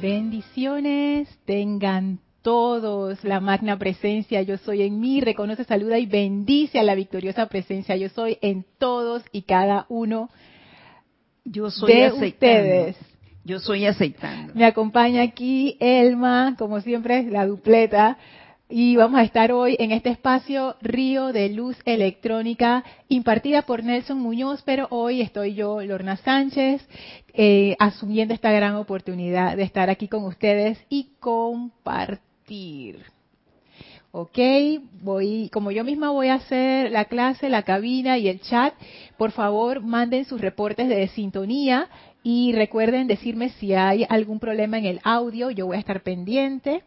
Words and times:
Bendiciones 0.00 1.28
tengan 1.44 2.20
todos 2.42 3.24
la 3.24 3.40
magna 3.40 3.78
presencia 3.78 4.42
yo 4.42 4.56
soy 4.58 4.82
en 4.82 5.00
mí, 5.00 5.20
reconoce, 5.20 5.64
saluda 5.64 5.98
y 5.98 6.06
bendice 6.06 6.78
a 6.78 6.84
la 6.84 6.94
victoriosa 6.94 7.46
presencia 7.46 7.96
yo 7.96 8.08
soy 8.08 8.38
en 8.40 8.64
todos 8.78 9.24
y 9.32 9.42
cada 9.42 9.86
uno 9.88 10.30
yo 11.44 11.70
soy 11.70 11.92
de 11.92 12.12
ustedes. 12.12 12.96
Yo 13.44 13.58
soy 13.58 13.86
aceptando. 13.86 14.52
Me 14.54 14.66
acompaña 14.66 15.22
aquí 15.22 15.76
Elma, 15.80 16.54
como 16.58 16.80
siempre, 16.80 17.24
la 17.24 17.46
dupleta. 17.46 18.18
Y 18.70 18.96
vamos 18.96 19.18
a 19.18 19.22
estar 19.22 19.50
hoy 19.50 19.76
en 19.78 19.92
este 19.92 20.10
espacio 20.10 20.76
Río 20.82 21.32
de 21.32 21.48
Luz 21.48 21.78
Electrónica 21.86 22.84
impartida 23.08 23.62
por 23.62 23.82
Nelson 23.82 24.18
Muñoz, 24.18 24.60
pero 24.62 24.88
hoy 24.90 25.22
estoy 25.22 25.54
yo, 25.54 25.80
Lorna 25.80 26.18
Sánchez, 26.18 26.86
eh, 27.32 27.76
asumiendo 27.78 28.34
esta 28.34 28.52
gran 28.52 28.74
oportunidad 28.74 29.56
de 29.56 29.62
estar 29.62 29.88
aquí 29.88 30.06
con 30.06 30.24
ustedes 30.24 30.78
y 30.90 31.12
compartir. 31.18 33.06
Ok, 34.12 34.38
voy, 35.00 35.48
como 35.50 35.70
yo 35.70 35.82
misma 35.82 36.10
voy 36.10 36.28
a 36.28 36.34
hacer 36.34 36.90
la 36.90 37.06
clase, 37.06 37.48
la 37.48 37.62
cabina 37.62 38.18
y 38.18 38.28
el 38.28 38.42
chat, 38.42 38.74
por 39.16 39.32
favor 39.32 39.80
manden 39.80 40.26
sus 40.26 40.42
reportes 40.42 40.90
de 40.90 41.08
sintonía 41.08 41.88
y 42.22 42.52
recuerden 42.52 43.06
decirme 43.06 43.48
si 43.48 43.72
hay 43.72 44.04
algún 44.10 44.38
problema 44.38 44.76
en 44.76 44.84
el 44.84 45.00
audio, 45.04 45.50
yo 45.50 45.64
voy 45.64 45.76
a 45.76 45.80
estar 45.80 46.02
pendiente. 46.02 46.82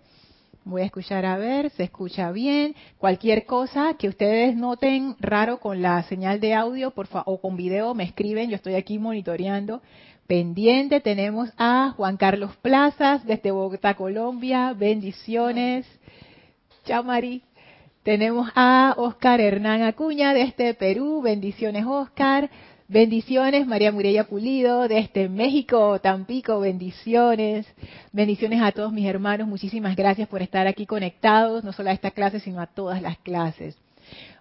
Voy 0.63 0.83
a 0.83 0.85
escuchar 0.85 1.25
a 1.25 1.38
ver, 1.38 1.71
se 1.71 1.83
escucha 1.83 2.31
bien. 2.31 2.75
Cualquier 2.99 3.45
cosa 3.45 3.95
que 3.97 4.07
ustedes 4.07 4.55
noten 4.55 5.15
raro 5.20 5.59
con 5.59 5.81
la 5.81 6.03
señal 6.03 6.39
de 6.39 6.53
audio 6.53 6.91
por 6.91 7.07
o 7.25 7.41
con 7.41 7.57
video, 7.57 7.95
me 7.95 8.03
escriben. 8.03 8.51
Yo 8.51 8.57
estoy 8.57 8.75
aquí 8.75 8.99
monitoreando. 8.99 9.81
Pendiente 10.27 11.01
tenemos 11.01 11.51
a 11.57 11.93
Juan 11.97 12.15
Carlos 12.15 12.55
Plazas 12.57 13.25
desde 13.25 13.49
Bogotá, 13.49 13.95
Colombia. 13.95 14.73
Bendiciones. 14.73 15.87
Chao, 16.85 17.03
Mari. 17.03 17.41
Tenemos 18.03 18.51
a 18.55 18.93
Oscar 18.98 19.41
Hernán 19.41 19.81
Acuña 19.81 20.34
desde 20.34 20.75
Perú. 20.75 21.21
Bendiciones, 21.23 21.85
Oscar. 21.87 22.51
Bendiciones, 22.91 23.65
María 23.67 23.89
Murella 23.93 24.25
Pulido, 24.25 24.89
desde 24.89 25.29
México, 25.29 25.97
Tampico, 26.01 26.59
bendiciones. 26.59 27.65
Bendiciones 28.11 28.61
a 28.61 28.73
todos 28.73 28.91
mis 28.91 29.05
hermanos, 29.05 29.47
muchísimas 29.47 29.95
gracias 29.95 30.27
por 30.27 30.41
estar 30.41 30.67
aquí 30.67 30.85
conectados, 30.85 31.63
no 31.63 31.71
solo 31.71 31.89
a 31.89 31.93
esta 31.93 32.12
clase, 32.12 32.41
sino 32.41 32.59
a 32.59 32.67
todas 32.67 33.01
las 33.01 33.17
clases. 33.19 33.77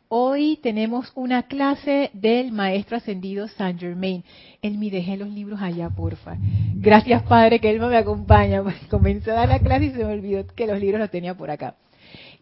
Hoy 0.09 0.59
tenemos 0.65 1.13
una 1.15 1.45
clase 1.45 2.11
del 2.13 2.51
Maestro 2.51 2.97
Ascendido 2.97 3.47
Saint 3.47 3.79
Germain. 3.79 4.25
Él 4.63 4.79
me 4.79 4.91
dejé 4.91 5.17
los 5.17 5.29
libros 5.29 5.63
allá, 5.63 5.89
porfa. 5.89 6.37
Gracias, 6.75 7.23
Padre, 7.23 7.61
que 7.61 7.71
él 7.71 7.79
me 7.79 7.97
acompaña. 7.97 8.65
Comenzó 8.91 9.31
a 9.31 9.35
dar 9.35 9.49
la 9.49 9.61
clase 9.61 9.85
y 9.85 9.91
se 9.91 9.99
me 9.99 10.13
olvidó 10.13 10.45
que 10.57 10.67
los 10.67 10.81
libros 10.81 10.99
los 10.99 11.11
tenía 11.13 11.35
por 11.37 11.53
acá. 11.53 11.77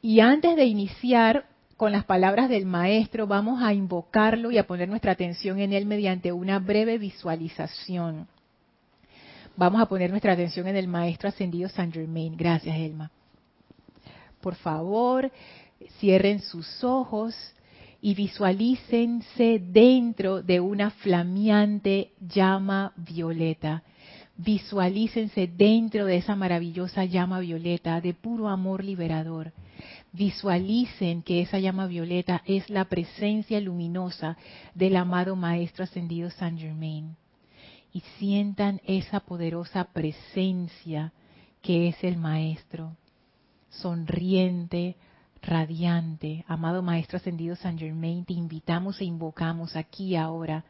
Y 0.01 0.21
antes 0.21 0.57
de 0.57 0.65
iniciar, 0.65 1.45
con 1.79 1.93
las 1.93 2.05
palabras 2.05 2.49
del 2.49 2.67
maestro, 2.67 3.29
vamos 3.29 3.63
a 3.63 3.73
invocarlo 3.73 4.51
y 4.51 4.59
a 4.59 4.67
poner 4.67 4.89
nuestra 4.89 5.13
atención 5.13 5.61
en 5.61 5.73
él 5.73 5.87
mediante 5.87 6.33
una 6.33 6.59
breve 6.59 6.99
visualización. 6.99 8.27
Vamos 9.57 9.81
a 9.81 9.87
poner 9.87 10.11
nuestra 10.11 10.33
atención 10.33 10.67
en 10.67 10.75
el 10.75 10.89
maestro 10.89 11.29
ascendido 11.29 11.69
Saint 11.69 11.95
Germain. 11.95 12.37
Gracias, 12.37 12.77
Elma. 12.77 13.13
Por 14.41 14.57
favor, 14.57 15.31
cierren 16.01 16.41
sus 16.41 16.83
ojos 16.83 17.37
y 18.03 18.13
visualícense 18.17 19.61
dentro 19.61 20.43
de 20.43 20.59
una 20.59 20.91
flameante 20.91 22.11
llama 22.19 22.93
violeta. 22.97 23.85
Visualícense 24.37 25.47
dentro 25.47 26.07
de 26.07 26.17
esa 26.17 26.35
maravillosa 26.35 27.05
llama 27.05 27.39
violeta 27.39 28.01
de 28.01 28.15
puro 28.15 28.49
amor 28.49 28.83
liberador 28.83 29.53
visualicen 30.13 31.23
que 31.23 31.43
esa 31.43 31.59
llama 31.59 31.87
violeta 31.87 32.43
es 32.47 32.69
la 32.71 32.87
presencia 32.87 33.61
luminosa 33.61 34.37
del 34.75 34.97
amado 34.97 35.37
Maestro 35.37 35.85
Ascendido 35.85 36.31
San 36.31 36.59
Germain. 36.59 37.17
Y 37.93 38.01
sientan 38.19 38.81
esa 38.85 39.21
poderosa 39.21 39.85
presencia 39.85 41.13
que 41.63 41.89
es 41.89 42.05
el 42.05 42.17
Maestro, 42.17 42.97
sonriente, 43.71 44.97
radiante. 45.43 46.45
Amado 46.47 46.83
Maestro 46.83 47.17
Ascendido 47.17 47.57
San 47.57 47.79
Germain, 47.79 48.25
te 48.25 48.35
invitamos 48.35 49.01
e 49.01 49.05
invocamos 49.05 49.77
aquí 49.77 50.17
ahora 50.17 50.65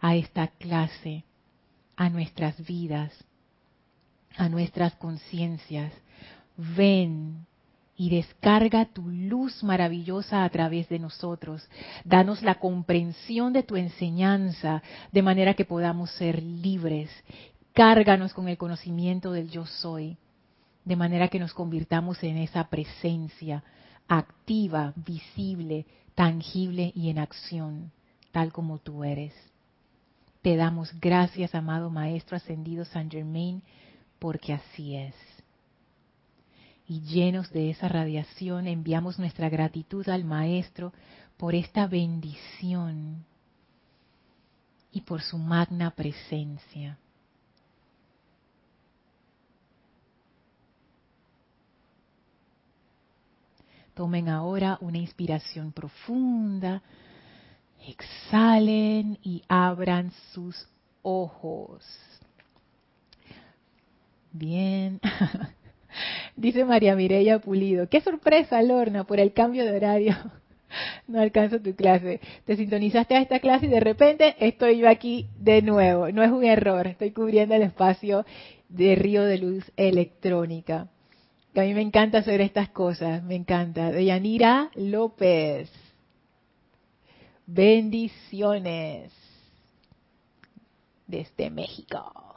a 0.00 0.16
esta 0.16 0.48
clase, 0.48 1.24
a 1.96 2.08
nuestras 2.08 2.64
vidas, 2.64 3.12
a 4.36 4.48
nuestras 4.48 4.94
conciencias. 4.94 5.92
Ven, 6.56 7.46
y 7.98 8.10
descarga 8.10 8.86
tu 8.86 9.02
luz 9.08 9.64
maravillosa 9.64 10.44
a 10.44 10.48
través 10.50 10.88
de 10.88 11.00
nosotros. 11.00 11.68
Danos 12.04 12.42
la 12.42 12.54
comprensión 12.54 13.52
de 13.52 13.64
tu 13.64 13.74
enseñanza 13.74 14.82
de 15.10 15.20
manera 15.20 15.54
que 15.54 15.64
podamos 15.64 16.12
ser 16.12 16.40
libres. 16.40 17.10
Cárganos 17.74 18.32
con 18.32 18.48
el 18.48 18.56
conocimiento 18.56 19.32
del 19.32 19.50
yo 19.50 19.66
soy, 19.66 20.16
de 20.84 20.94
manera 20.94 21.26
que 21.26 21.40
nos 21.40 21.52
convirtamos 21.52 22.22
en 22.22 22.38
esa 22.38 22.68
presencia 22.68 23.64
activa, 24.06 24.92
visible, 24.94 25.84
tangible 26.14 26.92
y 26.94 27.10
en 27.10 27.18
acción, 27.18 27.90
tal 28.30 28.52
como 28.52 28.78
tú 28.78 29.02
eres. 29.02 29.34
Te 30.40 30.54
damos 30.54 30.92
gracias, 31.00 31.52
amado 31.56 31.90
Maestro 31.90 32.36
Ascendido 32.36 32.84
San 32.84 33.10
Germain, 33.10 33.60
porque 34.20 34.52
así 34.52 34.94
es 34.94 35.14
y 36.88 37.02
llenos 37.02 37.52
de 37.52 37.70
esa 37.70 37.86
radiación 37.86 38.66
enviamos 38.66 39.18
nuestra 39.18 39.50
gratitud 39.50 40.08
al 40.08 40.24
Maestro 40.24 40.94
por 41.36 41.54
esta 41.54 41.86
bendición 41.86 43.26
y 44.90 45.02
por 45.02 45.20
su 45.20 45.36
magna 45.36 45.90
presencia. 45.90 46.98
Tomen 53.94 54.30
ahora 54.30 54.78
una 54.80 54.96
inspiración 54.96 55.72
profunda, 55.72 56.82
exhalen 57.86 59.18
y 59.22 59.42
abran 59.46 60.10
sus 60.32 60.66
ojos. 61.02 61.84
Bien. 64.32 65.00
Dice 66.36 66.64
María 66.64 66.94
Mireya 66.96 67.38
Pulido, 67.38 67.88
qué 67.88 68.00
sorpresa, 68.00 68.62
Lorna, 68.62 69.04
por 69.04 69.20
el 69.20 69.32
cambio 69.32 69.64
de 69.64 69.76
horario. 69.76 70.16
No 71.06 71.22
alcanzo 71.22 71.60
tu 71.60 71.74
clase. 71.74 72.20
Te 72.44 72.54
sintonizaste 72.54 73.16
a 73.16 73.22
esta 73.22 73.40
clase 73.40 73.64
y 73.64 73.70
de 73.70 73.80
repente 73.80 74.36
estoy 74.38 74.76
yo 74.76 74.88
aquí 74.90 75.26
de 75.38 75.62
nuevo. 75.62 76.12
No 76.12 76.22
es 76.22 76.30
un 76.30 76.44
error, 76.44 76.86
estoy 76.86 77.12
cubriendo 77.12 77.54
el 77.54 77.62
espacio 77.62 78.26
de 78.68 78.94
Río 78.94 79.24
de 79.24 79.38
Luz 79.38 79.64
Electrónica. 79.78 80.88
a 81.54 81.60
mí 81.62 81.74
me 81.74 81.80
encanta 81.80 82.18
hacer 82.18 82.42
estas 82.42 82.68
cosas, 82.68 83.22
me 83.24 83.34
encanta. 83.34 83.90
De 83.90 84.04
Yanira 84.04 84.70
López. 84.74 85.70
Bendiciones. 87.46 89.10
Desde 91.06 91.48
México. 91.48 92.27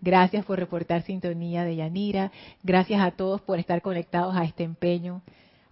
Gracias 0.00 0.44
por 0.44 0.58
reportar 0.58 1.02
sintonía 1.02 1.64
de 1.64 1.76
Yanira. 1.76 2.32
Gracias 2.62 3.00
a 3.02 3.10
todos 3.10 3.40
por 3.42 3.58
estar 3.58 3.82
conectados 3.82 4.34
a 4.34 4.44
este 4.44 4.64
empeño, 4.64 5.22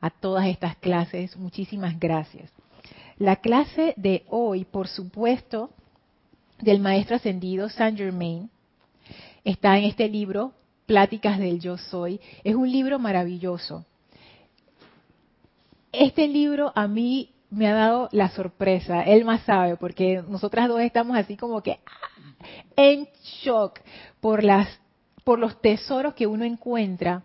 a 0.00 0.10
todas 0.10 0.46
estas 0.46 0.76
clases. 0.76 1.36
Muchísimas 1.36 1.98
gracias. 1.98 2.50
La 3.16 3.36
clase 3.36 3.94
de 3.96 4.24
hoy, 4.28 4.64
por 4.64 4.86
supuesto, 4.86 5.70
del 6.60 6.80
Maestro 6.80 7.16
Ascendido 7.16 7.68
Saint 7.68 7.96
Germain, 7.96 8.50
está 9.44 9.78
en 9.78 9.84
este 9.84 10.08
libro, 10.08 10.52
Pláticas 10.86 11.38
del 11.38 11.58
Yo 11.58 11.78
Soy. 11.78 12.20
Es 12.44 12.54
un 12.54 12.70
libro 12.70 12.98
maravilloso. 12.98 13.84
Este 15.90 16.28
libro 16.28 16.72
a 16.74 16.86
mí 16.86 17.30
me 17.50 17.66
ha 17.66 17.74
dado 17.74 18.08
la 18.12 18.28
sorpresa, 18.28 19.02
él 19.02 19.24
más 19.24 19.42
sabe, 19.42 19.76
porque 19.76 20.22
nosotras 20.28 20.68
dos 20.68 20.80
estamos 20.80 21.16
así 21.16 21.36
como 21.36 21.62
que 21.62 21.80
en 22.76 23.08
shock, 23.42 23.80
por, 24.20 24.44
las, 24.44 24.68
por 25.24 25.38
los 25.38 25.60
tesoros 25.60 26.14
que 26.14 26.26
uno 26.26 26.44
encuentra 26.44 27.24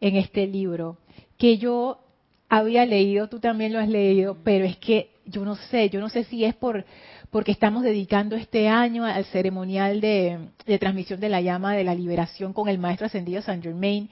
en 0.00 0.16
este 0.16 0.46
libro, 0.46 0.98
que 1.38 1.58
yo 1.58 1.98
había 2.48 2.86
leído, 2.86 3.28
tú 3.28 3.40
también 3.40 3.72
lo 3.72 3.78
has 3.78 3.88
leído, 3.88 4.36
pero 4.44 4.64
es 4.64 4.76
que 4.76 5.10
yo 5.26 5.44
no 5.44 5.56
sé, 5.56 5.88
yo 5.90 6.00
no 6.00 6.08
sé 6.08 6.24
si 6.24 6.44
es 6.44 6.54
por 6.54 6.84
porque 7.34 7.50
estamos 7.50 7.82
dedicando 7.82 8.36
este 8.36 8.68
año 8.68 9.04
al 9.04 9.24
ceremonial 9.24 10.00
de, 10.00 10.38
transmisión 10.78 11.18
de 11.18 11.28
la 11.28 11.40
llama 11.40 11.74
de 11.74 11.82
la 11.82 11.92
liberación 11.92 12.52
con 12.52 12.68
el 12.68 12.78
maestro 12.78 13.06
ascendido 13.06 13.42
Saint 13.42 13.60
Germain. 13.60 14.08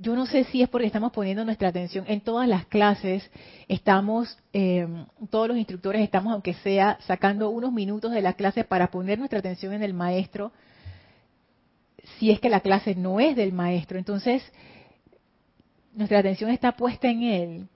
Yo 0.00 0.14
no 0.14 0.26
sé 0.26 0.44
si 0.44 0.62
es 0.62 0.68
porque 0.68 0.86
estamos 0.86 1.12
poniendo 1.12 1.44
nuestra 1.44 1.68
atención 1.68 2.04
en 2.08 2.20
todas 2.20 2.48
las 2.48 2.66
clases, 2.66 3.30
estamos, 3.68 4.38
eh, 4.52 4.86
todos 5.30 5.48
los 5.48 5.56
instructores 5.56 6.02
estamos, 6.02 6.32
aunque 6.32 6.54
sea, 6.54 6.98
sacando 7.06 7.50
unos 7.50 7.72
minutos 7.72 8.12
de 8.12 8.22
la 8.22 8.34
clase 8.34 8.64
para 8.64 8.90
poner 8.90 9.18
nuestra 9.18 9.38
atención 9.38 9.72
en 9.72 9.82
el 9.82 9.94
maestro, 9.94 10.52
si 12.18 12.30
es 12.30 12.40
que 12.40 12.48
la 12.48 12.60
clase 12.60 12.94
no 12.94 13.20
es 13.20 13.36
del 13.36 13.52
maestro. 13.52 13.98
Entonces, 13.98 14.42
nuestra 15.94 16.18
atención 16.18 16.50
está 16.50 16.72
puesta 16.72 17.08
en 17.08 17.22
él 17.22 17.68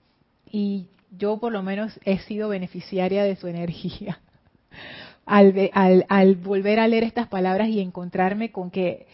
y 0.49 0.87
yo 1.17 1.37
por 1.37 1.51
lo 1.51 1.63
menos 1.63 1.99
he 2.05 2.19
sido 2.19 2.49
beneficiaria 2.49 3.23
de 3.23 3.35
su 3.35 3.47
energía. 3.47 4.19
Al, 5.23 5.69
al, 5.73 6.05
al 6.09 6.35
volver 6.35 6.79
a 6.79 6.87
leer 6.87 7.03
estas 7.03 7.27
palabras 7.27 7.69
y 7.69 7.79
encontrarme 7.79 8.51
con 8.51 8.71
que, 8.71 9.05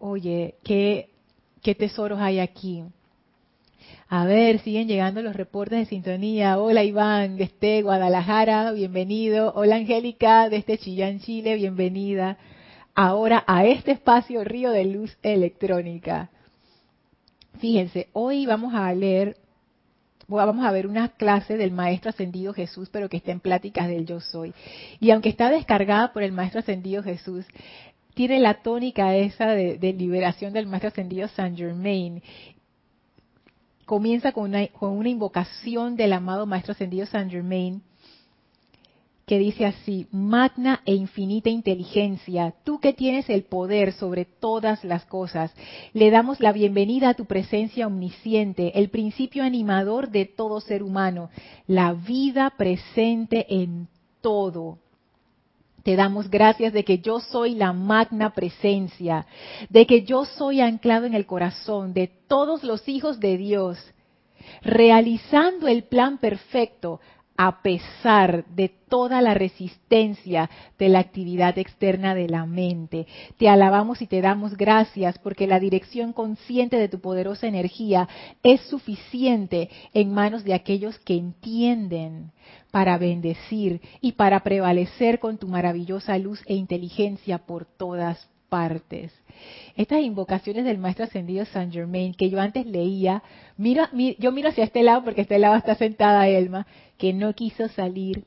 oye, 0.00 0.54
qué, 0.64 1.11
qué 1.62 1.74
tesoros 1.76 2.18
hay 2.20 2.40
aquí. 2.40 2.82
A 4.08 4.26
ver, 4.26 4.58
siguen 4.58 4.88
llegando 4.88 5.22
los 5.22 5.34
reportes 5.34 5.78
de 5.78 5.86
sintonía. 5.86 6.58
Hola 6.58 6.82
Iván, 6.84 7.36
desde 7.36 7.82
Guadalajara, 7.82 8.72
bienvenido. 8.72 9.52
Hola 9.54 9.76
Angélica, 9.76 10.48
desde 10.50 10.76
Chillán, 10.76 11.20
Chile, 11.20 11.54
bienvenida. 11.54 12.36
Ahora 12.94 13.44
a 13.46 13.64
este 13.64 13.92
espacio 13.92 14.44
Río 14.44 14.70
de 14.70 14.84
Luz 14.84 15.16
Electrónica. 15.22 16.30
Fíjense, 17.58 18.08
hoy 18.12 18.44
vamos 18.44 18.74
a 18.74 18.92
leer, 18.92 19.36
vamos 20.26 20.66
a 20.66 20.72
ver 20.72 20.88
una 20.88 21.08
clase 21.08 21.56
del 21.56 21.70
Maestro 21.70 22.10
Ascendido 22.10 22.52
Jesús, 22.52 22.88
pero 22.90 23.08
que 23.08 23.18
está 23.18 23.30
en 23.30 23.40
pláticas 23.40 23.86
del 23.88 24.04
Yo 24.04 24.20
Soy. 24.20 24.52
Y 25.00 25.10
aunque 25.12 25.28
está 25.28 25.48
descargada 25.48 26.12
por 26.12 26.22
el 26.22 26.32
Maestro 26.32 26.60
Ascendido 26.60 27.02
Jesús, 27.02 27.46
tiene 28.14 28.40
la 28.40 28.62
tónica 28.62 29.16
esa 29.16 29.48
de, 29.48 29.92
liberación 29.92 30.52
del 30.52 30.66
Maestro 30.66 30.88
Ascendido 30.88 31.28
Saint 31.28 31.56
Germain. 31.56 32.22
Comienza 33.84 34.32
con 34.32 34.44
una, 34.44 34.66
con 34.68 34.90
una 34.90 35.08
invocación 35.08 35.96
del 35.96 36.12
amado 36.12 36.46
Maestro 36.46 36.72
Ascendido 36.72 37.06
Saint 37.06 37.30
Germain 37.30 37.82
que 39.26 39.38
dice 39.38 39.64
así, 39.64 40.08
magna 40.10 40.82
e 40.84 40.94
infinita 40.94 41.48
inteligencia, 41.48 42.54
tú 42.64 42.80
que 42.80 42.92
tienes 42.92 43.30
el 43.30 43.44
poder 43.44 43.92
sobre 43.92 44.24
todas 44.24 44.84
las 44.84 45.04
cosas, 45.06 45.54
le 45.92 46.10
damos 46.10 46.40
la 46.40 46.52
bienvenida 46.52 47.10
a 47.10 47.14
tu 47.14 47.26
presencia 47.26 47.86
omnisciente, 47.86 48.78
el 48.78 48.90
principio 48.90 49.44
animador 49.44 50.10
de 50.10 50.26
todo 50.26 50.60
ser 50.60 50.82
humano, 50.82 51.30
la 51.66 51.92
vida 51.92 52.52
presente 52.56 53.46
en 53.48 53.88
todo. 54.20 54.78
Te 55.82 55.96
damos 55.96 56.30
gracias 56.30 56.72
de 56.72 56.84
que 56.84 56.98
yo 56.98 57.20
soy 57.20 57.54
la 57.54 57.72
magna 57.72 58.30
presencia, 58.30 59.26
de 59.68 59.86
que 59.86 60.04
yo 60.04 60.24
soy 60.24 60.60
anclado 60.60 61.06
en 61.06 61.14
el 61.14 61.26
corazón 61.26 61.92
de 61.92 62.08
todos 62.28 62.62
los 62.62 62.88
hijos 62.88 63.18
de 63.18 63.36
Dios, 63.36 63.78
realizando 64.62 65.66
el 65.66 65.84
plan 65.84 66.18
perfecto 66.18 67.00
a 67.36 67.62
pesar 67.62 68.44
de 68.46 68.68
toda 68.68 69.22
la 69.22 69.34
resistencia 69.34 70.50
de 70.78 70.88
la 70.88 70.98
actividad 70.98 71.58
externa 71.58 72.14
de 72.14 72.28
la 72.28 72.46
mente. 72.46 73.06
Te 73.38 73.48
alabamos 73.48 74.02
y 74.02 74.06
te 74.06 74.20
damos 74.20 74.56
gracias 74.56 75.18
porque 75.18 75.46
la 75.46 75.58
dirección 75.58 76.12
consciente 76.12 76.76
de 76.76 76.88
tu 76.88 77.00
poderosa 77.00 77.46
energía 77.46 78.08
es 78.42 78.60
suficiente 78.62 79.70
en 79.94 80.12
manos 80.12 80.44
de 80.44 80.54
aquellos 80.54 80.98
que 81.00 81.14
entienden 81.14 82.32
para 82.70 82.98
bendecir 82.98 83.80
y 84.00 84.12
para 84.12 84.40
prevalecer 84.40 85.18
con 85.18 85.38
tu 85.38 85.48
maravillosa 85.48 86.18
luz 86.18 86.42
e 86.46 86.54
inteligencia 86.54 87.38
por 87.38 87.64
todas 87.64 88.31
partes. 88.52 89.10
Estas 89.76 90.02
invocaciones 90.02 90.66
del 90.66 90.76
Maestro 90.76 91.06
Ascendido 91.06 91.46
Saint 91.46 91.72
Germain 91.72 92.12
que 92.12 92.28
yo 92.28 92.38
antes 92.38 92.66
leía, 92.66 93.22
mira, 93.56 93.88
yo 94.18 94.30
miro 94.30 94.50
hacia 94.50 94.64
este 94.64 94.82
lado 94.82 95.04
porque 95.04 95.22
este 95.22 95.38
lado 95.38 95.56
está 95.56 95.74
sentada 95.74 96.28
Elma, 96.28 96.66
que 96.98 97.14
no 97.14 97.32
quiso 97.32 97.68
salir 97.68 98.26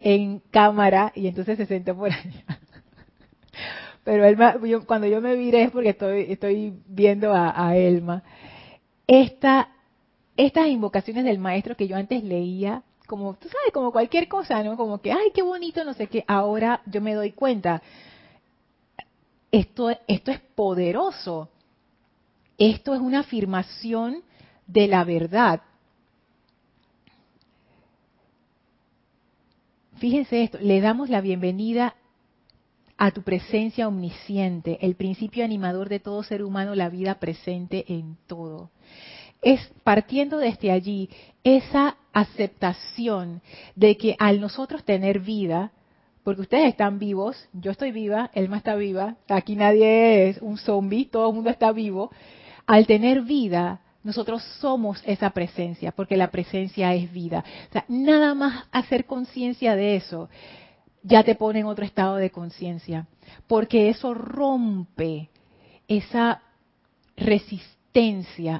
en 0.00 0.40
cámara 0.50 1.12
y 1.14 1.28
entonces 1.28 1.56
se 1.56 1.66
sentó 1.66 1.96
por 1.96 2.10
allá. 2.12 2.58
Pero 4.02 4.24
Elma, 4.24 4.56
cuando 4.88 5.06
yo 5.06 5.20
me 5.20 5.36
viré 5.36 5.62
es 5.62 5.70
porque 5.70 5.90
estoy, 5.90 6.26
estoy 6.28 6.74
viendo 6.88 7.32
a, 7.32 7.76
Elma. 7.76 8.24
Esta, 9.06 9.68
estas 10.36 10.66
invocaciones 10.66 11.24
del 11.24 11.38
maestro 11.38 11.76
que 11.76 11.86
yo 11.86 11.96
antes 11.96 12.24
leía, 12.24 12.82
como, 13.06 13.34
tú 13.34 13.46
sabes, 13.48 13.72
como 13.72 13.92
cualquier 13.92 14.26
cosa, 14.26 14.64
¿no? 14.64 14.76
Como 14.76 15.00
que, 15.00 15.12
ay, 15.12 15.30
qué 15.32 15.42
bonito, 15.42 15.84
no 15.84 15.94
sé 15.94 16.08
qué. 16.08 16.24
Ahora 16.26 16.82
yo 16.86 17.00
me 17.00 17.14
doy 17.14 17.30
cuenta 17.30 17.82
esto, 19.58 19.90
esto 20.08 20.32
es 20.32 20.40
poderoso. 20.56 21.48
Esto 22.58 22.94
es 22.94 23.00
una 23.00 23.20
afirmación 23.20 24.22
de 24.66 24.88
la 24.88 25.04
verdad. 25.04 25.62
Fíjense 29.98 30.42
esto, 30.42 30.58
le 30.60 30.80
damos 30.80 31.08
la 31.08 31.20
bienvenida 31.20 31.94
a 32.96 33.12
tu 33.12 33.22
presencia 33.22 33.86
omnisciente, 33.86 34.78
el 34.80 34.96
principio 34.96 35.44
animador 35.44 35.88
de 35.88 36.00
todo 36.00 36.24
ser 36.24 36.42
humano, 36.42 36.74
la 36.74 36.88
vida 36.88 37.20
presente 37.20 37.84
en 37.88 38.16
todo. 38.26 38.70
Es 39.40 39.60
partiendo 39.84 40.38
desde 40.38 40.72
allí 40.72 41.10
esa 41.44 41.96
aceptación 42.12 43.40
de 43.76 43.96
que 43.96 44.16
al 44.18 44.40
nosotros 44.40 44.84
tener 44.84 45.20
vida, 45.20 45.70
porque 46.24 46.40
ustedes 46.40 46.68
están 46.68 46.98
vivos, 46.98 47.48
yo 47.52 47.70
estoy 47.70 47.92
viva, 47.92 48.30
Elma 48.34 48.56
está 48.56 48.74
viva, 48.74 49.16
aquí 49.28 49.56
nadie 49.56 50.30
es 50.30 50.38
un 50.40 50.56
zombie, 50.56 51.04
todo 51.04 51.28
el 51.28 51.34
mundo 51.34 51.50
está 51.50 51.70
vivo. 51.70 52.10
Al 52.66 52.86
tener 52.86 53.20
vida, 53.20 53.82
nosotros 54.02 54.42
somos 54.58 55.02
esa 55.04 55.30
presencia, 55.30 55.92
porque 55.92 56.16
la 56.16 56.30
presencia 56.30 56.94
es 56.94 57.12
vida. 57.12 57.44
O 57.68 57.72
sea, 57.72 57.84
nada 57.88 58.34
más 58.34 58.64
hacer 58.72 59.04
conciencia 59.04 59.76
de 59.76 59.96
eso 59.96 60.30
ya 61.02 61.22
te 61.22 61.34
pone 61.34 61.60
en 61.60 61.66
otro 61.66 61.84
estado 61.84 62.16
de 62.16 62.30
conciencia, 62.30 63.06
porque 63.46 63.90
eso 63.90 64.14
rompe 64.14 65.28
esa 65.86 66.40
resistencia 67.16 67.74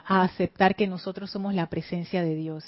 a 0.07 0.23
aceptar 0.23 0.77
que 0.77 0.87
nosotros 0.87 1.29
somos 1.29 1.55
la 1.55 1.67
presencia 1.67 2.23
de 2.23 2.37
Dios, 2.37 2.65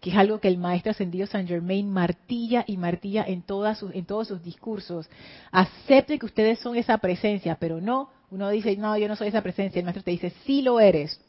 que 0.00 0.08
es 0.08 0.16
algo 0.16 0.40
que 0.40 0.48
el 0.48 0.56
maestro 0.56 0.92
ascendido 0.92 1.26
Saint 1.26 1.46
Germain 1.46 1.90
martilla 1.90 2.64
y 2.66 2.78
martilla 2.78 3.22
en, 3.26 3.42
todas 3.42 3.78
sus, 3.78 3.92
todos 4.06 4.28
sus 4.28 4.42
discursos. 4.42 5.10
Acepte 5.52 6.18
que 6.18 6.24
ustedes 6.24 6.58
son 6.60 6.74
esa 6.74 6.96
presencia, 6.96 7.58
pero 7.60 7.82
no, 7.82 8.08
uno 8.30 8.48
dice, 8.48 8.78
no, 8.78 8.96
yo 8.96 9.08
no 9.08 9.16
soy 9.16 9.28
esa 9.28 9.42
presencia, 9.42 9.78
el 9.78 9.84
maestro 9.84 10.04
te 10.04 10.12
dice, 10.12 10.32
sí 10.46 10.62
lo 10.62 10.80
eres. 10.80 11.20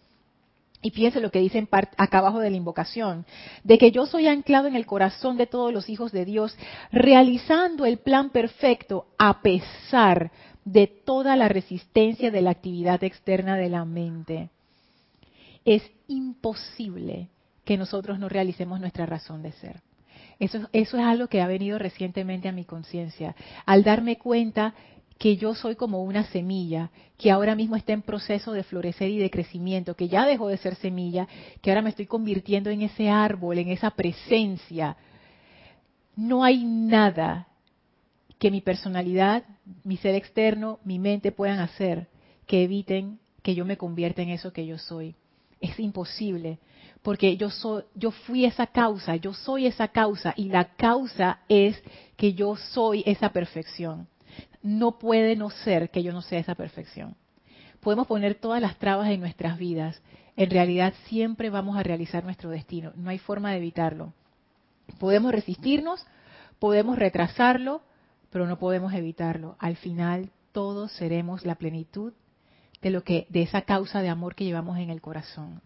Y 0.81 0.92
piense 0.92 1.19
lo 1.19 1.31
que 1.31 1.40
dice 1.40 1.68
acá 1.98 2.19
abajo 2.19 2.40
de 2.40 2.50
la 2.50 2.56
invocación, 2.56 3.25
de 3.66 3.78
que 3.78 3.92
yo 3.92 4.06
soy 4.06 4.28
anclado 4.28 4.68
en 4.68 4.75
el 4.78 4.86
corazón 4.86 5.36
de 5.36 5.48
todos 5.48 5.74
los 5.74 5.90
hijos 5.90 6.13
de 6.13 6.24
Dios, 6.24 6.56
realizando 6.94 7.86
el 7.86 7.98
plan 7.98 8.30
perfecto 8.30 9.07
a 9.18 9.42
pesar 9.42 10.31
de 10.63 10.88
toda 10.88 11.36
la 11.36 11.50
resistencia 11.50 12.31
de 12.31 12.42
la 12.42 12.51
actividad 12.51 13.04
externa 13.04 13.57
de 13.57 13.68
la 13.68 13.83
mente 13.83 14.50
es 15.68 15.83
imposible 16.07 17.30
que 17.66 17.78
nosotros 17.78 18.19
no 18.19 18.30
realicemos 18.30 18.80
nuestra 18.80 19.06
razón 19.06 19.44
de 19.44 19.52
ser. 19.52 19.81
Eso, 20.40 20.69
eso 20.71 20.97
es 20.97 21.04
algo 21.04 21.28
que 21.28 21.42
ha 21.42 21.47
venido 21.47 21.78
recientemente 21.78 22.47
a 22.47 22.54
mi 22.54 22.64
conciencia. 22.64 23.36
Al 23.66 23.83
darme 23.83 24.18
cuenta 24.18 24.74
que 25.19 25.36
yo 25.36 25.56
soy 25.56 25.76
como 25.76 26.04
una 26.04 26.24
semilla 26.28 26.90
que 27.18 27.31
ahora 27.31 27.54
mismo 27.54 27.76
está 27.76 27.92
en 27.92 28.02
proceso 28.02 28.54
de 28.54 28.64
florecer 28.64 29.09
y 29.09 29.18
de 29.18 29.30
crecimiento, 29.30 29.95
que 29.95 30.07
ya 30.07 30.26
dejó 30.26 30.47
de 30.47 30.56
ser 30.56 30.76
semilla, 30.76 31.28
que 31.62 31.69
ahora 31.69 31.81
me 31.81 31.90
estoy 31.90 32.06
convirtiendo 32.06 32.69
en 32.69 32.83
ese 32.83 33.09
árbol, 33.09 33.57
en 33.57 33.68
esa 33.68 33.92
presencia. 33.92 34.95
No 36.16 36.45
hay 36.45 36.64
nada 36.64 37.50
que 38.40 38.52
mi 38.52 38.62
personalidad, 38.62 39.44
mi 39.83 39.97
ser 39.97 40.16
externo, 40.16 40.80
mi 40.86 40.97
mente 40.97 41.33
puedan 41.33 41.59
hacer 41.59 42.07
que 42.45 42.64
eviten 42.64 43.19
que 43.44 43.54
yo 43.54 43.66
me 43.66 43.76
convierta 43.76 44.21
en 44.21 44.30
eso 44.30 44.54
que 44.54 44.66
yo 44.66 44.78
soy 44.78 45.16
es 45.61 45.80
imposible, 45.80 46.59
porque 47.02 47.37
yo 47.37 47.49
soy, 47.49 47.83
yo 47.95 48.11
fui 48.11 48.45
esa 48.45 48.68
causa, 48.68 49.16
yo 49.16 49.33
soy 49.33 49.68
esa 49.68 49.87
causa 49.87 50.33
y 50.35 50.49
la 50.49 50.76
causa 50.76 51.40
es 51.47 51.81
que 52.16 52.33
yo 52.33 52.56
soy 52.56 53.04
esa 53.06 53.30
perfección. 53.30 54.07
No 54.61 54.99
puede 54.99 55.35
no 55.35 55.49
ser 55.49 55.90
que 55.90 56.04
yo 56.04 56.11
no 56.11 56.21
sea 56.21 56.40
esa 56.40 56.56
perfección. 56.56 57.16
Podemos 57.80 58.07
poner 58.07 58.35
todas 58.35 58.61
las 58.61 58.78
trabas 58.78 59.09
en 59.09 59.19
nuestras 59.19 59.57
vidas, 59.57 60.02
en 60.35 60.49
realidad 60.49 60.94
siempre 61.06 61.49
vamos 61.49 61.78
a 61.78 61.83
realizar 61.83 62.23
nuestro 62.23 62.49
destino, 62.49 62.92
no 62.95 63.09
hay 63.09 63.18
forma 63.18 63.52
de 63.52 63.57
evitarlo. 63.57 64.14
Podemos 64.99 65.31
resistirnos, 65.31 66.06
podemos 66.59 66.97
retrasarlo, 66.97 67.81
pero 68.30 68.47
no 68.47 68.57
podemos 68.59 68.94
evitarlo. 68.94 69.56
Al 69.59 69.76
final 69.78 70.30
todos 70.52 70.92
seremos 70.94 71.45
la 71.45 71.56
plenitud 71.56 72.14
de 72.81 72.90
lo 72.90 73.04
que 73.04 73.28
de 73.30 73.42
esa 73.42 73.62
causa 73.62 74.02
de 74.02 74.10
amor 74.10 74.36
que 74.36 74.46
llevamos 74.46 74.78
en 74.78 74.90
el 74.90 75.02
corazón. 75.02 75.62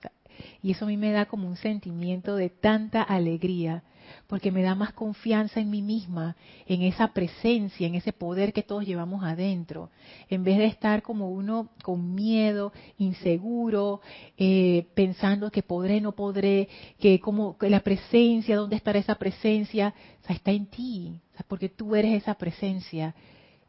Y 0.62 0.72
eso 0.72 0.86
a 0.86 0.88
mí 0.88 0.98
me 0.98 1.12
da 1.12 1.25
como 1.25 1.48
un 1.48 1.58
sentimiento 1.58 2.36
de 2.36 2.50
tanta 2.50 3.01
alegría, 3.01 3.84
porque 4.27 4.51
me 4.51 4.62
da 4.62 4.75
más 4.75 4.94
confianza 4.94 5.60
en 5.60 5.70
mí 5.70 5.82
misma, 5.82 6.36
en 6.65 6.82
esa 6.82 7.13
presencia, 7.13 7.88
en 7.88 7.96
ese 7.96 8.12
poder 8.12 8.51
que 8.53 8.63
todos 8.63 8.86
llevamos 8.86 9.24
adentro, 9.24 9.89
en 10.30 10.44
vez 10.44 10.58
de 10.58 10.65
estar 10.65 11.01
como 11.01 11.30
uno 11.30 11.70
con 11.84 12.13
miedo, 12.13 12.74
inseguro, 12.98 14.01
eh, 14.38 14.88
pensando 14.96 15.51
que 15.51 15.63
podré, 15.63 16.01
no 16.01 16.13
podré, 16.13 16.68
que 17.00 17.20
como 17.20 17.58
que 17.58 17.70
la 17.70 17.82
presencia, 17.82 18.58
¿dónde 18.58 18.75
estará 18.75 19.00
esa 19.00 19.15
presencia? 19.15 19.94
Está 20.27 20.51
en 20.51 20.65
ti, 20.68 21.20
porque 21.48 21.70
tú 21.70 21.96
eres 21.96 22.22
esa 22.22 22.36
presencia 22.36 23.15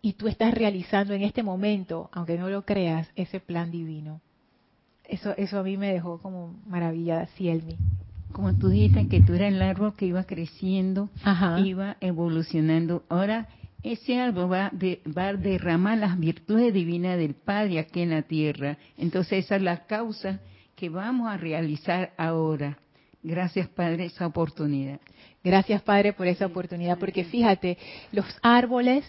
y 0.03 0.15
tú 0.15 0.27
estás 0.27 0.53
realizando 0.53 1.15
en 1.15 1.23
este 1.23 1.45
momento, 1.45 2.11
aunque 2.13 2.37
no 2.37 2.49
lo 2.49 2.65
creas, 2.65 3.09
ese 3.15 3.39
plan 3.39 3.71
divino. 3.71 4.21
Eso, 5.05 5.35
eso 5.37 5.61
a 5.61 5.63
mí 5.63 5.77
me 5.77 5.93
dejó 5.93 6.21
como 6.21 6.61
maravillada, 6.67 7.27
Cielmi. 7.37 7.77
Como 8.33 8.55
tú 8.57 8.69
dijiste 8.69 9.09
que 9.09 9.21
tú 9.21 9.35
eras 9.35 9.53
el 9.53 9.63
árbol 9.63 9.95
que 9.95 10.07
iba 10.07 10.25
creciendo, 10.25 11.09
iba 11.65 11.97
evolucionando. 12.01 13.05
Ahora 13.09 13.49
ese 13.83 14.21
árbol 14.21 14.53
va, 14.53 14.73
va 15.17 15.29
a 15.29 15.35
derramar 15.35 15.99
las 15.99 16.19
virtudes 16.19 16.73
divinas 16.73 17.19
del 17.19 17.35
Padre 17.35 17.79
aquí 17.79 18.01
en 18.01 18.11
la 18.11 18.23
tierra. 18.23 18.79
Entonces 18.97 19.45
esa 19.45 19.57
es 19.57 19.63
la 19.63 19.87
causa 19.87 20.41
que 20.75 20.89
vamos 20.89 21.29
a 21.29 21.37
realizar 21.37 22.13
ahora. 22.17 22.79
Gracias, 23.23 23.69
Padre, 23.69 24.07
esa 24.07 24.27
oportunidad. 24.27 24.99
Gracias, 25.45 25.83
Padre, 25.83 26.13
por 26.13 26.27
esa 26.27 26.47
oportunidad, 26.47 26.99
porque 26.99 27.25
fíjate, 27.25 27.79
los 28.13 28.27
árboles, 28.43 29.05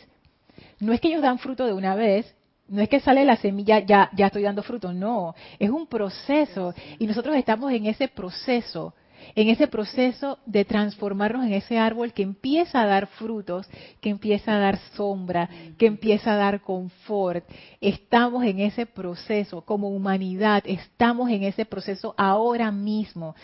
no 0.79 0.93
es 0.93 1.01
que 1.01 1.09
ellos 1.09 1.21
dan 1.21 1.39
fruto 1.39 1.65
de 1.65 1.73
una 1.73 1.95
vez, 1.95 2.33
no 2.67 2.81
es 2.81 2.89
que 2.89 2.99
sale 2.99 3.25
la 3.25 3.35
semilla, 3.35 3.79
ya, 3.79 4.09
ya 4.15 4.27
estoy 4.27 4.43
dando 4.43 4.63
fruto, 4.63 4.93
no, 4.93 5.35
es 5.59 5.69
un 5.69 5.87
proceso 5.87 6.73
y 6.99 7.07
nosotros 7.07 7.35
estamos 7.35 7.71
en 7.71 7.85
ese 7.85 8.07
proceso 8.07 8.93
en 9.35 9.49
ese 9.49 9.67
proceso 9.67 10.39
de 10.45 10.65
transformarnos 10.65 11.45
en 11.45 11.53
ese 11.53 11.77
árbol 11.77 12.13
que 12.13 12.23
empieza 12.23 12.81
a 12.81 12.85
dar 12.85 13.07
frutos, 13.07 13.67
que 14.01 14.09
empieza 14.09 14.55
a 14.55 14.59
dar 14.59 14.77
sombra, 14.95 15.49
que 15.77 15.85
empieza 15.85 16.33
a 16.33 16.37
dar 16.37 16.61
confort. 16.61 17.45
Estamos 17.81 18.43
en 18.43 18.59
ese 18.59 18.85
proceso, 18.85 19.61
como 19.61 19.89
humanidad, 19.89 20.63
estamos 20.65 21.29
en 21.29 21.43
ese 21.43 21.65
proceso 21.65 22.13
ahora 22.17 22.71
mismo, 22.71 23.35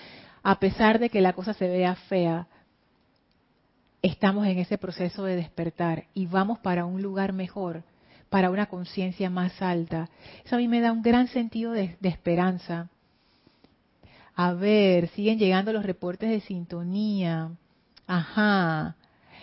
a 0.44 0.60
pesar 0.60 1.00
de 1.00 1.10
que 1.10 1.22
la 1.22 1.34
cosa 1.34 1.54
se 1.54 1.68
vea 1.68 1.96
fea. 1.96 2.48
Estamos 4.02 4.48
en 4.48 4.60
ese 4.60 4.78
proceso 4.78 5.26
de 5.26 5.36
despertar 5.36 6.06
y 6.14 6.26
vamos 6.26 6.60
para 6.60 6.86
un 6.86 7.02
lugar 7.02 7.34
mejor, 7.34 7.84
para 8.30 8.50
una 8.50 8.68
conciencia 8.68 9.30
más 9.30 9.62
alta. 9.62 10.10
Eso 10.46 10.56
a 10.56 10.60
mí 10.60 10.68
me 10.68 10.80
da 10.80 10.92
un 10.94 11.02
gran 11.02 11.28
sentido 11.28 11.72
de, 11.74 11.98
esperanza 12.02 12.90
a 14.42 14.54
ver, 14.54 15.10
siguen 15.10 15.38
llegando 15.38 15.74
los 15.74 15.86
reportes 15.86 16.30
de 16.30 16.40
sintonía. 16.40 17.52
Ajá. 18.08 18.96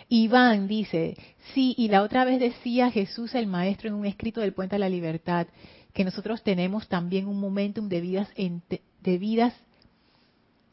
Iván 0.09 0.67
dice, 0.67 1.15
sí, 1.53 1.75
y 1.77 1.89
la 1.89 2.01
otra 2.01 2.25
vez 2.25 2.39
decía 2.39 2.89
Jesús 2.89 3.35
el 3.35 3.45
Maestro 3.45 3.89
en 3.89 3.93
un 3.93 4.07
escrito 4.07 4.41
del 4.41 4.53
Puente 4.53 4.75
a 4.75 4.79
la 4.79 4.89
Libertad, 4.89 5.45
que 5.93 6.03
nosotros 6.03 6.41
tenemos 6.41 6.87
también 6.87 7.27
un 7.27 7.39
momentum 7.39 7.89
de 7.89 8.01
vidas, 8.01 8.29
de 8.35 9.17
vidas 9.19 9.53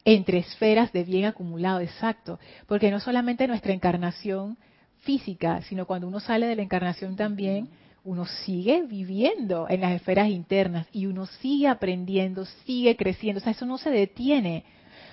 entre 0.05 0.37
esferas 0.37 0.93
de 0.93 1.03
bien 1.03 1.25
acumulado, 1.25 1.79
exacto, 1.79 2.39
porque 2.67 2.91
no 2.91 2.99
solamente 2.99 3.47
nuestra 3.47 3.73
encarnación 3.73 4.57
física, 4.99 5.61
sino 5.63 5.85
cuando 5.85 6.07
uno 6.07 6.19
sale 6.19 6.45
de 6.45 6.55
la 6.55 6.61
encarnación 6.61 7.15
también, 7.15 7.69
uno 8.03 8.25
sigue 8.25 8.83
viviendo 8.83 9.67
en 9.67 9.81
las 9.81 9.93
esferas 9.93 10.29
internas 10.29 10.87
y 10.93 11.07
uno 11.07 11.25
sigue 11.25 11.67
aprendiendo, 11.67 12.45
sigue 12.65 12.95
creciendo. 12.95 13.39
O 13.39 13.43
sea, 13.43 13.51
eso 13.51 13.65
no 13.65 13.79
se 13.79 13.89
detiene, 13.89 14.63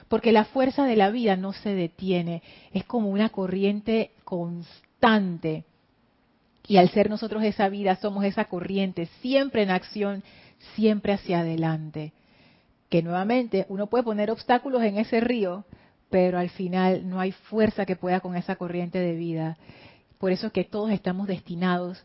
porque 0.08 0.30
la 0.30 0.44
fuerza 0.44 0.84
de 0.84 0.96
la 0.96 1.10
vida 1.10 1.36
no 1.36 1.54
se 1.54 1.70
detiene. 1.74 2.42
Es 2.74 2.84
como 2.84 3.08
una 3.08 3.30
corriente 3.30 4.10
constante. 4.24 5.64
Y 6.68 6.76
al 6.76 6.90
ser 6.90 7.08
nosotros 7.08 7.42
esa 7.44 7.70
vida, 7.70 7.96
somos 7.96 8.24
esa 8.24 8.44
corriente, 8.44 9.08
siempre 9.22 9.62
en 9.62 9.70
acción, 9.70 10.22
siempre 10.74 11.14
hacia 11.14 11.40
adelante. 11.40 12.12
Que 12.92 13.02
nuevamente 13.02 13.64
uno 13.70 13.86
puede 13.86 14.04
poner 14.04 14.30
obstáculos 14.30 14.82
en 14.82 14.98
ese 14.98 15.18
río, 15.18 15.64
pero 16.10 16.38
al 16.38 16.50
final 16.50 17.08
no 17.08 17.20
hay 17.20 17.32
fuerza 17.32 17.86
que 17.86 17.96
pueda 17.96 18.20
con 18.20 18.36
esa 18.36 18.56
corriente 18.56 18.98
de 18.98 19.14
vida. 19.14 19.56
Por 20.18 20.30
eso 20.30 20.48
es 20.48 20.52
que 20.52 20.64
todos 20.64 20.90
estamos 20.90 21.26
destinados 21.26 22.04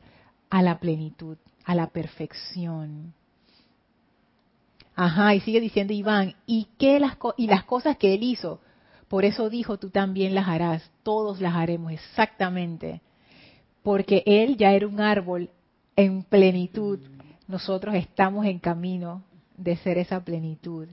a 0.50 0.62
la 0.62 0.79
plenitud, 0.79 1.36
a 1.65 1.75
la 1.75 1.88
perfección. 1.88 3.13
Ajá, 4.96 5.36
y 5.36 5.41
sigue 5.41 5.60
diciendo 5.60 5.91
Iván, 5.91 6.36
¿y, 6.46 6.70
qué 6.79 7.01
las, 7.01 7.17
y 7.36 7.48
las 7.48 7.65
cosas 7.65 7.98
que 7.98 8.13
él 8.13 8.24
hizo? 8.24 8.62
Por 9.10 9.25
eso 9.25 9.50
dijo, 9.50 9.77
tú 9.77 9.89
también 9.89 10.34
las 10.34 10.48
harás, 10.48 10.89
todos 11.03 11.41
las 11.41 11.53
haremos 11.53 11.91
exactamente. 11.91 13.01
Porque 13.84 14.24
él 14.25 14.56
ya 14.56 14.72
era 14.72 14.88
un 14.88 15.01
árbol 15.01 15.50
en 15.98 16.24
plenitud, 16.24 17.01
nosotros 17.46 17.94
estamos 17.94 18.46
en 18.46 18.60
camino 18.60 19.24
de 19.58 19.76
ser 19.78 19.98
esa 19.98 20.24
plenitud. 20.24 20.88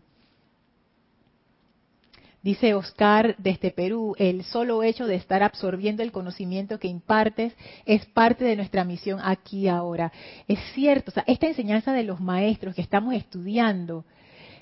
Dice 2.42 2.74
Oscar 2.74 3.36
desde 3.38 3.70
Perú, 3.70 4.14
el 4.18 4.44
solo 4.44 4.82
hecho 4.82 5.06
de 5.06 5.14
estar 5.14 5.42
absorbiendo 5.42 6.02
el 6.02 6.12
conocimiento 6.12 6.78
que 6.78 6.88
impartes 6.88 7.54
es 7.86 8.04
parte 8.04 8.44
de 8.44 8.54
nuestra 8.54 8.84
misión 8.84 9.18
aquí 9.22 9.66
ahora. 9.66 10.12
Es 10.46 10.58
cierto, 10.74 11.10
esta 11.26 11.46
enseñanza 11.46 11.94
de 11.94 12.04
los 12.04 12.20
maestros 12.20 12.74
que 12.74 12.82
estamos 12.82 13.14
estudiando 13.14 14.04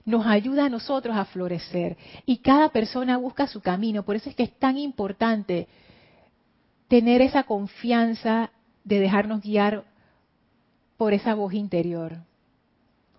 nos 0.05 0.27
ayuda 0.27 0.67
a 0.67 0.69
nosotros 0.69 1.17
a 1.17 1.25
florecer 1.25 1.97
y 2.25 2.39
cada 2.39 2.69
persona 2.69 3.17
busca 3.17 3.49
su 3.49 3.61
camino. 3.61 4.05
Por 4.05 4.15
eso 4.15 4.31
es 4.31 4.37
que 4.37 4.45
es 4.45 4.57
tan 4.61 4.79
importante 4.79 5.67
tener 6.87 7.21
esa 7.21 7.43
confianza 7.43 8.53
de 8.85 9.01
dejarnos 9.01 9.43
guiar 9.43 9.83
por 10.97 11.15
esa 11.15 11.35
voz 11.35 11.53
interior 11.53 12.19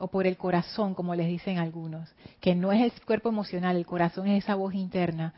o 0.04 0.08
por 0.10 0.28
el 0.28 0.36
corazón, 0.36 0.96
como 0.96 1.16
les 1.16 1.28
dicen 1.28 1.60
algunos, 1.60 2.14
que 2.42 2.56
no 2.56 2.74
es 2.74 2.82
el 2.82 3.06
cuerpo 3.06 3.30
emocional, 3.30 3.78
el 3.78 3.86
corazón 3.86 4.28
es 4.28 4.44
esa 4.44 4.56
voz 4.56 4.74
interna, 4.74 5.34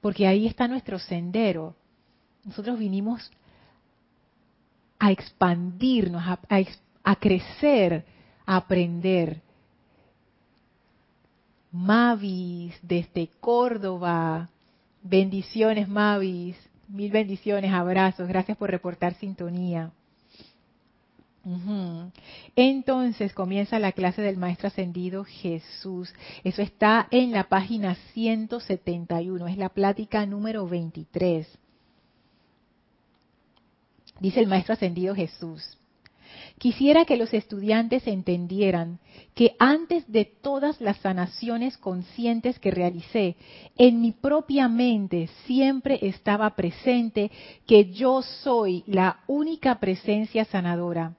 porque 0.00 0.26
ahí 0.26 0.48
está 0.48 0.66
nuestro 0.66 0.98
sendero. 0.98 1.76
Nosotros 2.44 2.80
vinimos 2.80 3.30
a 4.98 5.12
expandirnos, 5.12 6.20
a, 6.26 7.14
crecer, 7.14 8.04
a 8.44 8.56
aprender. 8.56 9.40
Mavis, 11.70 12.74
desde 12.82 13.28
Córdoba, 13.38 14.48
bendiciones 15.00 15.88
Mavis, 15.88 16.56
mil 16.88 17.12
bendiciones, 17.12 17.72
abrazos, 17.72 18.26
gracias 18.26 18.58
por 18.58 18.68
reportar 18.68 19.14
sintonía. 19.14 19.92
Entonces 22.54 23.32
comienza 23.34 23.78
la 23.78 23.92
clase 23.92 24.22
del 24.22 24.36
Maestro 24.36 24.68
Ascendido 24.68 25.24
Jesús. 25.24 26.14
Eso 26.44 26.62
está 26.62 27.08
en 27.10 27.32
la 27.32 27.48
página 27.48 27.96
171, 28.12 29.48
es 29.48 29.58
la 29.58 29.68
plática 29.68 30.24
número 30.24 30.66
23. 30.68 31.48
Dice 34.20 34.40
el 34.40 34.46
Maestro 34.46 34.74
Ascendido 34.74 35.14
Jesús. 35.14 35.78
Quisiera 36.58 37.04
que 37.04 37.16
los 37.16 37.34
estudiantes 37.34 38.06
entendieran 38.06 39.00
que 39.34 39.56
antes 39.58 40.10
de 40.10 40.24
todas 40.24 40.80
las 40.80 40.96
sanaciones 40.98 41.76
conscientes 41.76 42.58
que 42.58 42.70
realicé, 42.70 43.36
en 43.76 44.00
mi 44.00 44.12
propia 44.12 44.68
mente 44.68 45.28
siempre 45.44 45.98
estaba 46.02 46.54
presente 46.54 47.30
que 47.66 47.90
yo 47.90 48.22
soy 48.22 48.84
la 48.86 49.20
única 49.26 49.80
presencia 49.80 50.44
sanadora 50.44 51.16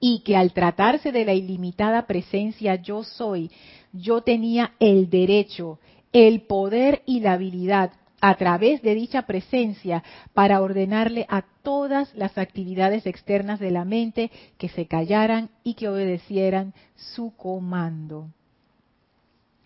y 0.00 0.20
que 0.20 0.36
al 0.36 0.52
tratarse 0.52 1.12
de 1.12 1.24
la 1.24 1.34
ilimitada 1.34 2.06
presencia 2.06 2.76
yo 2.76 3.04
soy, 3.04 3.50
yo 3.92 4.22
tenía 4.22 4.72
el 4.78 5.10
derecho, 5.10 5.78
el 6.12 6.42
poder 6.42 7.02
y 7.06 7.20
la 7.20 7.32
habilidad 7.32 7.92
a 8.20 8.34
través 8.36 8.82
de 8.82 8.94
dicha 8.94 9.22
presencia 9.22 10.02
para 10.34 10.60
ordenarle 10.60 11.26
a 11.28 11.44
todas 11.62 12.12
las 12.14 12.36
actividades 12.36 13.06
externas 13.06 13.60
de 13.60 13.70
la 13.70 13.84
mente 13.84 14.30
que 14.56 14.68
se 14.68 14.86
callaran 14.86 15.50
y 15.62 15.74
que 15.74 15.88
obedecieran 15.88 16.74
su 16.96 17.34
comando. 17.36 18.28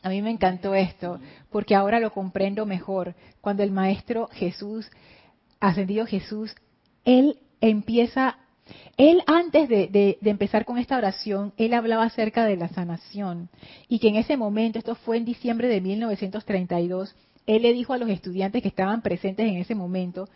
A 0.02 0.08
mí 0.08 0.20
me 0.20 0.30
encantó 0.30 0.74
esto, 0.74 1.20
porque 1.50 1.74
ahora 1.74 2.00
lo 2.00 2.12
comprendo 2.12 2.66
mejor. 2.66 3.14
Cuando 3.40 3.62
el 3.62 3.70
Maestro 3.70 4.28
Jesús, 4.32 4.90
ascendido 5.60 6.06
Jesús, 6.06 6.54
él 7.04 7.38
empieza 7.60 8.36
él 8.96 9.22
antes 9.26 9.68
de, 9.68 10.18
empezar 10.22 10.64
con 10.64 10.78
esta 10.78 10.96
oración, 10.96 11.52
él 11.56 11.74
hablaba 11.74 12.04
acerca 12.04 12.44
de 12.44 12.56
la 12.56 12.68
sanación 12.68 13.48
y 13.88 13.98
que 13.98 14.08
en 14.08 14.16
ese 14.16 14.36
momento, 14.36 14.78
esto 14.78 14.94
fue 14.94 15.16
en 15.16 15.24
diciembre 15.24 15.68
de 15.68 15.80
1932, 15.80 17.14
él 17.46 17.62
le 17.62 17.72
dijo 17.72 17.92
a 17.92 17.98
los 17.98 18.08
estudiantes 18.08 18.62
que 18.62 18.68
estaban 18.68 19.02
presentes 19.02 19.48
en 19.48 19.56
ese 19.56 19.74
momento 19.74 20.28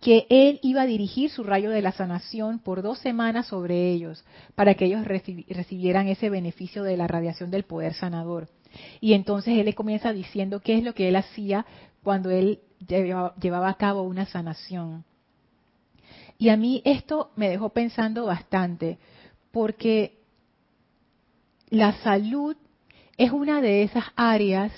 que 0.00 0.26
él 0.30 0.58
iba 0.62 0.82
a 0.82 0.86
dirigir 0.86 1.30
su 1.30 1.44
rayo 1.44 1.70
de 1.70 1.80
la 1.80 1.92
sanación 1.92 2.58
por 2.58 2.82
dos 2.82 2.98
semanas 2.98 3.46
sobre 3.46 3.92
ellos, 3.92 4.24
para 4.56 4.74
que 4.74 4.86
ellos 4.86 5.06
recibieran 5.06 6.08
ese 6.08 6.28
beneficio 6.28 6.82
de 6.82 6.96
la 6.96 7.06
radiación 7.06 7.52
del 7.52 7.62
poder 7.62 7.94
sanador. 7.94 8.48
Y 9.00 9.12
entonces 9.12 9.56
él 9.56 9.66
le 9.66 9.74
comienza 9.74 10.12
diciendo 10.12 10.58
qué 10.58 10.76
es 10.76 10.82
lo 10.82 10.94
que 10.94 11.08
él 11.08 11.14
hacía 11.14 11.66
cuando 12.02 12.30
él 12.30 12.60
llevaba 13.40 13.68
a 13.68 13.74
cabo 13.74 14.02
una 14.02 14.26
sanación. 14.26 15.04
Y 16.42 16.48
a 16.48 16.56
mí 16.56 16.82
esto 16.84 17.30
me 17.36 17.48
dejó 17.48 17.68
pensando 17.68 18.24
bastante, 18.26 18.98
porque 19.52 20.18
la 21.68 21.92
salud 22.02 22.56
es 23.16 23.30
una 23.30 23.60
de 23.60 23.84
esas 23.84 24.06
áreas 24.16 24.72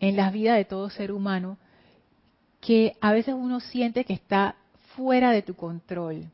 en 0.00 0.16
la 0.16 0.30
vida 0.30 0.54
de 0.54 0.64
todo 0.64 0.88
ser 0.88 1.12
humano 1.12 1.58
que 2.62 2.96
a 3.02 3.12
veces 3.12 3.34
uno 3.34 3.60
siente 3.60 4.06
que 4.06 4.14
está 4.14 4.56
fuera 4.94 5.30
de 5.30 5.42
tu 5.42 5.54
control. 5.56 6.30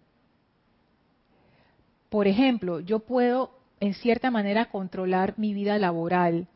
Por 2.09 2.29
ejemplo, 2.29 2.79
yo 2.79 3.01
puedo 3.01 3.59
en 3.81 3.93
cierta 3.93 4.31
manera 4.31 4.71
controlar 4.71 5.35
mi 5.37 5.53
vida 5.53 5.77
laboral. 5.79 6.47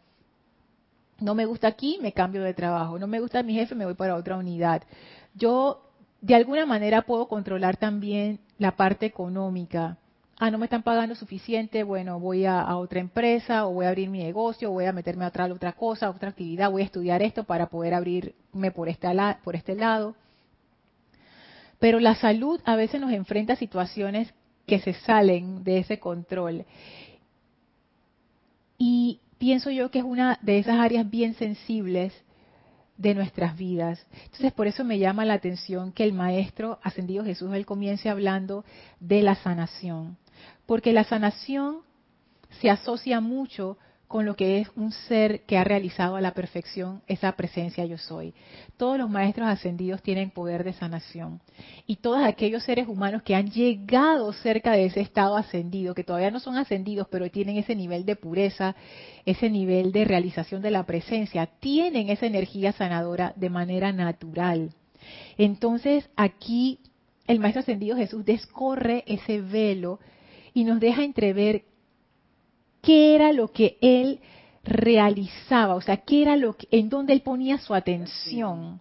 No 1.19 1.35
me 1.35 1.47
gusta 1.47 1.67
aquí, 1.67 1.99
me 2.01 2.13
cambio 2.13 2.45
de 2.45 2.55
trabajo. 2.55 3.01
No 3.01 3.09
me 3.09 3.19
gusta 3.19 3.43
mi 3.43 3.55
jefe, 3.55 3.75
me 3.75 3.87
voy 3.87 3.95
para 3.95 4.15
otra 4.15 4.37
unidad. 4.37 4.85
Yo 5.35 5.86
de 6.27 6.35
alguna 6.35 6.67
manera 6.67 7.03
puedo 7.03 7.29
controlar 7.29 7.77
también 7.77 8.41
la 8.59 8.73
parte 8.75 9.07
económica. 9.07 9.97
Ah, 10.39 10.51
no 10.51 10.59
me 10.59 10.67
están 10.67 10.83
pagando 10.83 11.15
suficiente, 11.15 11.85
bueno, 11.85 12.19
voy 12.19 12.47
a, 12.47 12.77
otra 12.77 12.99
empresa 12.99 13.65
o 13.65 13.75
voy 13.75 13.87
a 13.87 13.91
abrir 13.91 14.11
mi 14.11 14.19
negocio, 14.19 14.73
voy 14.73 14.87
a 14.87 14.93
meterme 14.93 15.25
a 15.25 15.29
otra, 15.29 15.47
otra 15.47 15.73
cosa, 15.73 16.11
otra 16.11 16.31
actividad, 16.31 16.69
voy 16.69 16.83
a 16.83 16.87
estudiar 16.87 17.23
esto 17.23 17.45
para 17.45 17.69
poder 17.69 17.95
abrirme 17.95 18.73
por 18.73 18.89
por 19.45 19.55
este 19.55 19.75
lado. 19.77 20.17
Pero 21.79 22.01
la 22.01 22.17
salud 22.17 22.61
a 22.65 22.75
veces 22.75 23.01
nos 23.01 23.13
enfrenta 23.13 23.53
a 23.53 23.57
situaciones 23.57 24.35
que 24.67 24.81
se 24.81 24.95
salen 24.95 25.63
de 25.63 25.79
ese 25.79 26.01
control. 26.01 26.65
Y 28.79 29.21
pienso 29.39 29.71
yo 29.71 29.93
que 29.93 30.01
es 30.01 30.05
una 30.05 30.41
de 30.43 30.59
esas 30.59 30.81
áreas 30.81 31.09
bien 31.09 31.35
sensibles 31.35 32.13
de 32.97 33.15
nuestras 33.15 33.57
vidas. 33.57 34.05
Entonces, 34.25 34.53
por 34.53 34.67
eso 34.67 34.85
me 34.85 34.99
llama 34.99 35.25
la 35.25 35.35
atención 35.35 35.93
que 35.93 36.05
el 36.05 36.13
Maestro 36.13 36.79
Ascendido 36.83 37.25
Jesús, 37.25 37.53
él 37.53 37.67
comience 37.67 38.09
hablando 38.09 38.65
de 39.01 39.23
la 39.23 39.35
sanación. 39.37 40.17
Porque 40.67 40.93
la 40.93 41.05
sanación 41.05 41.79
se 42.61 42.71
asocia 42.71 43.21
mucho 43.21 43.79
con 44.09 44.25
lo 44.25 44.37
que 44.37 44.61
es 44.61 44.69
un 44.77 44.93
ser 44.93 45.43
que 45.43 45.59
ha 45.59 45.65
realizado 45.65 46.17
a 46.17 46.21
la 46.21 46.33
perfección 46.33 47.03
esa 47.07 47.33
presencia 47.33 47.85
yo 47.87 47.99
soy. 47.99 48.35
Todos 48.77 48.99
los 48.99 49.11
maestros 49.11 49.49
ascendidos 49.49 50.03
tienen 50.03 50.31
poder 50.31 50.63
de 50.63 50.73
sanación. 50.73 51.41
Y 51.87 51.97
todos 51.97 52.23
aquellos 52.23 52.63
seres 52.63 52.87
humanos 52.87 53.23
que 53.23 53.35
han 53.35 53.51
llegado 53.51 54.33
cerca 54.33 54.73
de 54.73 54.87
ese 54.87 55.01
estado 55.01 55.37
ascendido, 55.37 55.95
que 55.95 56.05
todavía 56.05 56.31
no 56.31 56.41
son 56.41 56.57
ascendidos, 56.57 57.09
pero 57.11 57.31
tienen 57.31 57.57
ese 57.57 57.75
nivel 57.75 58.05
de 58.05 58.17
pureza, 58.17 58.77
ese 59.25 59.51
nivel 59.51 59.91
de 59.93 60.05
realización 60.05 60.63
de 60.63 60.71
la 60.71 60.85
presencia, 60.85 61.47
tienen 61.59 62.09
esa 62.09 62.27
energía 62.27 62.73
sanadora 62.73 63.33
de 63.37 63.51
manera 63.51 63.93
natural. 63.93 64.71
Entonces 65.37 66.09
aquí 66.17 66.79
el 67.27 67.41
Maestro 67.41 67.61
Ascendido 67.61 67.97
Jesús 67.97 68.25
descorre 68.25 69.03
ese 69.07 69.41
velo 69.41 69.99
y 70.55 70.65
nos 70.65 70.81
deja 70.81 71.05
entrever 71.05 71.65
qué 72.83 73.15
era 73.15 73.33
lo 73.33 73.49
que 73.49 73.79
él 73.81 74.21
realizaba, 74.65 75.75
o 75.75 75.81
sea, 75.81 75.99
qué 75.99 76.23
era 76.23 76.37
lo 76.37 76.57
que, 76.57 76.69
en 76.71 76.89
donde 76.89 77.13
él 77.13 77.23
ponía 77.23 77.59
su 77.59 77.75
atención, 77.75 78.81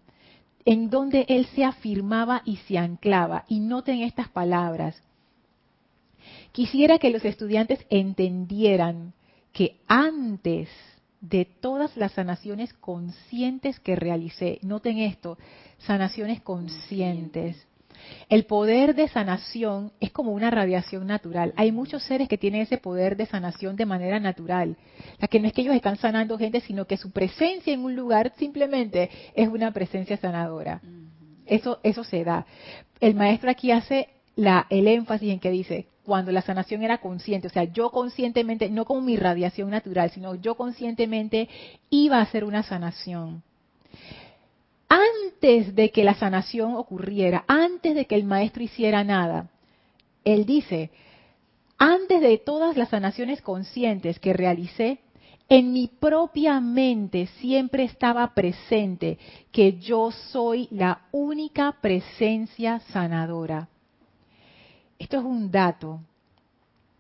en 0.66 0.90
donde 0.90 1.26
él 1.30 1.46
se 1.56 1.64
afirmaba 1.64 2.42
y 2.46 2.58
se 2.58 2.78
anclaba. 2.78 3.46
Y 3.48 3.60
noten 3.60 4.02
estas 4.02 4.30
palabras. 4.30 5.02
Quisiera 6.52 6.98
que 6.98 7.12
los 7.12 7.24
estudiantes 7.24 7.86
entendieran 7.90 9.14
que 9.54 9.78
antes 9.88 10.70
de 11.22 11.46
todas 11.46 11.96
las 11.98 12.14
sanaciones 12.14 12.74
conscientes 12.74 13.80
que 13.80 13.96
realicé, 13.96 14.60
noten 14.62 14.98
esto, 15.00 15.38
sanaciones 15.80 16.42
conscientes, 16.42 17.68
el 18.30 18.46
poder 18.46 18.96
de 18.96 19.08
sanación 19.08 19.92
es 20.00 20.12
como 20.12 20.32
una 20.32 20.50
radiación 20.50 21.08
natural. 21.08 21.54
Hay 21.56 21.72
muchos 21.72 22.04
seres 22.04 22.28
que 22.28 22.38
tienen 22.38 22.62
ese 22.62 22.78
poder 22.78 23.16
de 23.18 23.26
sanación 23.26 23.76
de 23.76 23.86
manera 23.86 24.20
natural. 24.20 24.78
La 25.20 25.28
que 25.28 25.40
no 25.40 25.48
es 25.48 25.54
que 25.54 25.62
ellos 25.62 25.76
están 25.76 25.98
sanando 25.98 26.38
gente, 26.38 26.62
sino 26.62 26.86
que 26.86 26.98
su 26.98 27.12
presencia 27.12 27.74
en 27.74 27.84
un 27.84 27.96
lugar 27.96 28.34
simplemente 28.38 29.10
es 29.36 29.48
una 29.48 29.72
presencia 29.72 30.18
sanadora. 30.18 30.82
Eso, 31.46 31.80
eso 31.84 32.04
se 32.04 32.24
da. 32.24 32.46
El 33.00 33.16
maestro 33.16 33.52
aquí 33.52 33.72
hace 33.72 34.10
la, 34.36 34.66
el 34.70 34.88
énfasis 34.88 35.32
en 35.32 35.40
que 35.40 35.52
dice, 35.52 35.88
cuando 36.04 36.32
la 36.32 36.42
sanación 36.42 36.84
era 36.84 37.00
consciente, 37.00 37.48
o 37.48 37.52
sea, 37.52 37.64
yo 37.64 37.92
conscientemente, 37.92 38.70
no 38.70 38.86
como 38.86 39.02
mi 39.02 39.18
radiación 39.18 39.70
natural, 39.70 40.12
sino 40.12 40.36
yo 40.36 40.56
conscientemente 40.56 41.50
iba 41.90 42.18
a 42.18 42.22
hacer 42.22 42.44
una 42.44 42.64
sanación 42.64 43.44
antes 44.96 45.76
de 45.76 45.92
que 45.92 46.04
la 46.04 46.16
sanación 46.16 46.76
ocurriera, 46.76 47.44
antes 47.48 47.96
de 47.96 48.06
que 48.06 48.16
el 48.16 48.24
maestro 48.24 48.64
hiciera 48.64 49.04
nada, 49.04 49.50
él 50.24 50.46
dice, 50.46 50.92
antes 51.78 52.22
de 52.22 52.38
todas 52.38 52.78
las 52.78 52.90
sanaciones 52.90 53.42
conscientes 53.42 54.20
que 54.20 54.32
realicé, 54.32 55.00
en 55.50 55.74
mi 55.74 55.88
propia 55.88 56.60
mente 56.60 57.28
siempre 57.40 57.84
estaba 57.84 58.34
presente 58.34 59.20
que 59.52 59.74
yo 59.74 60.12
soy 60.12 60.68
la 60.72 61.02
única 61.12 61.74
presencia 61.82 62.80
sanadora. 62.92 63.68
Esto 64.98 65.18
es 65.18 65.24
un 65.24 65.52
dato. 65.52 66.00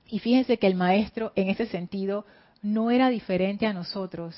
Y 0.08 0.20
fíjense 0.20 0.58
que 0.58 0.68
el 0.68 0.76
maestro 0.76 1.32
en 1.36 1.50
ese 1.50 1.66
sentido 1.66 2.26
no 2.62 2.92
era 2.92 3.10
diferente 3.10 3.66
a 3.66 3.74
nosotros. 3.74 4.36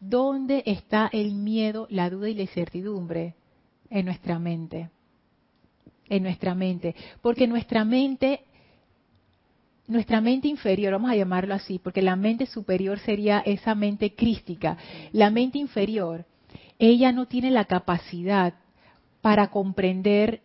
¿Dónde 0.00 0.62
está 0.66 1.08
el 1.12 1.34
miedo, 1.34 1.86
la 1.90 2.10
duda 2.10 2.28
y 2.28 2.34
la 2.34 2.42
incertidumbre? 2.42 3.34
En 3.88 4.04
nuestra 4.04 4.38
mente. 4.38 4.90
En 6.08 6.22
nuestra 6.22 6.54
mente. 6.54 6.94
Porque 7.22 7.46
nuestra 7.46 7.84
mente, 7.84 8.40
nuestra 9.86 10.20
mente 10.20 10.48
inferior, 10.48 10.92
vamos 10.92 11.10
a 11.10 11.16
llamarlo 11.16 11.54
así, 11.54 11.78
porque 11.78 12.02
la 12.02 12.16
mente 12.16 12.46
superior 12.46 12.98
sería 12.98 13.40
esa 13.40 13.74
mente 13.74 14.14
crística. 14.14 14.76
La 15.12 15.30
mente 15.30 15.58
inferior, 15.58 16.26
ella 16.78 17.12
no 17.12 17.26
tiene 17.26 17.50
la 17.50 17.64
capacidad 17.64 18.54
para 19.22 19.48
comprender 19.48 20.42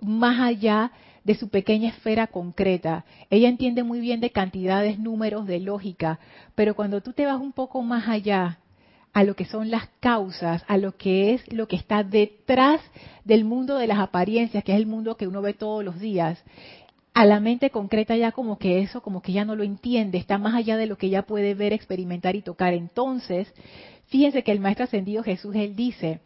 más 0.00 0.40
allá 0.40 0.92
de 1.24 1.34
su 1.34 1.48
pequeña 1.48 1.88
esfera 1.88 2.28
concreta. 2.28 3.04
Ella 3.30 3.48
entiende 3.48 3.82
muy 3.82 4.00
bien 4.00 4.20
de 4.20 4.30
cantidades, 4.30 4.98
números, 4.98 5.46
de 5.46 5.58
lógica, 5.58 6.20
pero 6.54 6.76
cuando 6.76 7.00
tú 7.00 7.12
te 7.12 7.26
vas 7.26 7.40
un 7.40 7.52
poco 7.52 7.82
más 7.82 8.08
allá 8.08 8.58
a 9.14 9.22
lo 9.22 9.36
que 9.36 9.44
son 9.44 9.70
las 9.70 9.88
causas, 10.00 10.64
a 10.66 10.76
lo 10.76 10.96
que 10.96 11.34
es 11.34 11.52
lo 11.52 11.68
que 11.68 11.76
está 11.76 12.02
detrás 12.02 12.80
del 13.24 13.44
mundo 13.44 13.76
de 13.76 13.86
las 13.86 14.00
apariencias, 14.00 14.64
que 14.64 14.72
es 14.72 14.78
el 14.78 14.86
mundo 14.86 15.16
que 15.16 15.28
uno 15.28 15.40
ve 15.40 15.54
todos 15.54 15.84
los 15.84 16.00
días. 16.00 16.42
A 17.14 17.24
la 17.24 17.38
mente 17.38 17.70
concreta 17.70 18.16
ya 18.16 18.32
como 18.32 18.58
que 18.58 18.80
eso, 18.80 19.02
como 19.02 19.22
que 19.22 19.32
ya 19.32 19.44
no 19.44 19.54
lo 19.54 19.62
entiende, 19.62 20.18
está 20.18 20.36
más 20.36 20.54
allá 20.54 20.76
de 20.76 20.86
lo 20.86 20.98
que 20.98 21.10
ya 21.10 21.22
puede 21.22 21.54
ver, 21.54 21.72
experimentar 21.72 22.34
y 22.34 22.42
tocar. 22.42 22.74
Entonces, 22.74 23.46
fíjense 24.06 24.42
que 24.42 24.50
el 24.50 24.58
Maestro 24.58 24.84
Ascendido 24.84 25.22
Jesús, 25.22 25.54
él 25.54 25.76
dice, 25.76 26.18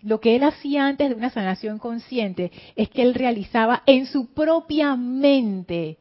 lo 0.00 0.20
que 0.20 0.34
él 0.34 0.42
hacía 0.42 0.86
antes 0.86 1.10
de 1.10 1.14
una 1.14 1.28
sanación 1.28 1.78
consciente 1.78 2.50
es 2.76 2.88
que 2.88 3.02
él 3.02 3.12
realizaba 3.12 3.82
en 3.84 4.06
su 4.06 4.32
propia 4.32 4.96
mente, 4.96 5.98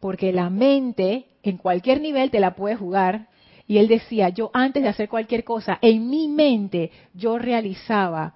porque 0.00 0.32
la 0.32 0.48
mente 0.48 1.26
en 1.42 1.58
cualquier 1.58 2.00
nivel 2.00 2.30
te 2.30 2.40
la 2.40 2.54
puede 2.54 2.74
jugar, 2.74 3.28
y 3.66 3.78
él 3.78 3.88
decía, 3.88 4.28
yo 4.28 4.50
antes 4.52 4.82
de 4.82 4.88
hacer 4.88 5.08
cualquier 5.08 5.44
cosa, 5.44 5.78
en 5.80 6.08
mi 6.08 6.28
mente 6.28 6.90
yo 7.14 7.38
realizaba, 7.38 8.34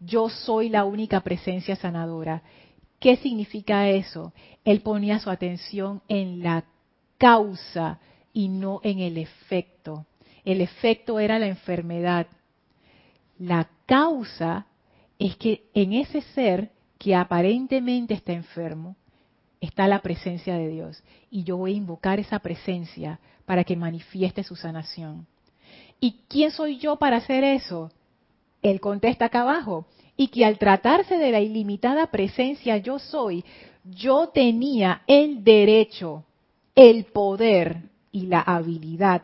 yo 0.00 0.28
soy 0.28 0.68
la 0.68 0.84
única 0.84 1.20
presencia 1.20 1.76
sanadora. 1.76 2.42
¿Qué 2.98 3.16
significa 3.16 3.88
eso? 3.88 4.32
Él 4.64 4.80
ponía 4.80 5.18
su 5.18 5.30
atención 5.30 6.02
en 6.08 6.42
la 6.42 6.64
causa 7.18 8.00
y 8.32 8.48
no 8.48 8.80
en 8.82 8.98
el 8.98 9.18
efecto. 9.18 10.06
El 10.44 10.60
efecto 10.60 11.18
era 11.20 11.38
la 11.38 11.46
enfermedad. 11.46 12.26
La 13.38 13.68
causa 13.86 14.66
es 15.18 15.36
que 15.36 15.64
en 15.74 15.92
ese 15.92 16.20
ser 16.20 16.70
que 16.98 17.14
aparentemente 17.14 18.14
está 18.14 18.32
enfermo, 18.32 18.96
está 19.60 19.88
la 19.88 20.02
presencia 20.02 20.56
de 20.56 20.68
Dios. 20.68 21.02
Y 21.30 21.44
yo 21.44 21.56
voy 21.56 21.74
a 21.74 21.76
invocar 21.76 22.20
esa 22.20 22.38
presencia 22.40 23.20
para 23.46 23.64
que 23.64 23.76
manifieste 23.76 24.42
su 24.42 24.56
sanación. 24.56 25.26
¿Y 26.00 26.20
quién 26.28 26.50
soy 26.50 26.78
yo 26.78 26.96
para 26.96 27.18
hacer 27.18 27.44
eso? 27.44 27.90
Él 28.62 28.80
contesta 28.80 29.26
acá 29.26 29.42
abajo. 29.42 29.86
Y 30.16 30.28
que 30.28 30.44
al 30.44 30.58
tratarse 30.58 31.18
de 31.18 31.32
la 31.32 31.40
ilimitada 31.40 32.06
presencia 32.06 32.76
yo 32.76 32.98
soy, 32.98 33.44
yo 33.84 34.28
tenía 34.28 35.02
el 35.06 35.42
derecho, 35.42 36.24
el 36.74 37.04
poder 37.04 37.82
y 38.12 38.26
la 38.26 38.40
habilidad 38.40 39.22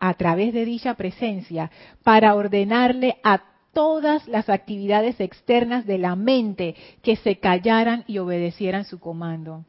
a 0.00 0.14
través 0.14 0.52
de 0.52 0.64
dicha 0.64 0.94
presencia 0.94 1.70
para 2.02 2.34
ordenarle 2.34 3.16
a 3.22 3.42
todas 3.72 4.26
las 4.28 4.48
actividades 4.48 5.20
externas 5.20 5.86
de 5.86 5.98
la 5.98 6.16
mente 6.16 6.74
que 7.02 7.16
se 7.16 7.36
callaran 7.36 8.04
y 8.06 8.18
obedecieran 8.18 8.84
su 8.84 9.00
comando. 9.00 9.64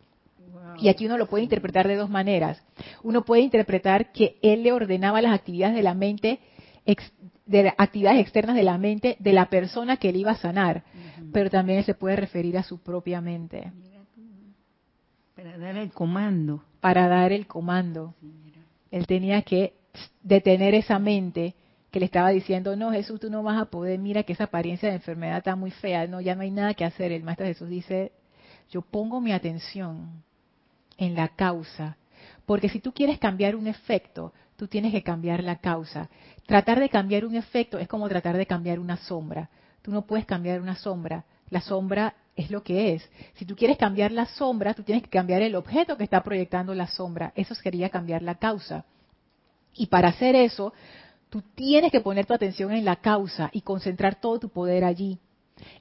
Y 0.79 0.89
aquí 0.89 1.05
uno 1.05 1.17
lo 1.17 1.27
puede 1.27 1.43
interpretar 1.43 1.87
de 1.87 1.95
dos 1.95 2.09
maneras. 2.09 2.61
Uno 3.03 3.23
puede 3.23 3.41
interpretar 3.41 4.11
que 4.11 4.37
él 4.41 4.63
le 4.63 4.71
ordenaba 4.71 5.21
las 5.21 5.33
actividades 5.33 5.75
de 5.75 5.83
la 5.83 5.93
mente, 5.93 6.39
de 7.45 7.73
actividades 7.77 8.21
externas 8.21 8.55
de 8.55 8.63
la 8.63 8.77
mente 8.77 9.17
de 9.19 9.33
la 9.33 9.49
persona 9.49 9.97
que 9.97 10.09
él 10.09 10.17
iba 10.17 10.31
a 10.31 10.37
sanar, 10.37 10.83
pero 11.31 11.49
también 11.49 11.83
se 11.83 11.93
puede 11.93 12.15
referir 12.15 12.57
a 12.57 12.63
su 12.63 12.81
propia 12.81 13.21
mente. 13.21 13.71
Para 15.35 15.57
dar 15.57 15.77
el 15.77 15.91
comando. 15.91 16.63
Para 16.79 17.07
dar 17.07 17.31
el 17.31 17.47
comando. 17.47 18.15
él 18.91 19.05
tenía 19.07 19.41
que 19.41 19.73
detener 20.23 20.75
esa 20.75 20.99
mente 20.99 21.55
que 21.91 21.99
le 21.99 22.07
estaba 22.07 22.29
diciendo, 22.29 22.75
no, 22.75 22.91
Jesús, 22.91 23.21
tú 23.21 23.29
no 23.29 23.41
vas 23.41 23.61
a 23.61 23.65
poder, 23.65 23.99
mira 23.99 24.23
que 24.23 24.33
esa 24.33 24.45
apariencia 24.45 24.89
de 24.89 24.95
enfermedad 24.95 25.37
está 25.37 25.55
muy 25.55 25.71
fea, 25.71 26.07
no, 26.07 26.19
ya 26.19 26.35
no 26.35 26.41
hay 26.41 26.51
nada 26.51 26.73
que 26.73 26.83
hacer. 26.83 27.13
El 27.13 27.23
Maestro 27.23 27.45
Jesús 27.45 27.69
dice, 27.69 28.11
yo 28.69 28.81
pongo 28.81 29.21
mi 29.21 29.31
atención 29.31 30.23
en 30.97 31.15
la 31.15 31.29
causa, 31.29 31.97
porque 32.45 32.69
si 32.69 32.79
tú 32.79 32.93
quieres 32.93 33.19
cambiar 33.19 33.55
un 33.55 33.67
efecto, 33.67 34.33
tú 34.55 34.67
tienes 34.67 34.91
que 34.91 35.03
cambiar 35.03 35.43
la 35.43 35.57
causa. 35.57 36.09
Tratar 36.45 36.79
de 36.79 36.89
cambiar 36.89 37.25
un 37.25 37.35
efecto 37.35 37.79
es 37.79 37.87
como 37.87 38.07
tratar 38.07 38.37
de 38.37 38.45
cambiar 38.45 38.79
una 38.79 38.97
sombra. 38.97 39.49
Tú 39.81 39.91
no 39.91 40.05
puedes 40.05 40.25
cambiar 40.25 40.61
una 40.61 40.75
sombra. 40.75 41.25
La 41.49 41.61
sombra 41.61 42.15
es 42.35 42.51
lo 42.51 42.63
que 42.63 42.93
es. 42.93 43.09
Si 43.35 43.45
tú 43.45 43.55
quieres 43.55 43.77
cambiar 43.77 44.11
la 44.11 44.25
sombra, 44.25 44.73
tú 44.73 44.83
tienes 44.83 45.03
que 45.03 45.09
cambiar 45.09 45.41
el 45.41 45.55
objeto 45.55 45.97
que 45.97 46.03
está 46.03 46.23
proyectando 46.23 46.73
la 46.73 46.87
sombra. 46.87 47.33
Eso 47.35 47.55
sería 47.55 47.89
cambiar 47.89 48.21
la 48.21 48.35
causa. 48.35 48.85
Y 49.73 49.87
para 49.87 50.09
hacer 50.09 50.35
eso, 50.35 50.73
tú 51.29 51.41
tienes 51.55 51.91
que 51.91 52.01
poner 52.01 52.25
tu 52.25 52.33
atención 52.33 52.71
en 52.71 52.85
la 52.85 52.97
causa 52.97 53.49
y 53.51 53.61
concentrar 53.61 54.15
todo 54.19 54.39
tu 54.39 54.49
poder 54.49 54.83
allí. 54.83 55.19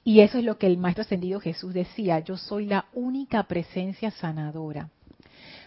Y 0.03 0.21
eso 0.21 0.37
es 0.37 0.43
lo 0.43 0.57
que 0.57 0.67
el 0.67 0.77
Maestro 0.77 1.03
Ascendido 1.03 1.39
Jesús 1.39 1.73
decía, 1.73 2.19
yo 2.19 2.37
soy 2.37 2.65
la 2.65 2.85
única 2.93 3.43
presencia 3.43 4.11
sanadora. 4.11 4.89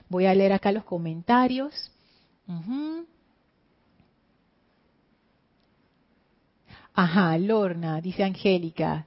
Voy 0.08 0.26
a 0.26 0.34
leer 0.34 0.52
acá 0.52 0.72
los 0.72 0.84
comentarios. 0.84 1.92
Ajá, 6.94 7.38
Lorna, 7.38 8.00
dice 8.00 8.24
Angélica. 8.24 9.06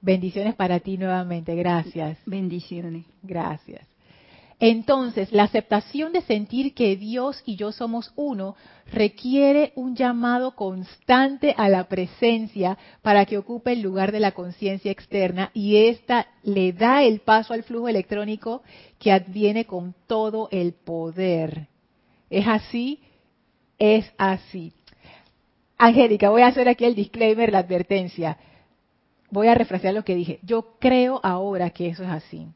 Bendiciones 0.00 0.54
para 0.54 0.80
ti 0.80 0.98
nuevamente, 0.98 1.54
gracias. 1.54 2.18
Bendiciones. 2.26 3.06
Gracias. 3.22 3.93
Entonces, 4.66 5.30
la 5.30 5.42
aceptación 5.42 6.14
de 6.14 6.22
sentir 6.22 6.72
que 6.72 6.96
Dios 6.96 7.42
y 7.44 7.56
yo 7.56 7.70
somos 7.70 8.14
uno 8.16 8.56
requiere 8.90 9.74
un 9.76 9.94
llamado 9.94 10.56
constante 10.56 11.54
a 11.58 11.68
la 11.68 11.84
presencia 11.84 12.78
para 13.02 13.26
que 13.26 13.36
ocupe 13.36 13.72
el 13.72 13.82
lugar 13.82 14.10
de 14.10 14.20
la 14.20 14.32
conciencia 14.32 14.90
externa 14.90 15.50
y 15.52 15.76
ésta 15.76 16.28
le 16.42 16.72
da 16.72 17.02
el 17.02 17.20
paso 17.20 17.52
al 17.52 17.64
flujo 17.64 17.90
electrónico 17.90 18.62
que 18.98 19.12
adviene 19.12 19.66
con 19.66 19.94
todo 20.06 20.48
el 20.50 20.72
poder. 20.72 21.68
¿Es 22.30 22.48
así? 22.48 23.00
Es 23.78 24.10
así. 24.16 24.72
Angélica, 25.76 26.30
voy 26.30 26.40
a 26.40 26.46
hacer 26.46 26.70
aquí 26.70 26.86
el 26.86 26.94
disclaimer, 26.94 27.52
la 27.52 27.58
advertencia. 27.58 28.38
Voy 29.28 29.48
a 29.48 29.54
refrasear 29.54 29.92
lo 29.92 30.06
que 30.06 30.14
dije. 30.14 30.38
Yo 30.42 30.78
creo 30.80 31.20
ahora 31.22 31.68
que 31.68 31.88
eso 31.88 32.02
es 32.02 32.08
así. 32.08 32.48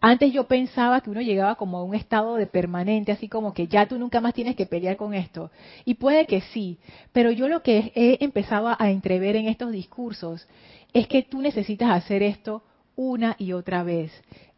Antes 0.00 0.32
yo 0.32 0.44
pensaba 0.44 1.00
que 1.00 1.10
uno 1.10 1.20
llegaba 1.20 1.54
como 1.56 1.78
a 1.78 1.84
un 1.84 1.94
estado 1.94 2.36
de 2.36 2.46
permanente, 2.46 3.12
así 3.12 3.28
como 3.28 3.54
que 3.54 3.66
ya 3.66 3.86
tú 3.86 3.98
nunca 3.98 4.20
más 4.20 4.34
tienes 4.34 4.56
que 4.56 4.66
pelear 4.66 4.96
con 4.96 5.14
esto. 5.14 5.50
Y 5.84 5.94
puede 5.94 6.26
que 6.26 6.40
sí, 6.40 6.78
pero 7.12 7.30
yo 7.30 7.48
lo 7.48 7.62
que 7.62 7.92
he 7.94 8.24
empezado 8.24 8.74
a 8.78 8.90
entrever 8.90 9.36
en 9.36 9.48
estos 9.48 9.72
discursos 9.72 10.46
es 10.92 11.06
que 11.08 11.22
tú 11.22 11.40
necesitas 11.40 11.90
hacer 11.90 12.22
esto 12.22 12.62
una 12.96 13.36
y 13.38 13.52
otra 13.52 13.82
vez. 13.82 14.12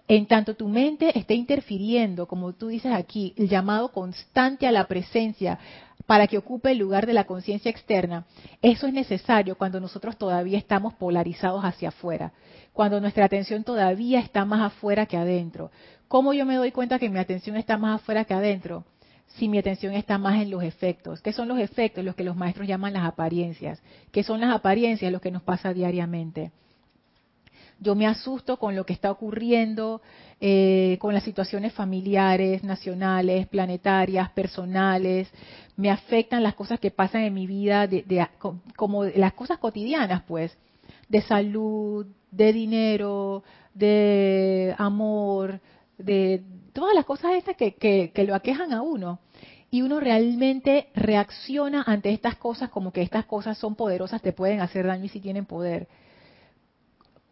En 0.06 0.26
tanto 0.26 0.54
tu 0.54 0.68
mente 0.68 1.18
esté 1.18 1.34
interfiriendo, 1.34 2.26
como 2.26 2.52
tú 2.52 2.68
dices 2.68 2.92
aquí, 2.92 3.32
el 3.36 3.48
llamado 3.48 3.90
constante 3.90 4.66
a 4.66 4.72
la 4.72 4.86
presencia 4.86 5.58
para 6.06 6.26
que 6.26 6.36
ocupe 6.36 6.72
el 6.72 6.78
lugar 6.78 7.06
de 7.06 7.14
la 7.14 7.24
conciencia 7.24 7.70
externa, 7.70 8.26
eso 8.60 8.86
es 8.86 8.92
necesario 8.92 9.56
cuando 9.56 9.80
nosotros 9.80 10.18
todavía 10.18 10.58
estamos 10.58 10.92
polarizados 10.94 11.64
hacia 11.64 11.88
afuera, 11.88 12.32
cuando 12.74 13.00
nuestra 13.00 13.24
atención 13.24 13.64
todavía 13.64 14.20
está 14.20 14.44
más 14.44 14.60
afuera 14.60 15.06
que 15.06 15.16
adentro. 15.16 15.70
¿Cómo 16.08 16.34
yo 16.34 16.44
me 16.44 16.56
doy 16.56 16.72
cuenta 16.72 16.98
que 16.98 17.08
mi 17.08 17.18
atención 17.18 17.56
está 17.56 17.78
más 17.78 18.02
afuera 18.02 18.26
que 18.26 18.34
adentro? 18.34 18.84
Si 19.38 19.48
mi 19.48 19.58
atención 19.58 19.94
está 19.94 20.18
más 20.18 20.42
en 20.42 20.50
los 20.50 20.62
efectos. 20.62 21.22
¿Qué 21.22 21.32
son 21.32 21.48
los 21.48 21.58
efectos? 21.58 22.04
Los 22.04 22.14
que 22.14 22.24
los 22.24 22.36
maestros 22.36 22.68
llaman 22.68 22.92
las 22.92 23.04
apariencias. 23.04 23.80
¿Qué 24.12 24.22
son 24.22 24.40
las 24.40 24.54
apariencias? 24.54 25.10
Lo 25.10 25.20
que 25.20 25.30
nos 25.30 25.42
pasa 25.42 25.72
diariamente 25.72 26.52
yo 27.80 27.94
me 27.94 28.06
asusto 28.06 28.58
con 28.58 28.74
lo 28.76 28.86
que 28.86 28.92
está 28.92 29.10
ocurriendo, 29.10 30.00
eh, 30.40 30.96
con 31.00 31.14
las 31.14 31.24
situaciones 31.24 31.72
familiares, 31.72 32.64
nacionales, 32.64 33.46
planetarias, 33.48 34.30
personales, 34.30 35.28
me 35.76 35.90
afectan 35.90 36.42
las 36.42 36.54
cosas 36.54 36.80
que 36.80 36.90
pasan 36.90 37.22
en 37.22 37.34
mi 37.34 37.46
vida, 37.46 37.88
como 38.76 39.04
las 39.04 39.32
cosas 39.34 39.58
cotidianas, 39.58 40.22
pues, 40.22 40.56
de 41.08 41.20
salud, 41.22 42.06
de 42.34 42.52
dinero, 42.52 43.42
de 43.74 44.74
amor, 44.78 45.60
de 45.98 46.42
todas 46.72 46.94
las 46.94 47.04
cosas 47.04 47.32
estas 47.34 47.56
que, 47.56 47.74
que 47.74 48.24
lo 48.24 48.34
aquejan 48.34 48.72
a 48.72 48.82
uno. 48.82 49.20
Y 49.70 49.82
uno 49.82 49.98
realmente 49.98 50.88
reacciona 50.94 51.82
ante 51.86 52.10
estas 52.10 52.36
cosas 52.36 52.70
como 52.70 52.92
que 52.92 53.02
estas 53.02 53.26
cosas 53.26 53.58
son 53.58 53.74
poderosas, 53.74 54.22
te 54.22 54.32
pueden 54.32 54.60
hacer 54.60 54.86
daño 54.86 55.04
y 55.04 55.08
si 55.08 55.20
tienen 55.20 55.46
poder 55.46 55.88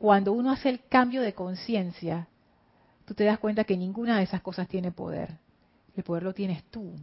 cuando 0.02 0.32
uno 0.32 0.50
hace 0.50 0.68
el 0.68 0.80
cambio 0.88 1.22
de 1.22 1.32
conciencia, 1.32 2.26
tú 3.04 3.14
te 3.14 3.22
das 3.22 3.38
cuenta 3.38 3.62
que 3.62 3.76
ninguna 3.76 4.16
de 4.18 4.24
esas 4.24 4.40
cosas 4.40 4.66
tiene 4.66 4.90
poder. 4.90 5.38
El 5.96 6.02
poder 6.02 6.24
lo 6.24 6.34
tienes 6.34 6.64
tú. 6.72 6.96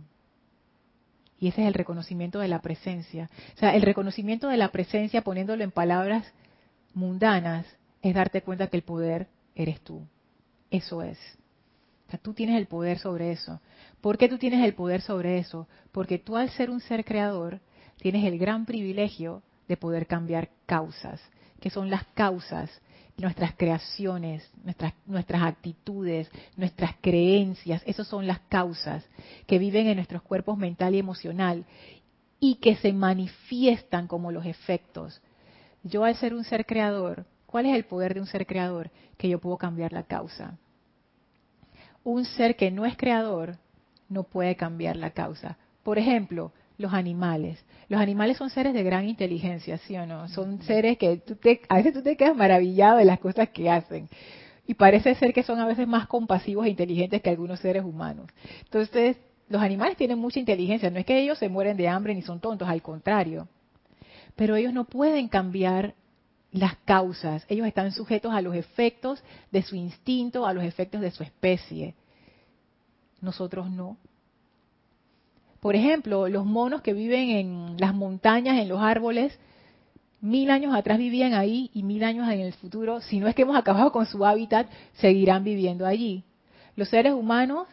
Y 1.39 1.47
ese 1.47 1.61
es 1.61 1.67
el 1.69 1.75
reconocimiento 1.75 2.39
de 2.39 2.49
la 2.49 2.59
presencia. 2.59 3.29
O 3.55 3.57
sea, 3.57 3.73
el 3.73 3.83
reconocimiento 3.83 4.49
de 4.49 4.57
la 4.57 4.73
presencia, 4.73 5.21
poniéndolo 5.21 5.63
en 5.63 5.71
palabras 5.71 6.25
mundanas, 6.93 7.65
es 8.01 8.13
darte 8.13 8.41
cuenta 8.41 8.67
que 8.67 8.77
el 8.77 8.83
poder 8.83 9.27
eres 9.55 9.81
tú. 9.81 10.01
Eso 10.71 11.01
es. 11.01 11.17
O 12.07 12.11
sea, 12.11 12.19
tú 12.19 12.33
tienes 12.33 12.57
el 12.57 12.67
poder 12.67 12.99
sobre 12.99 13.31
eso. 13.31 13.59
¿Por 14.01 14.17
qué 14.17 14.29
tú 14.29 14.37
tienes 14.37 14.63
el 14.65 14.73
poder 14.73 15.01
sobre 15.01 15.37
eso? 15.37 15.67
Porque 15.91 16.17
tú 16.17 16.37
al 16.37 16.49
ser 16.49 16.69
un 16.69 16.79
ser 16.79 17.05
creador, 17.05 17.59
tienes 17.97 18.25
el 18.25 18.39
gran 18.39 18.65
privilegio 18.65 19.43
de 19.67 19.77
poder 19.77 20.07
cambiar 20.07 20.49
causas, 20.65 21.21
que 21.59 21.69
son 21.69 21.89
las 21.89 22.05
causas 22.13 22.81
nuestras 23.19 23.53
creaciones, 23.55 24.49
nuestras, 24.63 24.93
nuestras 25.05 25.43
actitudes, 25.43 26.29
nuestras 26.55 26.95
creencias, 27.01 27.83
esas 27.85 28.07
son 28.07 28.27
las 28.27 28.39
causas 28.41 29.05
que 29.45 29.59
viven 29.59 29.87
en 29.87 29.97
nuestros 29.97 30.21
cuerpos 30.21 30.57
mental 30.57 30.95
y 30.95 30.99
emocional 30.99 31.65
y 32.39 32.55
que 32.55 32.75
se 32.77 32.93
manifiestan 32.93 34.07
como 34.07 34.31
los 34.31 34.45
efectos. 34.45 35.21
Yo 35.83 36.03
al 36.03 36.15
ser 36.15 36.33
un 36.33 36.43
ser 36.43 36.65
creador, 36.65 37.25
¿cuál 37.49 37.65
es 37.65 37.75
el 37.75 37.85
poder 37.85 38.13
de 38.13 38.19
un 38.19 38.27
ser 38.27 38.45
creador? 38.45 38.91
Que 39.17 39.27
yo 39.27 39.39
puedo 39.39 39.57
cambiar 39.57 39.91
la 39.91 40.03
causa. 40.03 40.57
Un 42.03 42.25
ser 42.25 42.55
que 42.55 42.69
no 42.69 42.85
es 42.85 42.95
creador 42.95 43.57
no 44.07 44.23
puede 44.23 44.55
cambiar 44.55 44.95
la 44.95 45.11
causa. 45.11 45.57
Por 45.83 45.97
ejemplo, 45.97 46.51
los 46.77 46.93
animales. 46.93 47.63
Los 47.87 47.99
animales 47.99 48.37
son 48.37 48.49
seres 48.49 48.73
de 48.73 48.83
gran 48.83 49.07
inteligencia, 49.07 49.77
¿sí 49.79 49.97
o 49.97 50.05
no? 50.05 50.27
Son 50.29 50.61
seres 50.61 50.97
que 50.97 51.17
tú 51.17 51.35
te, 51.35 51.61
a 51.67 51.77
veces 51.77 51.93
tú 51.93 52.03
te 52.03 52.15
quedas 52.15 52.35
maravillado 52.35 52.97
de 52.97 53.05
las 53.05 53.19
cosas 53.19 53.49
que 53.49 53.69
hacen. 53.69 54.07
Y 54.67 54.75
parece 54.75 55.15
ser 55.15 55.33
que 55.33 55.41
son 55.41 55.59
a 55.59 55.65
veces 55.65 55.87
más 55.87 56.07
compasivos 56.07 56.67
e 56.67 56.69
inteligentes 56.69 57.21
que 57.21 57.29
algunos 57.31 57.59
seres 57.59 57.83
humanos. 57.83 58.27
Entonces, 58.63 59.17
los 59.49 59.61
animales 59.61 59.97
tienen 59.97 60.19
mucha 60.19 60.39
inteligencia. 60.39 60.91
No 60.91 60.99
es 60.99 61.05
que 61.05 61.19
ellos 61.19 61.39
se 61.39 61.49
mueren 61.49 61.75
de 61.75 61.87
hambre 61.87 62.13
ni 62.13 62.21
son 62.21 62.39
tontos, 62.39 62.69
al 62.69 62.83
contrario. 62.83 63.47
Pero 64.35 64.55
ellos 64.55 64.71
no 64.71 64.85
pueden 64.85 65.27
cambiar 65.27 65.95
las 66.51 66.75
causas. 66.85 67.45
Ellos 67.47 67.67
están 67.67 67.91
sujetos 67.91 68.33
a 68.33 68.41
los 68.41 68.55
efectos 68.55 69.23
de 69.51 69.61
su 69.61 69.75
instinto, 69.75 70.45
a 70.45 70.53
los 70.53 70.63
efectos 70.63 71.01
de 71.01 71.11
su 71.11 71.23
especie. 71.23 71.95
Nosotros 73.21 73.69
no. 73.69 73.97
Por 75.59 75.75
ejemplo, 75.75 76.27
los 76.29 76.45
monos 76.45 76.81
que 76.81 76.93
viven 76.93 77.29
en 77.29 77.77
las 77.77 77.93
montañas, 77.93 78.57
en 78.57 78.69
los 78.69 78.81
árboles, 78.81 79.37
mil 80.21 80.51
años 80.51 80.73
atrás 80.73 80.97
vivían 80.97 81.33
ahí 81.33 81.69
y 81.73 81.83
mil 81.83 82.03
años 82.03 82.29
en 82.29 82.39
el 82.39 82.53
futuro, 82.53 83.01
si 83.01 83.19
no 83.19 83.27
es 83.27 83.35
que 83.35 83.43
hemos 83.43 83.57
acabado 83.57 83.91
con 83.91 84.05
su 84.05 84.25
hábitat, 84.25 84.67
seguirán 84.93 85.43
viviendo 85.43 85.85
allí. 85.85 86.23
Los 86.75 86.89
seres 86.89 87.13
humanos 87.13 87.67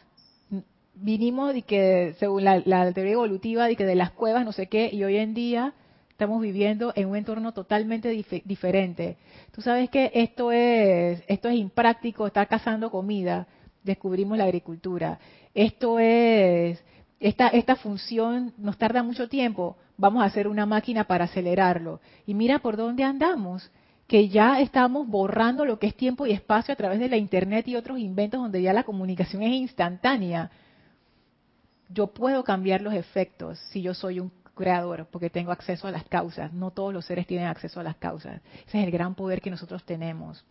vinimos 0.95 1.55
de 1.55 1.63
que, 1.63 2.15
según 2.19 2.45
la, 2.45 2.93
teoría 2.93 3.13
evolutiva, 3.13 3.67
de 3.67 3.77
que 3.77 3.85
de 3.85 3.95
las 3.95 4.11
cuevas, 4.11 4.45
no 4.45 4.53
sé 4.53 4.67
qué, 4.67 4.91
y 4.93 5.05
hoy 5.05 5.17
en 5.17 5.35
día 5.35 5.75
estamos 6.17 6.41
viviendo 6.41 6.95
en 6.97 7.11
un 7.11 7.17
entorno 7.17 7.53
totalmente 7.53 8.09
diferente. 8.09 9.19
Tú 9.53 9.61
sabes 9.61 9.91
que 9.91 10.11
esto 10.15 10.51
es, 10.51 11.23
esto 11.29 11.51
es 11.51 11.57
impráctico, 11.57 12.27
estar 12.27 12.49
cazando 12.49 12.91
comida, 12.91 13.47
descubrimos 13.85 14.39
la 14.39 14.45
agricultura. 14.45 15.19
Esto 15.53 15.99
es 15.99 16.83
esta, 17.21 17.49
esta 17.49 17.77
función 17.77 18.55
nos 18.57 18.79
tarda 18.79 19.03
mucho 19.03 19.29
tiempo, 19.29 19.77
vamos 19.99 20.23
a 20.23 20.27
hacer 20.27 20.49
una 20.49 20.65
máquina 20.65 21.05
para 21.05 21.25
acelerarlo. 21.25 22.01
Y 22.25 22.33
mira 22.33 22.61
por 22.61 22.79
dónde 22.79 23.05
andamos, 23.05 23.71
que 24.07 24.31
ya 24.31 24.59
estamos 24.61 25.07
borrando 25.07 25.67
lo 25.67 25.79
que 25.79 25.89
es 25.89 25.95
tiempo 25.95 26.25
y 26.25 26.33
espacio 26.33 26.73
a 26.73 26.79
través 26.79 26.99
de 26.99 27.11
la 27.11 27.19
Internet 27.19 27.69
y 27.69 27.77
otros 27.77 27.99
inventos 27.99 28.41
donde 28.41 28.63
ya 28.63 28.73
la 28.73 28.85
comunicación 28.85 29.43
es 29.43 29.53
instantánea. 29.53 30.51
Yo 31.91 32.07
puedo 32.07 32.43
cambiar 32.43 32.81
los 32.81 32.95
efectos 32.95 33.59
si 33.71 33.83
yo 33.83 33.93
soy 33.93 34.19
un 34.21 34.33
creador, 34.57 35.07
porque 35.13 35.31
tengo 35.31 35.53
acceso 35.53 35.87
a 35.87 35.93
las 35.93 36.05
causas. 36.05 36.53
No 36.53 36.73
todos 36.73 36.93
los 36.93 37.05
seres 37.05 37.29
tienen 37.29 37.47
acceso 37.47 37.79
a 37.79 37.85
las 37.85 37.97
causas. 37.97 38.41
Ese 38.67 38.81
es 38.81 38.85
el 38.85 38.91
gran 38.91 39.15
poder 39.15 39.41
que 39.41 39.51
nosotros 39.51 39.85
tenemos. 39.85 40.45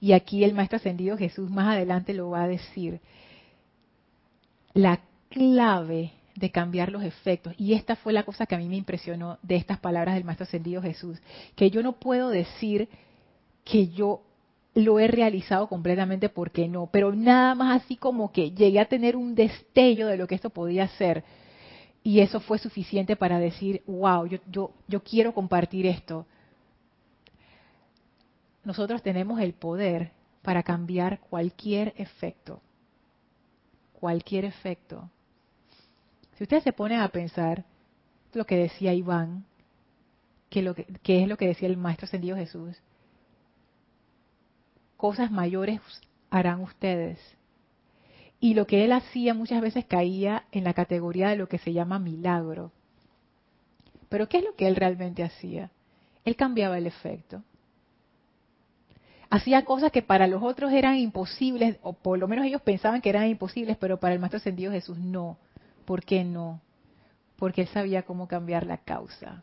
Y 0.00 0.12
aquí 0.12 0.44
el 0.44 0.54
Maestro 0.54 0.76
Ascendido 0.76 1.18
Jesús 1.18 1.50
más 1.50 1.74
adelante 1.74 2.14
lo 2.14 2.30
va 2.30 2.44
a 2.44 2.48
decir. 2.48 3.00
La 4.72 5.00
clave 5.28 6.12
de 6.36 6.50
cambiar 6.50 6.90
los 6.90 7.02
efectos. 7.02 7.54
Y 7.58 7.74
esta 7.74 7.96
fue 7.96 8.12
la 8.12 8.22
cosa 8.22 8.46
que 8.46 8.54
a 8.54 8.58
mí 8.58 8.68
me 8.68 8.76
impresionó 8.76 9.38
de 9.42 9.56
estas 9.56 9.78
palabras 9.78 10.14
del 10.14 10.24
Maestro 10.24 10.44
Ascendido 10.44 10.80
Jesús, 10.80 11.18
que 11.56 11.70
yo 11.70 11.82
no 11.82 11.92
puedo 11.92 12.30
decir 12.30 12.88
que 13.64 13.88
yo 13.88 14.22
lo 14.74 15.00
he 15.00 15.08
realizado 15.08 15.68
completamente 15.68 16.28
porque 16.28 16.68
no, 16.68 16.88
pero 16.92 17.12
nada 17.12 17.54
más 17.54 17.82
así 17.82 17.96
como 17.96 18.30
que 18.30 18.52
llegué 18.52 18.78
a 18.78 18.88
tener 18.88 19.16
un 19.16 19.34
destello 19.34 20.06
de 20.06 20.16
lo 20.16 20.28
que 20.28 20.36
esto 20.36 20.50
podía 20.50 20.86
ser. 20.88 21.24
Y 22.02 22.20
eso 22.20 22.40
fue 22.40 22.58
suficiente 22.58 23.16
para 23.16 23.38
decir, 23.38 23.82
wow, 23.86 24.26
yo, 24.26 24.38
yo, 24.50 24.72
yo 24.86 25.02
quiero 25.02 25.34
compartir 25.34 25.86
esto. 25.86 26.26
Nosotros 28.64 29.02
tenemos 29.02 29.40
el 29.40 29.52
poder 29.52 30.12
para 30.42 30.62
cambiar 30.62 31.20
cualquier 31.20 31.94
efecto. 31.96 32.60
Cualquier 33.92 34.44
efecto. 34.44 35.10
Si 36.36 36.44
ustedes 36.44 36.64
se 36.64 36.72
ponen 36.72 37.00
a 37.00 37.08
pensar 37.08 37.64
lo 38.32 38.46
que 38.46 38.56
decía 38.56 38.94
Iván, 38.94 39.44
que, 40.48 40.62
lo 40.62 40.74
que, 40.74 40.84
que 41.02 41.22
es 41.22 41.28
lo 41.28 41.36
que 41.36 41.48
decía 41.48 41.68
el 41.68 41.76
Maestro 41.76 42.06
Ascendido 42.06 42.36
Jesús, 42.36 42.76
cosas 44.96 45.30
mayores 45.30 45.80
harán 46.30 46.60
ustedes. 46.60 47.18
Y 48.40 48.54
lo 48.54 48.66
que 48.66 48.84
él 48.84 48.92
hacía 48.92 49.34
muchas 49.34 49.60
veces 49.60 49.84
caía 49.84 50.44
en 50.52 50.64
la 50.64 50.74
categoría 50.74 51.28
de 51.28 51.36
lo 51.36 51.48
que 51.48 51.58
se 51.58 51.72
llama 51.72 51.98
milagro. 51.98 52.70
Pero 54.08 54.28
¿qué 54.28 54.38
es 54.38 54.44
lo 54.44 54.54
que 54.54 54.68
él 54.68 54.76
realmente 54.76 55.22
hacía? 55.22 55.70
Él 56.24 56.36
cambiaba 56.36 56.78
el 56.78 56.86
efecto. 56.86 57.42
Hacía 59.30 59.64
cosas 59.64 59.92
que 59.92 60.02
para 60.02 60.26
los 60.26 60.42
otros 60.42 60.72
eran 60.72 60.96
imposibles, 60.96 61.78
o 61.82 61.92
por 61.92 62.18
lo 62.18 62.28
menos 62.28 62.46
ellos 62.46 62.62
pensaban 62.62 63.02
que 63.02 63.10
eran 63.10 63.28
imposibles, 63.28 63.76
pero 63.76 63.98
para 63.98 64.14
el 64.14 64.20
Maestro 64.20 64.38
Ascendido 64.38 64.72
Jesús 64.72 64.98
no. 64.98 65.36
¿Por 65.84 66.04
qué 66.04 66.24
no? 66.24 66.60
Porque 67.36 67.62
él 67.62 67.68
sabía 67.68 68.04
cómo 68.04 68.26
cambiar 68.26 68.66
la 68.66 68.78
causa. 68.78 69.42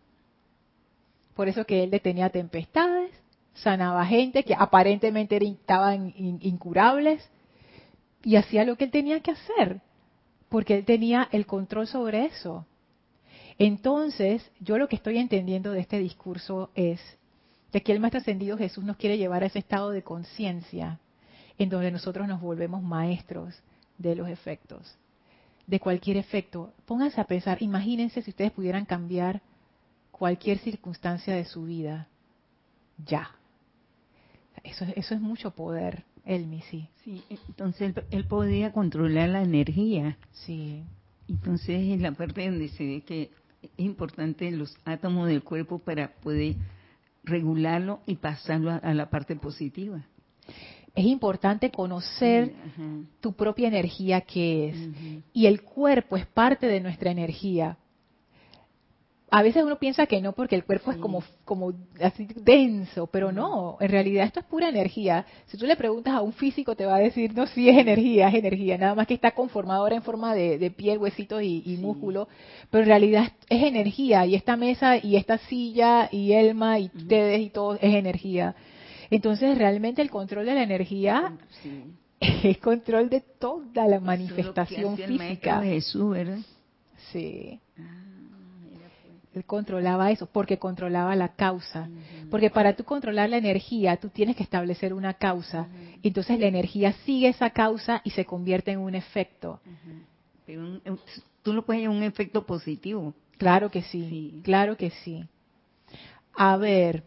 Por 1.36 1.49
eso 1.49 1.65
que 1.65 1.84
él 1.84 1.91
detenía 1.91 2.29
tempestades, 2.29 3.12
sanaba 3.53 4.05
gente 4.05 4.43
que 4.43 4.55
aparentemente 4.58 5.38
estaban 5.38 6.13
incurables 6.15 7.29
y 8.25 8.38
hacía 8.38 8.65
lo 8.65 8.75
que 8.75 8.85
él 8.85 8.91
tenía 8.91 9.19
que 9.19 9.31
hacer, 9.31 9.81
porque 10.49 10.75
él 10.75 10.83
tenía 10.83 11.29
el 11.31 11.45
control 11.45 11.85
sobre 11.85 12.25
eso. 12.25 12.65
Entonces, 13.59 14.51
yo 14.59 14.79
lo 14.79 14.89
que 14.89 14.95
estoy 14.95 15.19
entendiendo 15.19 15.71
de 15.71 15.79
este 15.79 15.99
discurso 15.99 16.71
es 16.73 16.99
de 17.71 17.83
que 17.83 17.91
el 17.91 17.99
Maestro 17.99 18.21
Ascendido 18.21 18.57
Jesús 18.57 18.83
nos 18.83 18.97
quiere 18.97 19.19
llevar 19.19 19.43
a 19.43 19.45
ese 19.45 19.59
estado 19.59 19.91
de 19.91 20.01
conciencia 20.01 20.99
en 21.59 21.69
donde 21.69 21.91
nosotros 21.91 22.27
nos 22.27 22.41
volvemos 22.41 22.81
maestros 22.81 23.53
de 23.99 24.15
los 24.15 24.27
efectos, 24.27 24.97
de 25.67 25.79
cualquier 25.79 26.17
efecto. 26.17 26.73
Pónganse 26.88 27.21
a 27.21 27.25
pensar, 27.25 27.61
imagínense 27.61 28.23
si 28.23 28.31
ustedes 28.31 28.51
pudieran 28.51 28.85
cambiar 28.85 29.43
cualquier 30.09 30.57
circunstancia 30.57 31.35
de 31.35 31.45
su 31.45 31.65
vida, 31.65 32.07
ya. 33.05 33.29
Eso, 34.63 34.83
eso 34.95 35.13
es 35.13 35.21
mucho 35.21 35.51
poder, 35.51 36.03
Elmi, 36.25 36.61
sí. 36.71 36.88
Sí, 37.03 37.23
entonces 37.29 37.93
él, 38.09 38.25
podía 38.25 38.71
controlar 38.71 39.29
la 39.29 39.43
energía. 39.43 40.17
Sí. 40.31 40.83
Entonces 41.27 41.81
en 41.81 42.01
la 42.01 42.11
parte 42.11 42.45
donde 42.45 42.67
se 42.69 42.85
ve 42.85 43.01
que 43.01 43.31
es 43.61 43.69
importante 43.77 44.49
los 44.51 44.75
átomos 44.85 45.27
del 45.27 45.43
cuerpo 45.43 45.79
para 45.79 46.09
poder 46.15 46.55
regularlo 47.23 48.01
y 48.05 48.15
pasarlo 48.15 48.71
a, 48.71 48.93
la 48.93 49.09
parte 49.09 49.35
positiva. 49.35 50.03
Es 50.93 51.05
importante 51.05 51.71
conocer 51.71 52.53
tu 53.19 53.33
propia 53.33 53.67
energía 53.67 54.21
que 54.21 54.69
es. 54.69 54.77
Y 55.33 55.45
el 55.47 55.61
cuerpo 55.61 56.17
es 56.17 56.25
parte 56.27 56.67
de 56.67 56.79
nuestra 56.79 57.11
energía 57.11 57.77
a 59.35 59.41
veces 59.41 59.63
uno 59.65 59.75
piensa 59.77 60.05
que 60.05 60.21
no 60.21 60.31
porque 60.31 60.55
el 60.55 60.63
cuerpo 60.63 60.91
es 60.91 60.97
como, 60.97 61.21
como 61.43 61.73
así 62.01 62.25
denso, 62.37 63.05
pero 63.07 63.33
no, 63.33 63.75
en 63.81 63.89
realidad 63.89 64.27
esto 64.27 64.39
es 64.39 64.45
pura 64.45 64.69
energía. 64.69 65.25
Si 65.47 65.57
tú 65.57 65.65
le 65.65 65.75
preguntas 65.75 66.13
a 66.13 66.21
un 66.21 66.31
físico 66.31 66.73
te 66.73 66.85
va 66.85 66.95
a 66.95 66.99
decir, 66.99 67.33
no, 67.35 67.45
sí 67.45 67.67
es 67.67 67.77
energía, 67.77 68.29
es 68.29 68.35
energía, 68.35 68.77
nada 68.77 68.95
más 68.95 69.07
que 69.07 69.13
está 69.13 69.31
conformado 69.31 69.81
ahora 69.81 69.97
en 69.97 70.03
forma 70.03 70.33
de, 70.33 70.71
piel, 70.71 70.99
huesitos 70.99 71.43
y, 71.43 71.77
músculo, 71.81 72.29
pero 72.71 72.83
en 72.83 72.87
realidad 72.87 73.33
es 73.49 73.61
energía 73.61 74.25
y 74.25 74.35
esta 74.35 74.55
mesa 74.55 74.95
y 74.95 75.17
esta 75.17 75.37
silla 75.37 76.07
y 76.13 76.31
Elma 76.31 76.79
y 76.79 76.89
ustedes 76.95 77.41
y 77.41 77.49
todo 77.49 77.73
es 77.73 77.93
energía. 77.93 78.55
Entonces 79.09 79.57
realmente 79.57 80.01
el 80.01 80.09
control 80.11 80.45
de 80.45 80.53
la 80.53 80.63
energía 80.63 81.33
es 82.21 82.57
control 82.59 83.09
de 83.09 83.19
toda 83.19 83.85
la 83.85 83.99
manifestación 83.99 84.95
física. 84.95 85.59
de 85.59 85.71
Jesús, 85.71 86.09
¿verdad? 86.09 86.39
Sí. 87.11 87.59
Ah. 87.77 88.05
Él 89.35 89.45
controlaba 89.45 90.11
eso 90.11 90.27
porque 90.27 90.57
controlaba 90.57 91.15
la 91.15 91.35
causa. 91.35 91.89
Porque 92.31 92.49
para 92.49 92.75
tú 92.75 92.83
controlar 92.85 93.29
la 93.29 93.37
energía, 93.37 93.97
tú 93.97 94.09
tienes 94.09 94.35
que 94.35 94.43
establecer 94.43 94.93
una 94.93 95.13
causa. 95.13 95.67
entonces 96.01 96.39
la 96.39 96.47
energía 96.47 96.93
sigue 97.05 97.27
esa 97.27 97.49
causa 97.49 98.01
y 98.03 98.11
se 98.11 98.25
convierte 98.25 98.71
en 98.71 98.79
un 98.79 98.95
efecto. 98.95 99.59
tú 101.43 101.53
lo 101.53 101.65
puedes 101.65 101.87
un 101.87 102.03
efecto 102.03 102.45
positivo. 102.45 103.13
Claro 103.37 103.69
que 103.69 103.81
sí, 103.83 104.39
claro 104.43 104.77
que 104.77 104.91
sí. 104.91 105.25
A 106.33 106.55
ver, 106.55 107.03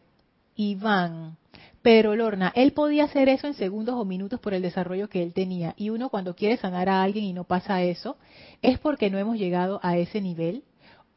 Iván, 0.57 1.37
pero 1.81 2.15
Lorna, 2.15 2.53
él 2.55 2.73
podía 2.73 3.05
hacer 3.05 3.31
eso 3.31 3.47
en 3.47 3.55
segundos 3.55 3.95
o 3.95 4.05
minutos 4.05 4.41
por 4.41 4.53
el 4.53 4.61
desarrollo 4.61 5.09
que 5.09 5.23
él 5.23 5.33
tenía. 5.33 5.73
Y 5.79 5.89
uno 5.89 6.11
cuando 6.11 6.35
quiere 6.35 6.59
sanar 6.59 6.89
a 6.89 7.03
alguien 7.03 7.25
y 7.25 7.33
no 7.33 7.45
pasa 7.45 7.83
eso, 7.83 8.19
es 8.61 8.79
porque 8.79 9.09
no 9.09 9.19
hemos 9.19 9.39
llegado 9.39 9.81
a 9.83 9.97
ese 9.97 10.21
nivel 10.21 10.65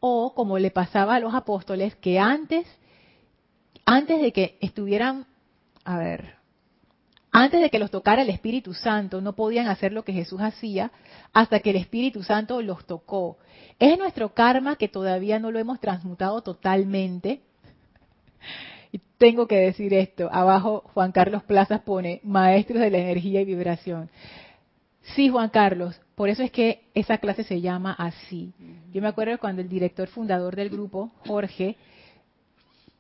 o 0.02 0.34
como 0.34 0.60
le 0.60 0.72
pasaba 0.72 1.16
a 1.16 1.20
los 1.22 1.34
apóstoles 1.34 1.96
que 1.96 2.20
antes 2.20 2.68
antes 3.86 4.22
de 4.22 4.34
que 4.34 4.58
estuvieran 4.60 5.26
a 5.86 5.98
ver 5.98 6.42
antes 7.32 7.62
de 7.62 7.70
que 7.70 7.80
los 7.80 7.92
tocara 7.92 8.24
el 8.24 8.30
Espíritu 8.30 8.74
Santo 8.74 9.22
no 9.22 9.34
podían 9.34 9.68
hacer 9.68 9.94
lo 9.94 10.04
que 10.04 10.12
Jesús 10.12 10.42
hacía 10.42 10.92
hasta 11.32 11.62
que 11.62 11.70
el 11.70 11.78
Espíritu 11.78 12.24
Santo 12.24 12.62
los 12.62 12.86
tocó. 12.86 13.38
Es 13.80 13.98
nuestro 13.98 14.34
karma 14.34 14.76
que 14.76 14.90
todavía 14.90 15.40
no 15.40 15.50
lo 15.50 15.58
hemos 15.58 15.80
transmutado 15.80 16.42
totalmente. 16.42 17.42
Y 18.92 19.00
tengo 19.18 19.48
que 19.48 19.56
decir 19.56 19.94
esto, 19.94 20.30
abajo 20.30 20.84
Juan 20.94 21.14
Carlos 21.14 21.44
Plazas 21.44 21.80
pone 21.82 22.20
maestros 22.24 22.82
de 22.82 22.92
la 22.92 22.98
energía 22.98 23.40
y 23.40 23.46
vibración. 23.46 24.10
Sí, 25.02 25.30
Juan 25.30 25.50
Carlos, 25.50 26.00
por 26.16 26.30
eso 26.30 26.44
es 26.44 26.52
que 26.52 26.84
esa 26.94 27.18
clase 27.18 27.44
se 27.44 27.60
llama 27.60 27.94
así. 27.94 28.54
Yo 28.94 29.02
me 29.02 29.08
acuerdo 29.08 29.38
cuando 29.40 29.62
el 29.62 29.70
director 29.70 30.08
fundador 30.08 30.56
del 30.56 30.70
grupo, 30.70 31.12
Jorge, 31.26 31.76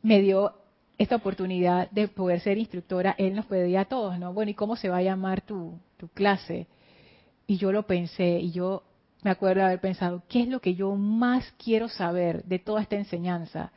me 0.01 0.21
dio 0.21 0.53
esta 0.97 1.15
oportunidad 1.15 1.89
de 1.91 2.07
poder 2.07 2.39
ser 2.41 2.57
instructora, 2.57 3.15
él 3.17 3.35
nos 3.35 3.45
pedía 3.45 3.81
a 3.81 3.85
todos, 3.85 4.17
¿no? 4.19 4.33
Bueno, 4.33 4.51
¿y 4.51 4.55
cómo 4.55 4.75
se 4.75 4.89
va 4.89 4.97
a 4.97 5.03
llamar 5.03 5.41
tu, 5.41 5.79
tu 5.97 6.07
clase? 6.09 6.67
Y 7.47 7.57
yo 7.57 7.71
lo 7.71 7.83
pensé, 7.87 8.39
y 8.39 8.51
yo 8.51 8.83
me 9.23 9.29
acuerdo 9.29 9.61
de 9.61 9.67
haber 9.67 9.81
pensado, 9.81 10.23
¿qué 10.27 10.41
es 10.41 10.47
lo 10.47 10.59
que 10.59 10.75
yo 10.75 10.95
más 10.95 11.53
quiero 11.63 11.89
saber 11.89 12.43
de 12.43 12.59
toda 12.59 12.81
esta 12.81 12.95
enseñanza? 12.95 13.71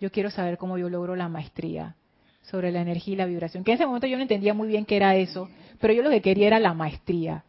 Yo 0.00 0.10
quiero 0.10 0.30
saber 0.30 0.58
cómo 0.58 0.78
yo 0.78 0.88
logro 0.88 1.16
la 1.16 1.28
maestría 1.28 1.96
sobre 2.42 2.72
la 2.72 2.80
energía 2.80 3.14
y 3.14 3.16
la 3.16 3.26
vibración. 3.26 3.64
Que 3.64 3.72
en 3.72 3.76
ese 3.76 3.86
momento 3.86 4.06
yo 4.06 4.16
no 4.16 4.22
entendía 4.22 4.54
muy 4.54 4.68
bien 4.68 4.84
qué 4.84 4.96
era 4.96 5.16
eso, 5.16 5.48
pero 5.80 5.92
yo 5.92 6.02
lo 6.02 6.10
que 6.10 6.22
quería 6.22 6.46
era 6.46 6.58
la 6.58 6.74
maestría. 6.74 7.44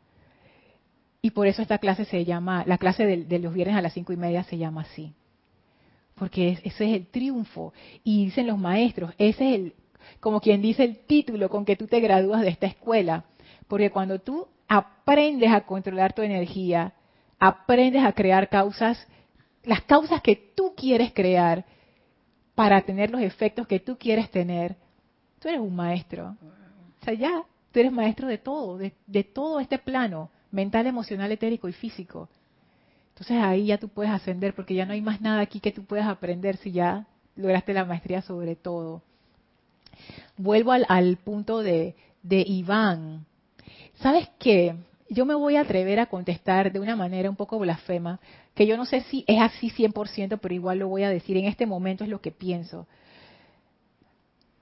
Y 1.22 1.32
por 1.32 1.48
eso 1.48 1.62
esta 1.62 1.80
clase 1.80 2.06
se 2.06 2.24
llama, 2.24 2.64
la 2.66 2.78
clase 2.78 3.06
de, 3.06 3.40
los 3.40 3.54
viernes 3.54 3.76
a 3.76 3.82
las 3.82 3.94
cinco 3.94 4.14
y 4.14 4.18
media 4.18 4.44
se 4.44 4.58
llama 4.58 4.82
así. 4.82 5.14
Porque 6.16 6.60
ese 6.64 6.86
es 6.86 6.96
el 6.96 7.08
triunfo. 7.08 7.74
Y 8.04 8.26
dicen 8.26 8.48
los 8.48 8.58
maestros, 8.58 9.14
ese 9.18 9.50
es 9.50 9.56
el, 9.56 9.74
como 10.20 10.40
quien 10.40 10.62
dice 10.62 10.84
el 10.84 11.00
título 11.00 11.50
con 11.50 11.66
que 11.66 11.76
tú 11.76 11.88
te 11.88 12.00
gradúas 12.00 12.42
de 12.42 12.50
esta 12.50 12.68
escuela. 12.68 13.26
Porque 13.68 13.92
cuando 13.92 14.20
tú 14.20 14.48
aprendes 14.68 15.52
a 15.52 15.62
controlar 15.62 16.14
tu 16.14 16.22
energía, 16.22 16.94
aprendes 17.38 18.04
a 18.04 18.14
crear 18.14 18.48
causas, 18.48 19.06
las 19.64 19.82
causas 19.82 20.22
que 20.22 20.36
tú 20.36 20.74
quieres 20.76 21.12
crear 21.14 21.66
para 22.56 22.82
tener 22.82 23.10
los 23.10 23.22
efectos 23.22 23.68
que 23.68 23.80
tú 23.80 23.98
quieres 23.98 24.30
tener, 24.32 24.76
tú 25.40 25.50
eres 25.50 25.60
un 25.60 25.76
maestro. 25.76 26.38
O 27.02 27.06
sea, 27.06 27.14
ya, 27.14 27.44
tú 27.72 27.80
eres 27.80 27.92
maestro 27.92 28.28
de 28.28 28.38
todo, 28.38 28.78
de 28.78 29.24
todo 29.24 29.60
este 29.60 29.80
plano 29.80 30.30
mental, 30.52 30.88
emocional, 30.88 31.32
etérico 31.32 31.68
y 31.68 31.74
físico. 31.74 32.30
Entonces 33.10 33.38
ahí 33.38 33.66
ya 33.68 33.78
tú 33.78 33.90
puedes 33.90 34.12
ascender 34.12 34.54
porque 34.54 34.76
ya 34.76 34.86
no 34.86 34.94
hay 34.94 35.02
más 35.02 35.20
nada 35.20 35.42
aquí 35.42 35.60
que 35.60 35.72
tú 35.72 35.84
puedas 35.84 36.08
aprender 36.08 36.58
si 36.58 36.72
ya 36.72 37.06
lograste 37.36 37.74
la 37.74 37.86
maestría 37.86 38.22
sobre 38.22 38.56
todo. 38.56 39.02
Vuelvo 40.38 40.72
al, 40.72 41.18
punto 41.18 41.60
de, 41.60 41.96
de 42.24 42.46
Iván. 42.48 43.26
¿Sabes 43.96 44.30
qué? 44.40 44.76
Yo 45.10 45.26
me 45.26 45.36
voy 45.36 45.58
a 45.58 45.62
atrever 45.62 46.00
a 46.00 46.06
contestar 46.06 46.72
de 46.72 46.80
una 46.80 46.96
manera 46.96 47.30
un 47.30 47.36
poco 47.36 47.60
blasfema, 47.60 48.20
que 48.56 48.66
yo 48.66 48.78
no 48.78 48.86
sé 48.86 49.02
si 49.02 49.26
es 49.28 49.42
así 49.42 49.70
100%, 49.70 50.40
pero 50.42 50.54
igual 50.54 50.80
lo 50.80 50.88
voy 50.88 51.04
a 51.04 51.10
decir. 51.10 51.36
En 51.36 51.46
este 51.46 51.66
momento 51.66 52.04
es 52.04 52.10
lo 52.10 52.22
que 52.22 52.32
pienso. 52.32 52.88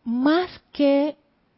Más 0.03 0.49
que 0.71 1.17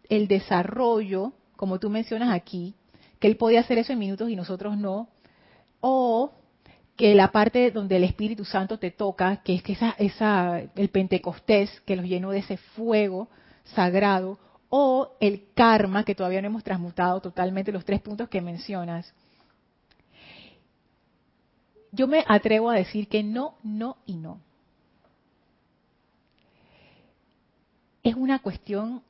el 0.10 0.28
desarrollo, 0.28 1.32
como 1.56 1.80
tú 1.80 1.90
mencionas 1.90 2.34
aquí, 2.34 2.74
que 3.20 3.28
él 3.28 3.38
podía 3.38 3.60
hacer 3.60 3.78
eso 3.78 3.94
en 3.94 4.00
minutos 4.00 4.30
y 4.30 4.36
nosotros 4.36 4.78
no, 4.78 5.10
o 5.82 6.32
que 6.96 7.16
la 7.16 7.32
parte 7.32 7.72
donde 7.72 7.98
el 7.98 8.04
Espíritu 8.04 8.44
Santo 8.44 8.78
te 8.78 8.92
toca, 8.92 9.38
que 9.38 9.56
es 9.56 9.64
que 9.64 9.78
esa, 9.98 10.62
el 10.76 10.90
Pentecostés 10.90 11.82
que 11.82 11.96
los 11.96 12.06
llenó 12.06 12.32
de 12.32 12.40
ese 12.40 12.58
fuego 12.58 13.30
sagrado, 13.64 14.38
o 14.70 15.16
el 15.20 15.48
karma, 15.56 16.04
que 16.04 16.14
todavía 16.14 16.42
no 16.42 16.48
hemos 16.48 16.64
transmutado 16.64 17.22
totalmente 17.22 17.72
los 17.72 17.86
tres 17.86 18.02
puntos 18.02 18.30
que 18.30 18.42
mencionas. 18.42 19.14
Yo 21.92 22.08
me 22.08 22.24
atrevo 22.28 22.70
a 22.70 22.76
decir 22.76 23.08
que 23.08 23.24
no, 23.24 23.56
no 23.64 23.98
y 24.06 24.16
no. 24.16 24.40
Es 28.04 28.16
una 28.16 28.40
cuestión 28.40 29.02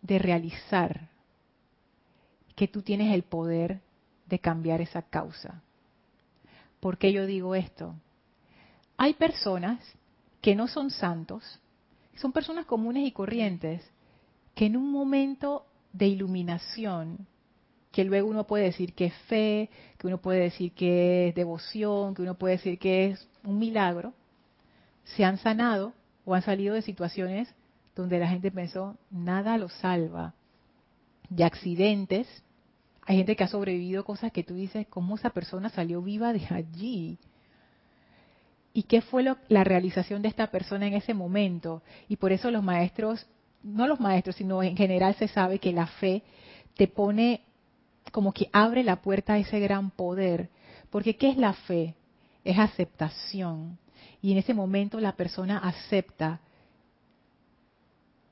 de 0.00 0.18
realizar 0.18 1.08
que 2.56 2.66
tú 2.66 2.82
tienes 2.82 3.14
el 3.14 3.22
poder 3.22 3.80
de 4.26 4.40
cambiar 4.40 4.80
esa 4.80 5.02
causa. 5.02 5.62
¿Por 6.80 6.98
qué 6.98 7.12
yo 7.12 7.26
digo 7.26 7.54
esto? 7.54 7.94
Hay 8.96 9.14
personas 9.14 9.80
que 10.40 10.56
no 10.56 10.66
son 10.66 10.90
santos, 10.90 11.60
son 12.16 12.32
personas 12.32 12.66
comunes 12.66 13.06
y 13.06 13.12
corrientes, 13.12 13.88
que 14.54 14.66
en 14.66 14.76
un 14.76 14.90
momento 14.90 15.66
de 15.92 16.08
iluminación, 16.08 17.26
que 17.92 18.04
luego 18.04 18.28
uno 18.28 18.46
puede 18.46 18.64
decir 18.64 18.94
que 18.94 19.06
es 19.06 19.14
fe, 19.28 19.70
que 19.98 20.06
uno 20.06 20.18
puede 20.18 20.40
decir 20.40 20.72
que 20.72 21.28
es 21.28 21.34
devoción, 21.34 22.14
que 22.14 22.22
uno 22.22 22.34
puede 22.34 22.56
decir 22.56 22.78
que 22.78 23.10
es 23.10 23.28
un 23.44 23.58
milagro, 23.58 24.14
se 25.04 25.24
han 25.24 25.38
sanado 25.38 25.92
o 26.24 26.34
han 26.34 26.42
salido 26.42 26.74
de 26.74 26.82
situaciones 26.82 27.54
donde 27.94 28.18
la 28.18 28.28
gente 28.28 28.50
pensó, 28.50 28.96
nada 29.10 29.56
lo 29.58 29.68
salva, 29.68 30.34
de 31.28 31.44
accidentes, 31.44 32.26
hay 33.06 33.18
gente 33.18 33.36
que 33.36 33.44
ha 33.44 33.48
sobrevivido 33.48 34.04
cosas 34.04 34.32
que 34.32 34.42
tú 34.42 34.54
dices, 34.54 34.86
¿cómo 34.88 35.14
esa 35.14 35.30
persona 35.30 35.68
salió 35.68 36.02
viva 36.02 36.32
de 36.32 36.46
allí? 36.50 37.18
¿Y 38.72 38.82
qué 38.82 39.00
fue 39.00 39.24
la 39.48 39.64
realización 39.64 40.22
de 40.22 40.28
esta 40.28 40.48
persona 40.48 40.86
en 40.86 40.94
ese 40.94 41.14
momento? 41.14 41.82
Y 42.08 42.16
por 42.16 42.32
eso 42.32 42.50
los 42.50 42.62
maestros, 42.62 43.26
no 43.62 43.86
los 43.86 44.00
maestros, 44.00 44.36
sino 44.36 44.62
en 44.62 44.76
general 44.76 45.14
se 45.14 45.28
sabe 45.28 45.58
que 45.58 45.72
la 45.72 45.86
fe 45.86 46.22
te 46.74 46.88
pone 46.88 47.40
como 48.12 48.32
que 48.32 48.48
abre 48.52 48.82
la 48.82 48.96
puerta 48.96 49.34
a 49.34 49.38
ese 49.38 49.60
gran 49.60 49.90
poder. 49.90 50.50
Porque 50.90 51.16
¿qué 51.16 51.30
es 51.30 51.36
la 51.36 51.52
fe? 51.52 51.94
Es 52.44 52.58
aceptación. 52.58 53.78
Y 54.20 54.32
en 54.32 54.38
ese 54.38 54.52
momento 54.54 55.00
la 55.00 55.12
persona 55.12 55.58
acepta 55.58 56.40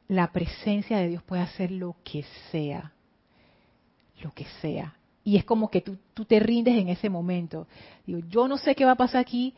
la 0.09 0.33
presencia 0.33 0.99
de 0.99 1.09
Dios 1.09 1.23
puede 1.23 1.43
hacer 1.43 1.71
lo 1.71 1.97
que 2.05 2.25
sea 2.51 2.95
lo 4.23 4.33
que 4.33 4.47
sea. 4.61 4.95
Y 5.23 5.37
es 5.37 5.45
como 5.45 5.71
que 5.71 5.81
tú, 5.81 5.97
tú 6.13 6.25
te 6.25 6.39
rindes 6.41 6.77
en 6.77 6.89
ese 6.89 7.09
momento. 7.09 7.67
Digo, 8.07 8.21
yo 8.29 8.49
no 8.49 8.59
sé 8.59 8.75
qué 8.75 8.85
va 8.85 8.93
a 8.93 8.97
pasar 8.97 9.21
aquí, 9.21 9.55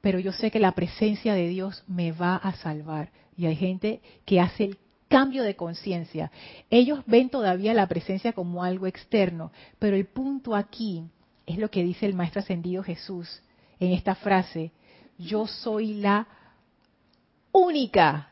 pero 0.00 0.18
yo 0.18 0.32
sé 0.32 0.50
que 0.50 0.58
la 0.58 0.72
presencia 0.72 1.34
de 1.34 1.48
Dios 1.48 1.84
me 1.86 2.12
va 2.12 2.36
a 2.36 2.52
salvar. 2.54 3.10
Y 3.36 3.46
hay 3.46 3.56
gente 3.56 4.00
que 4.24 4.40
hace 4.40 4.64
el 4.64 4.78
cambio 5.08 5.42
de 5.42 5.56
conciencia. 5.56 6.30
Ellos 6.68 7.00
ven 7.06 7.30
todavía 7.30 7.74
la 7.74 7.86
presencia 7.86 8.32
como 8.32 8.62
algo 8.62 8.86
externo, 8.86 9.52
pero 9.78 9.96
el 9.96 10.06
punto 10.06 10.54
aquí 10.54 11.04
es 11.46 11.58
lo 11.58 11.70
que 11.70 11.82
dice 11.82 12.06
el 12.06 12.14
Maestro 12.14 12.40
Ascendido 12.40 12.82
Jesús 12.82 13.42
en 13.78 13.92
esta 13.92 14.14
frase, 14.14 14.72
yo 15.18 15.46
soy 15.46 15.94
la 15.94 16.28
única 17.50 18.29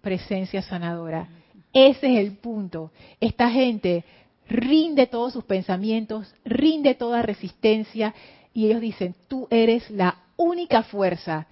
presencia 0.00 0.62
sanadora. 0.62 1.28
Ese 1.72 2.12
es 2.12 2.18
el 2.26 2.36
punto. 2.36 2.90
Esta 3.20 3.50
gente 3.50 4.04
rinde 4.48 5.06
todos 5.06 5.32
sus 5.32 5.44
pensamientos, 5.44 6.34
rinde 6.44 6.94
toda 6.94 7.22
resistencia 7.22 8.14
y 8.54 8.66
ellos 8.66 8.80
dicen, 8.80 9.14
tú 9.28 9.46
eres 9.50 9.90
la 9.90 10.18
única 10.36 10.82
fuerza 10.82 11.46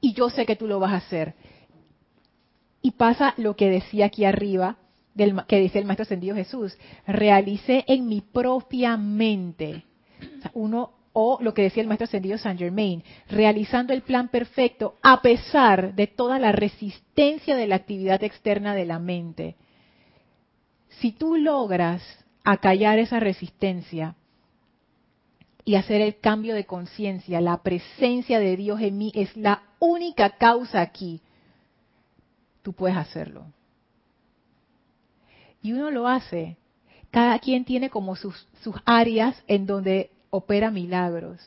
y 0.00 0.12
yo 0.12 0.30
sé 0.30 0.46
que 0.46 0.56
tú 0.56 0.66
lo 0.66 0.78
vas 0.78 0.92
a 0.92 0.98
hacer. 0.98 1.34
Y 2.82 2.92
pasa 2.92 3.34
lo 3.36 3.56
que 3.56 3.68
decía 3.68 4.06
aquí 4.06 4.24
arriba, 4.24 4.76
del, 5.14 5.44
que 5.46 5.58
dice 5.58 5.78
el 5.78 5.86
Maestro 5.86 6.04
Ascendido 6.04 6.36
Jesús, 6.36 6.76
realicé 7.06 7.84
en 7.88 8.06
mi 8.06 8.20
propia 8.20 8.96
mente. 8.96 9.84
uno, 10.52 10.92
o 11.18 11.38
lo 11.40 11.54
que 11.54 11.62
decía 11.62 11.80
el 11.80 11.88
Maestro 11.88 12.04
Ascendido 12.04 12.36
Saint 12.36 12.58
Germain, 12.58 13.02
realizando 13.28 13.94
el 13.94 14.02
plan 14.02 14.28
perfecto 14.28 14.96
a 15.02 15.22
pesar 15.22 15.94
de 15.94 16.06
toda 16.06 16.38
la 16.38 16.52
resistencia 16.52 17.56
de 17.56 17.66
la 17.66 17.76
actividad 17.76 18.22
externa 18.22 18.74
de 18.74 18.84
la 18.84 18.98
mente 18.98 19.56
si 21.00 21.12
tú 21.12 21.36
logras 21.36 22.02
acallar 22.44 22.98
esa 22.98 23.20
resistencia 23.20 24.16
y 25.64 25.74
hacer 25.74 26.00
el 26.00 26.18
cambio 26.20 26.54
de 26.54 26.64
conciencia, 26.64 27.40
la 27.40 27.62
presencia 27.62 28.38
de 28.38 28.56
Dios 28.56 28.80
en 28.80 28.98
mí 28.98 29.12
es 29.14 29.36
la 29.36 29.62
única 29.78 30.36
causa 30.36 30.80
aquí, 30.80 31.20
tú 32.62 32.72
puedes 32.72 32.96
hacerlo. 32.96 33.46
Y 35.60 35.72
uno 35.72 35.90
lo 35.90 36.06
hace. 36.06 36.56
Cada 37.10 37.38
quien 37.40 37.64
tiene 37.64 37.90
como 37.90 38.14
sus, 38.14 38.46
sus 38.62 38.76
áreas 38.84 39.42
en 39.48 39.66
donde 39.66 40.10
opera 40.36 40.70
milagros. 40.70 41.40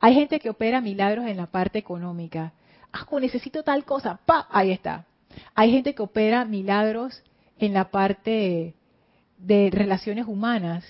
Hay 0.00 0.14
gente 0.14 0.40
que 0.40 0.50
opera 0.50 0.80
milagros 0.80 1.26
en 1.26 1.36
la 1.36 1.46
parte 1.46 1.78
económica. 1.78 2.52
Ah, 2.92 3.06
necesito 3.20 3.62
tal 3.62 3.84
cosa, 3.84 4.18
pa, 4.26 4.46
ahí 4.50 4.70
está. 4.70 5.06
Hay 5.54 5.70
gente 5.70 5.94
que 5.94 6.02
opera 6.02 6.44
milagros 6.44 7.22
en 7.58 7.72
la 7.72 7.90
parte 7.90 8.74
de 9.38 9.70
relaciones 9.72 10.26
humanas. 10.26 10.84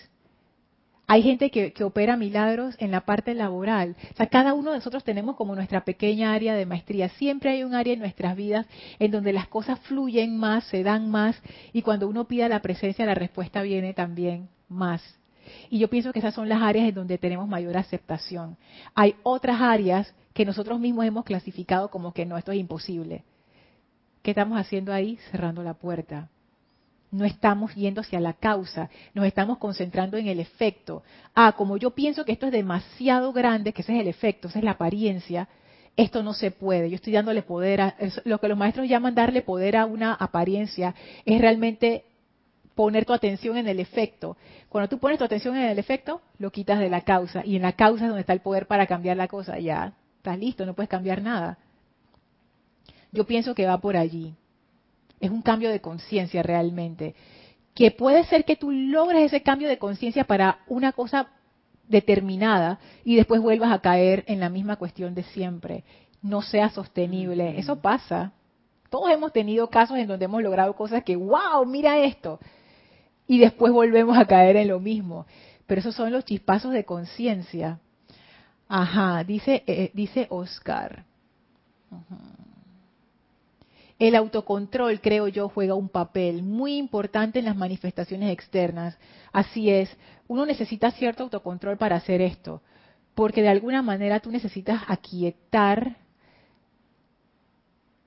Hay 1.06 1.22
gente 1.22 1.50
que, 1.50 1.74
opera 1.82 2.16
milagros 2.16 2.76
en 2.78 2.92
la 2.92 3.00
parte 3.00 3.34
laboral. 3.34 3.96
O 4.12 4.16
sea, 4.16 4.28
cada 4.28 4.54
uno 4.54 4.70
de 4.70 4.76
nosotros 4.76 5.02
tenemos 5.02 5.34
como 5.34 5.56
nuestra 5.56 5.84
pequeña 5.84 6.32
área 6.32 6.54
de 6.54 6.66
maestría. 6.66 7.08
Siempre 7.08 7.50
hay 7.50 7.64
un 7.64 7.74
área 7.74 7.94
en 7.94 7.98
nuestras 7.98 8.36
vidas 8.36 8.64
en 9.00 9.10
donde 9.10 9.32
las 9.32 9.48
cosas 9.48 9.80
fluyen 9.80 10.36
más, 10.38 10.64
se 10.64 10.84
dan 10.84 11.10
más, 11.10 11.42
y 11.72 11.82
cuando 11.82 12.08
uno 12.08 12.28
pida 12.28 12.48
la 12.48 12.62
presencia, 12.62 13.06
la 13.06 13.16
respuesta 13.16 13.60
viene 13.62 13.92
también 13.92 14.48
más. 14.68 15.19
Y 15.68 15.78
yo 15.78 15.88
pienso 15.88 16.12
que 16.12 16.18
esas 16.18 16.34
son 16.34 16.48
las 16.48 16.62
áreas 16.62 16.88
en 16.88 16.94
donde 16.94 17.18
tenemos 17.18 17.48
mayor 17.48 17.76
aceptación. 17.76 18.56
Hay 18.94 19.16
otras 19.22 19.60
áreas 19.60 20.14
que 20.32 20.44
nosotros 20.44 20.78
mismos 20.80 21.04
hemos 21.04 21.24
clasificado 21.24 21.90
como 21.90 22.12
que 22.12 22.26
no, 22.26 22.36
esto 22.36 22.52
es 22.52 22.58
imposible. 22.58 23.24
¿Qué 24.22 24.30
estamos 24.30 24.58
haciendo 24.58 24.92
ahí? 24.92 25.18
Cerrando 25.30 25.62
la 25.62 25.74
puerta 25.74 26.28
no 27.10 27.24
estamos 27.24 27.74
yendo 27.74 28.00
hacia 28.00 28.20
la 28.20 28.34
causa, 28.34 28.88
nos 29.14 29.26
estamos 29.26 29.58
concentrando 29.58 30.16
en 30.16 30.28
el 30.28 30.40
efecto. 30.40 31.02
Ah, 31.34 31.52
como 31.56 31.76
yo 31.76 31.90
pienso 31.90 32.24
que 32.24 32.32
esto 32.32 32.46
es 32.46 32.52
demasiado 32.52 33.32
grande, 33.32 33.72
que 33.72 33.82
ese 33.82 33.94
es 33.94 34.00
el 34.00 34.08
efecto, 34.08 34.48
esa 34.48 34.58
es 34.58 34.64
la 34.64 34.72
apariencia, 34.72 35.48
esto 35.96 36.22
no 36.22 36.32
se 36.34 36.50
puede. 36.50 36.88
Yo 36.88 36.96
estoy 36.96 37.12
dándole 37.12 37.42
poder 37.42 37.80
a 37.80 37.96
lo 38.24 38.38
que 38.38 38.48
los 38.48 38.56
maestros 38.56 38.88
llaman 38.88 39.14
darle 39.14 39.42
poder 39.42 39.76
a 39.76 39.86
una 39.86 40.14
apariencia 40.14 40.94
es 41.24 41.40
realmente 41.40 42.04
poner 42.80 43.04
tu 43.04 43.12
atención 43.12 43.58
en 43.58 43.68
el 43.68 43.78
efecto. 43.78 44.38
Cuando 44.70 44.88
tú 44.88 44.98
pones 44.98 45.18
tu 45.18 45.24
atención 45.24 45.54
en 45.54 45.64
el 45.64 45.78
efecto, 45.78 46.22
lo 46.38 46.50
quitas 46.50 46.78
de 46.78 46.88
la 46.88 47.02
causa 47.02 47.42
y 47.44 47.56
en 47.56 47.60
la 47.60 47.72
causa 47.72 48.04
es 48.04 48.08
donde 48.08 48.22
está 48.22 48.32
el 48.32 48.40
poder 48.40 48.66
para 48.66 48.86
cambiar 48.86 49.18
la 49.18 49.28
cosa. 49.28 49.58
Ya, 49.58 49.92
estás 50.16 50.38
listo, 50.38 50.64
no 50.64 50.72
puedes 50.72 50.88
cambiar 50.88 51.20
nada. 51.20 51.58
Yo 53.12 53.26
pienso 53.26 53.54
que 53.54 53.66
va 53.66 53.76
por 53.76 53.98
allí. 53.98 54.32
Es 55.20 55.30
un 55.30 55.42
cambio 55.42 55.68
de 55.68 55.82
conciencia 55.82 56.42
realmente. 56.42 57.14
Que 57.74 57.90
puede 57.90 58.24
ser 58.24 58.46
que 58.46 58.56
tú 58.56 58.70
logres 58.70 59.24
ese 59.24 59.42
cambio 59.42 59.68
de 59.68 59.76
conciencia 59.76 60.24
para 60.24 60.60
una 60.66 60.92
cosa 60.92 61.28
determinada 61.86 62.78
y 63.04 63.14
después 63.14 63.42
vuelvas 63.42 63.72
a 63.72 63.82
caer 63.82 64.24
en 64.26 64.40
la 64.40 64.48
misma 64.48 64.76
cuestión 64.76 65.14
de 65.14 65.24
siempre. 65.24 65.84
No 66.22 66.40
sea 66.40 66.70
sostenible. 66.70 67.58
Eso 67.58 67.76
pasa. 67.76 68.32
Todos 68.88 69.10
hemos 69.10 69.34
tenido 69.34 69.68
casos 69.68 69.98
en 69.98 70.06
donde 70.06 70.24
hemos 70.24 70.42
logrado 70.42 70.74
cosas 70.74 71.04
que, 71.04 71.14
wow, 71.14 71.66
mira 71.66 71.98
esto. 71.98 72.40
Y 73.30 73.38
después 73.38 73.72
volvemos 73.72 74.18
a 74.18 74.24
caer 74.24 74.56
en 74.56 74.66
lo 74.66 74.80
mismo. 74.80 75.24
Pero 75.68 75.78
esos 75.78 75.94
son 75.94 76.10
los 76.10 76.24
chispazos 76.24 76.72
de 76.72 76.84
conciencia. 76.84 77.78
Ajá, 78.66 79.22
dice, 79.22 79.62
eh, 79.68 79.92
dice 79.94 80.26
Oscar. 80.30 81.04
El 84.00 84.16
autocontrol, 84.16 85.00
creo 85.00 85.28
yo, 85.28 85.48
juega 85.48 85.76
un 85.76 85.88
papel 85.88 86.42
muy 86.42 86.76
importante 86.76 87.38
en 87.38 87.44
las 87.44 87.54
manifestaciones 87.54 88.32
externas. 88.32 88.98
Así 89.32 89.70
es, 89.70 89.96
uno 90.26 90.44
necesita 90.44 90.90
cierto 90.90 91.22
autocontrol 91.22 91.76
para 91.76 91.94
hacer 91.94 92.20
esto, 92.20 92.62
porque 93.14 93.42
de 93.42 93.50
alguna 93.50 93.80
manera 93.80 94.18
tú 94.18 94.32
necesitas 94.32 94.82
aquietar 94.88 95.98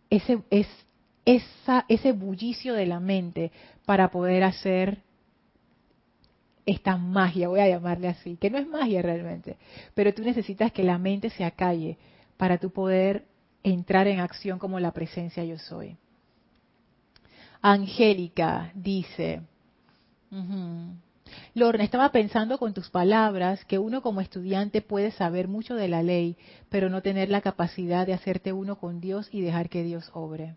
ese, 0.10 0.43
ese 1.24 2.12
bullicio 2.12 2.74
de 2.74 2.88
la 2.88 3.00
mente 3.00 3.54
para 3.86 4.12
poder 4.12 4.43
hacer 4.43 5.02
esta 6.66 6.97
magia, 6.97 7.49
voy 7.49 7.59
a 7.59 7.68
llamarle 7.68 8.07
así, 8.07 8.38
que 8.38 8.49
no 8.49 8.57
es 8.57 8.68
magia 8.68 9.01
realmente, 9.01 9.57
pero 9.93 10.14
tú 10.14 10.24
necesitas 10.24 10.72
que 10.72 10.84
la 10.84 10.97
mente 10.97 11.30
se 11.30 11.43
acalle 11.43 11.97
para 12.38 12.57
tú 12.57 12.70
poder 12.72 13.26
entrar 13.64 14.07
en 14.07 14.20
acción 14.20 14.59
como 14.59 14.80
la 14.80 14.91
presencia 14.91 15.43
yo 15.43 15.57
soy. 15.57 15.97
Angélica 17.61 18.72
dice, 18.76 19.41
Lorna, 21.53 21.84
estaba 21.84 22.11
pensando 22.11 22.57
con 22.57 22.74
tus 22.74 22.89
palabras 22.89 23.64
que 23.66 23.80
uno 23.80 24.01
como 24.01 24.22
estudiante 24.22 24.82
puede 24.82 25.11
saber 25.11 25.47
mucho 25.47 25.76
de 25.76 25.88
la 25.88 26.03
ley, 26.03 26.36
pero 26.70 26.89
no 26.89 27.01
tener 27.01 27.30
la 27.30 27.41
capacidad 27.41 28.05
de 28.05 28.14
hacerte 28.14 28.51
uno 28.51 28.78
con 28.78 28.99
Dios 28.99 29.30
y 29.32 29.41
dejar 29.41 29.70
que 29.70 29.84
Dios 29.84 30.09
obre. 30.14 30.55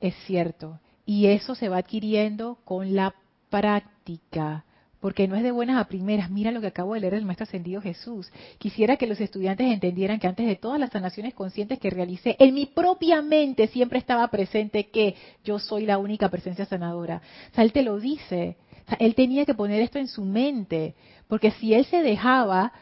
Es 0.00 0.14
cierto. 0.26 0.80
Y 1.06 1.26
eso 1.26 1.54
se 1.54 1.68
va 1.68 1.78
adquiriendo 1.78 2.58
con 2.64 2.94
la 2.94 3.14
práctica 3.54 4.64
porque 4.98 5.28
no 5.28 5.36
es 5.36 5.42
de 5.42 5.52
buenas 5.52 5.76
a 5.76 5.86
primeras. 5.86 6.30
Mira 6.30 6.50
lo 6.50 6.62
que 6.62 6.68
acabo 6.68 6.94
de 6.94 7.00
leer 7.00 7.12
del 7.12 7.26
Maestro 7.26 7.44
Ascendido 7.44 7.82
Jesús. 7.82 8.32
Quisiera 8.58 8.96
que 8.96 9.06
los 9.06 9.20
estudiantes 9.20 9.70
entendieran 9.70 10.18
que 10.18 10.26
antes 10.26 10.46
de 10.46 10.56
todas 10.56 10.80
las 10.80 10.90
sanaciones 10.90 11.34
conscientes 11.34 11.78
que 11.78 11.90
realicé, 11.90 12.36
en 12.38 12.54
mi 12.54 12.64
propia 12.64 13.20
mente 13.20 13.68
siempre 13.68 13.98
estaba 13.98 14.26
presente 14.28 14.88
que 14.88 15.14
yo 15.44 15.58
soy 15.58 15.84
la 15.84 15.98
única 15.98 16.30
presencia 16.30 16.64
sanadora. 16.64 17.20
O 17.52 17.54
sea, 17.54 17.64
él 17.64 17.72
te 17.72 17.82
lo 17.82 18.00
dice. 18.00 18.56
O 18.86 18.88
sea, 18.88 18.96
él 18.98 19.14
tenía 19.14 19.44
que 19.44 19.54
poner 19.54 19.82
esto 19.82 19.98
en 19.98 20.08
su 20.08 20.24
mente, 20.24 20.94
porque 21.28 21.50
si 21.50 21.74
él 21.74 21.84
se 21.84 22.02
dejaba 22.02 22.72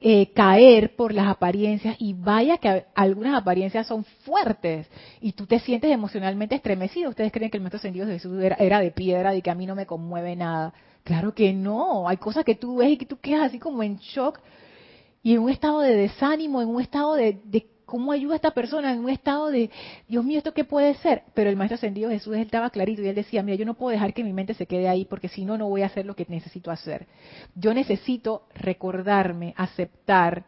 eh, 0.00 0.32
caer 0.34 0.94
por 0.94 1.14
las 1.14 1.26
apariencias 1.26 1.96
y 1.98 2.12
vaya 2.12 2.58
que 2.58 2.84
algunas 2.94 3.34
apariencias 3.34 3.86
son 3.86 4.04
fuertes 4.24 4.86
y 5.20 5.32
tú 5.32 5.46
te 5.46 5.58
sientes 5.60 5.90
emocionalmente 5.90 6.54
estremecido. 6.54 7.10
Ustedes 7.10 7.32
creen 7.32 7.50
que 7.50 7.56
el 7.56 7.62
maestro 7.62 7.78
ascendido 7.78 8.06
de 8.06 8.14
Jesús 8.14 8.42
era, 8.42 8.80
de 8.80 8.90
piedra 8.90 9.34
y 9.34 9.42
que 9.42 9.50
a 9.50 9.54
mí 9.54 9.66
no 9.66 9.74
me 9.74 9.86
conmueve 9.86 10.36
nada. 10.36 10.74
Claro 11.02 11.34
que 11.34 11.52
no, 11.52 12.08
hay 12.08 12.18
cosas 12.18 12.44
que 12.44 12.54
tú 12.54 12.76
ves 12.76 12.90
y 12.90 12.96
que 12.98 13.06
tú 13.06 13.18
quedas 13.18 13.48
así 13.48 13.58
como 13.58 13.82
en 13.82 13.96
shock 13.96 14.40
y 15.22 15.34
en 15.34 15.40
un 15.40 15.50
estado 15.50 15.80
de 15.80 15.94
desánimo, 15.94 16.60
en 16.60 16.68
un 16.68 16.80
estado 16.80 17.14
de 17.14 17.40
¿Cómo 17.86 18.10
ayuda 18.10 18.34
a 18.34 18.36
esta 18.36 18.50
persona 18.50 18.92
en 18.92 18.98
un 18.98 19.10
estado 19.10 19.46
de, 19.46 19.70
Dios 20.08 20.24
mío, 20.24 20.38
¿esto 20.38 20.52
qué 20.52 20.64
puede 20.64 20.94
ser? 20.96 21.22
Pero 21.34 21.48
el 21.48 21.56
Maestro 21.56 21.76
Ascendido 21.76 22.10
Jesús 22.10 22.36
estaba 22.36 22.70
clarito 22.70 23.00
y 23.00 23.06
él 23.06 23.14
decía, 23.14 23.44
mira, 23.44 23.56
yo 23.56 23.64
no 23.64 23.74
puedo 23.74 23.92
dejar 23.92 24.12
que 24.12 24.24
mi 24.24 24.32
mente 24.32 24.54
se 24.54 24.66
quede 24.66 24.88
ahí 24.88 25.04
porque 25.04 25.28
si 25.28 25.44
no, 25.44 25.56
no 25.56 25.68
voy 25.68 25.82
a 25.82 25.86
hacer 25.86 26.04
lo 26.04 26.16
que 26.16 26.26
necesito 26.28 26.72
hacer. 26.72 27.06
Yo 27.54 27.72
necesito 27.72 28.48
recordarme, 28.54 29.54
aceptar 29.56 30.46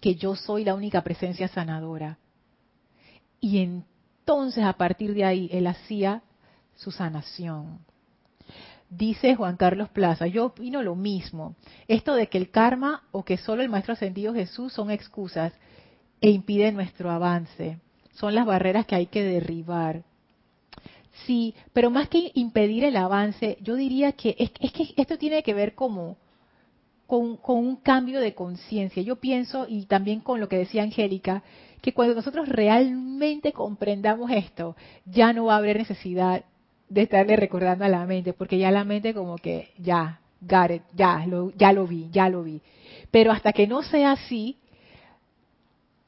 que 0.00 0.14
yo 0.14 0.34
soy 0.34 0.64
la 0.64 0.74
única 0.74 1.02
presencia 1.02 1.46
sanadora. 1.46 2.18
Y 3.38 3.58
entonces 3.58 4.64
a 4.64 4.72
partir 4.72 5.12
de 5.12 5.26
ahí 5.26 5.50
él 5.52 5.66
hacía 5.66 6.22
su 6.74 6.90
sanación. 6.90 7.80
Dice 8.88 9.34
Juan 9.34 9.56
Carlos 9.56 9.90
Plaza, 9.90 10.26
yo 10.26 10.46
opino 10.46 10.82
lo 10.82 10.94
mismo. 10.94 11.54
Esto 11.86 12.14
de 12.14 12.28
que 12.28 12.38
el 12.38 12.50
karma 12.50 13.02
o 13.12 13.26
que 13.26 13.36
solo 13.36 13.60
el 13.60 13.68
Maestro 13.68 13.92
Ascendido 13.92 14.32
Jesús 14.32 14.72
son 14.72 14.90
excusas 14.90 15.52
e 16.20 16.30
impide 16.30 16.72
nuestro 16.72 17.10
avance. 17.10 17.78
Son 18.12 18.34
las 18.34 18.46
barreras 18.46 18.86
que 18.86 18.94
hay 18.94 19.06
que 19.06 19.22
derribar. 19.22 20.02
Sí, 21.24 21.54
pero 21.72 21.90
más 21.90 22.08
que 22.08 22.30
impedir 22.34 22.84
el 22.84 22.96
avance, 22.96 23.56
yo 23.62 23.74
diría 23.74 24.12
que 24.12 24.36
es, 24.38 24.50
que 24.50 24.94
esto 24.96 25.16
tiene 25.18 25.42
que 25.42 25.54
ver 25.54 25.74
como 25.74 26.16
con, 27.06 27.36
con 27.36 27.58
un 27.58 27.76
cambio 27.76 28.20
de 28.20 28.34
conciencia. 28.34 29.02
Yo 29.02 29.16
pienso, 29.16 29.66
y 29.68 29.86
también 29.86 30.20
con 30.20 30.40
lo 30.40 30.48
que 30.48 30.58
decía 30.58 30.82
Angélica, 30.82 31.42
que 31.80 31.92
cuando 31.92 32.14
nosotros 32.14 32.48
realmente 32.48 33.52
comprendamos 33.52 34.30
esto, 34.30 34.76
ya 35.04 35.32
no 35.32 35.46
va 35.46 35.54
a 35.54 35.58
haber 35.58 35.78
necesidad 35.78 36.44
de 36.88 37.02
estarle 37.02 37.36
recordando 37.36 37.84
a 37.84 37.88
la 37.88 38.06
mente, 38.06 38.32
porque 38.32 38.58
ya 38.58 38.70
la 38.70 38.84
mente 38.84 39.14
como 39.14 39.36
que 39.36 39.70
ya, 39.78 40.20
got 40.40 40.70
it, 40.70 40.82
ya 40.94 41.24
lo, 41.26 41.50
ya 41.52 41.72
lo 41.72 41.86
vi, 41.86 42.08
ya 42.10 42.28
lo 42.28 42.42
vi. 42.42 42.60
Pero 43.10 43.32
hasta 43.32 43.52
que 43.52 43.66
no 43.66 43.82
sea 43.82 44.12
así, 44.12 44.58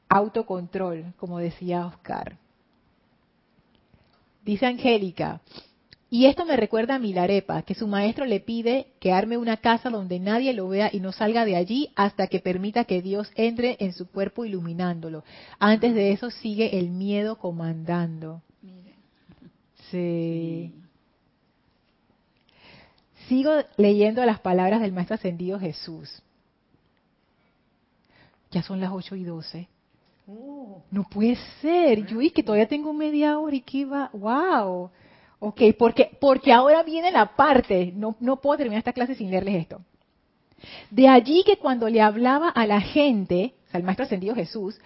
autocontrol, 0.09 1.13
como 1.17 1.39
decía 1.39 1.85
Oscar. 1.85 2.37
Dice 4.43 4.65
Angélica, 4.65 5.41
y 6.11 6.25
esto 6.25 6.43
me 6.43 6.57
recuerda 6.57 6.95
a 6.95 6.99
Milarepa, 6.99 7.61
que 7.61 7.75
su 7.75 7.87
maestro 7.87 8.25
le 8.25 8.39
pide 8.39 8.87
que 8.99 9.11
arme 9.13 9.37
una 9.37 9.57
casa 9.57 9.91
donde 9.91 10.19
nadie 10.19 10.53
lo 10.53 10.67
vea 10.67 10.89
y 10.91 10.99
no 10.99 11.11
salga 11.11 11.45
de 11.45 11.55
allí 11.55 11.91
hasta 11.95 12.25
que 12.25 12.39
permita 12.39 12.85
que 12.85 13.03
Dios 13.03 13.31
entre 13.35 13.77
en 13.79 13.93
su 13.93 14.09
cuerpo 14.09 14.43
iluminándolo. 14.43 15.23
Antes 15.59 15.93
de 15.93 16.11
eso 16.11 16.31
sigue 16.31 16.79
el 16.79 16.89
miedo 16.89 17.37
comandando. 17.37 18.41
Sí. 19.91 20.73
Sigo 23.27 23.51
leyendo 23.77 24.25
las 24.25 24.39
palabras 24.39 24.81
del 24.81 24.91
Maestro 24.91 25.15
Ascendido 25.15 25.59
Jesús. 25.59 26.23
Ya 28.49 28.63
son 28.63 28.79
las 28.79 28.91
8 28.91 29.15
y 29.15 29.23
12. 29.25 29.67
No 30.91 31.03
puede 31.03 31.37
ser, 31.61 32.05
yo 32.05 32.21
y 32.21 32.31
que 32.31 32.43
todavía 32.43 32.67
tengo 32.67 32.93
media 32.93 33.39
hora 33.39 33.55
y 33.55 33.61
que 33.61 33.85
va, 33.85 34.09
wow. 34.13 34.89
Ok, 35.39 35.61
porque, 35.77 36.17
porque 36.19 36.51
ahora 36.51 36.83
viene 36.83 37.11
la 37.11 37.35
parte, 37.35 37.93
no, 37.95 38.15
no 38.19 38.37
puedo 38.41 38.57
terminar 38.57 38.79
esta 38.79 38.93
clase 38.93 39.15
sin 39.15 39.31
leerles 39.31 39.55
esto. 39.55 39.81
De 40.89 41.07
allí 41.07 41.43
que 41.45 41.57
cuando 41.57 41.87
le 41.87 42.01
hablaba 42.01 42.49
a 42.49 42.67
la 42.67 42.81
gente, 42.81 43.53
el 43.71 43.83
Maestro 43.83 44.05
Ascendido 44.05 44.35
Jesús, 44.35 44.79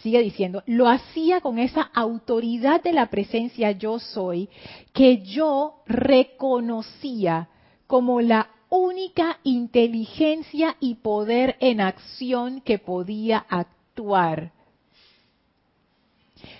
sigue 0.00 0.22
diciendo, 0.22 0.62
lo 0.66 0.88
hacía 0.88 1.40
con 1.40 1.58
esa 1.58 1.82
autoridad 1.82 2.82
de 2.82 2.92
la 2.92 3.06
presencia 3.10 3.72
yo 3.72 3.98
soy, 3.98 4.48
que 4.92 5.22
yo 5.22 5.82
reconocía 5.86 7.48
como 7.86 8.20
la 8.20 8.48
única 8.70 9.38
inteligencia 9.44 10.76
y 10.80 10.96
poder 10.96 11.56
en 11.60 11.80
acción 11.80 12.60
que 12.62 12.78
podía 12.78 13.44
actuar 13.48 14.52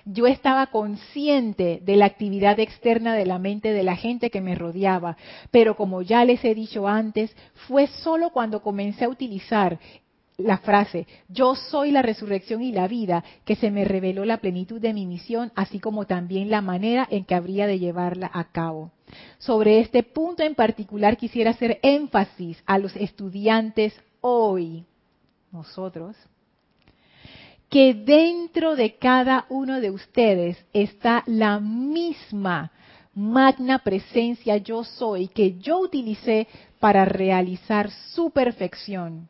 yo 0.05 0.27
estaba 0.27 0.67
consciente 0.69 1.81
de 1.85 1.97
la 1.97 2.07
actividad 2.07 2.59
externa 2.61 3.15
de 3.15 3.27
la 3.27 3.39
mente 3.39 3.73
de 3.73 3.83
la 3.83 3.97
gente 3.97 4.31
que 4.31 4.41
me 4.41 4.55
rodeaba, 4.55 5.17
pero 5.51 5.77
como 5.77 6.03
ya 6.03 6.25
les 6.25 6.45
he 6.45 6.55
dicho 6.55 6.89
antes, 6.89 7.35
fue 7.67 7.87
solo 7.87 8.31
cuando 8.31 8.63
comencé 8.63 9.05
a 9.05 9.09
utilizar 9.09 9.79
la 10.37 10.59
frase, 10.59 11.07
yo 11.29 11.55
soy 11.55 11.93
la 11.93 12.03
resurrección 12.03 12.63
y 12.63 12.73
la 12.73 12.89
vida, 12.89 13.23
que 13.45 13.55
se 13.57 13.71
me 13.71 13.85
reveló 13.85 14.25
la 14.25 14.39
plenitud 14.39 14.81
de 14.81 14.93
mi 14.93 15.07
misión, 15.07 15.53
así 15.55 15.79
como 15.79 16.07
también 16.07 16.51
la 16.51 16.61
manera 16.61 17.07
en 17.11 17.25
que 17.25 17.35
habría 17.35 17.67
de 17.67 17.79
llevarla 17.79 18.31
a 18.33 18.45
cabo. 18.45 18.91
Sobre 19.39 19.79
este 19.79 20.03
punto 20.03 20.43
en 20.43 20.55
particular 20.55 21.17
quisiera 21.17 21.53
hacer 21.53 21.79
énfasis 21.83 22.63
a 22.67 22.79
los 22.79 22.97
estudiantes 22.97 23.95
hoy, 24.21 24.85
nosotros, 25.53 26.17
que 27.75 27.93
dentro 27.93 28.77
de 28.77 28.99
cada 28.99 29.47
uno 29.49 29.81
de 29.81 29.91
ustedes 29.91 30.65
está 30.73 31.25
la 31.27 31.59
misma 31.59 32.71
magna 33.17 33.81
presencia 33.81 34.59
yo 34.59 34.85
soy 34.85 35.27
que 35.27 35.59
yo 35.59 35.81
utilicé 35.81 36.47
para 36.79 37.05
realizar 37.05 37.91
su 37.91 38.31
perfección. 38.31 39.29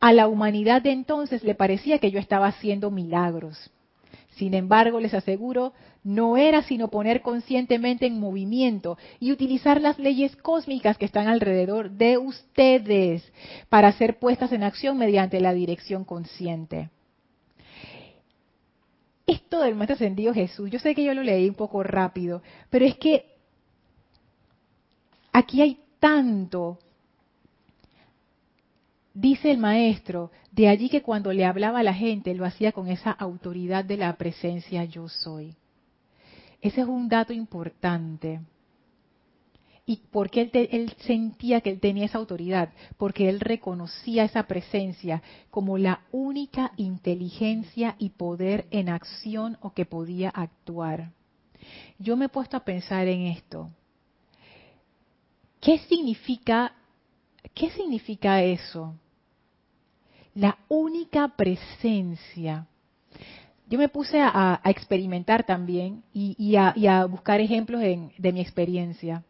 A 0.00 0.12
la 0.12 0.26
humanidad 0.26 0.82
de 0.82 0.90
entonces 0.90 1.44
le 1.44 1.54
parecía 1.54 2.00
que 2.00 2.10
yo 2.10 2.18
estaba 2.18 2.48
haciendo 2.48 2.90
milagros. 2.90 3.70
Sin 4.30 4.54
embargo, 4.54 4.98
les 4.98 5.14
aseguro, 5.14 5.72
no 6.02 6.36
era 6.36 6.62
sino 6.62 6.88
poner 6.88 7.22
conscientemente 7.22 8.04
en 8.04 8.18
movimiento 8.18 8.98
y 9.20 9.30
utilizar 9.30 9.80
las 9.80 9.96
leyes 10.00 10.34
cósmicas 10.34 10.98
que 10.98 11.04
están 11.04 11.28
alrededor 11.28 11.92
de 11.92 12.18
ustedes 12.18 13.22
para 13.68 13.92
ser 13.92 14.18
puestas 14.18 14.50
en 14.50 14.64
acción 14.64 14.98
mediante 14.98 15.38
la 15.38 15.52
dirección 15.52 16.04
consciente 16.04 16.90
esto 19.30 19.60
del 19.60 19.74
maestro 19.74 19.94
ascendido 19.94 20.34
Jesús, 20.34 20.70
yo 20.70 20.78
sé 20.78 20.94
que 20.94 21.04
yo 21.04 21.14
lo 21.14 21.22
leí 21.22 21.48
un 21.48 21.54
poco 21.54 21.82
rápido, 21.82 22.42
pero 22.68 22.84
es 22.84 22.96
que 22.96 23.24
aquí 25.32 25.62
hay 25.62 25.78
tanto. 25.98 26.78
Dice 29.12 29.50
el 29.50 29.58
maestro, 29.58 30.30
de 30.52 30.68
allí 30.68 30.88
que 30.88 31.02
cuando 31.02 31.32
le 31.32 31.44
hablaba 31.44 31.80
a 31.80 31.82
la 31.82 31.94
gente 31.94 32.34
lo 32.34 32.44
hacía 32.44 32.72
con 32.72 32.88
esa 32.88 33.10
autoridad 33.10 33.84
de 33.84 33.96
la 33.96 34.16
presencia 34.16 34.84
yo 34.84 35.08
soy. 35.08 35.54
Ese 36.60 36.82
es 36.82 36.86
un 36.86 37.08
dato 37.08 37.32
importante. 37.32 38.40
¿Y 39.90 39.96
por 40.12 40.30
qué 40.30 40.48
él, 40.52 40.94
sentía 40.98 41.62
que 41.62 41.70
él 41.70 41.80
tenía 41.80 42.04
esa 42.04 42.18
autoridad? 42.18 42.72
Porque 42.96 43.28
él 43.28 43.40
reconocía 43.40 44.22
esa 44.22 44.44
presencia 44.44 45.20
como 45.50 45.78
la 45.78 46.02
única 46.12 46.70
inteligencia 46.76 47.96
y 47.98 48.10
poder 48.10 48.68
en 48.70 48.88
acción 48.88 49.58
o 49.60 49.72
que 49.72 49.86
podía 49.86 50.28
actuar. 50.28 51.10
Yo 51.98 52.16
me 52.16 52.26
he 52.26 52.28
puesto 52.28 52.56
a 52.56 52.64
pensar 52.64 53.08
en 53.08 53.22
esto. 53.22 53.68
¿Qué 55.60 55.78
significa, 55.78 56.72
qué 57.52 57.70
significa 57.70 58.44
eso? 58.44 58.94
La 60.36 60.56
única 60.68 61.34
presencia. 61.36 62.68
Yo 63.68 63.76
me 63.76 63.88
puse 63.88 64.20
a, 64.20 64.60
experimentar 64.66 65.44
también 65.44 66.04
y, 66.12 66.54
a, 66.54 67.04
buscar 67.06 67.40
ejemplos 67.40 67.80
de 67.80 68.32
mi 68.32 68.40
experiencia 68.40 69.24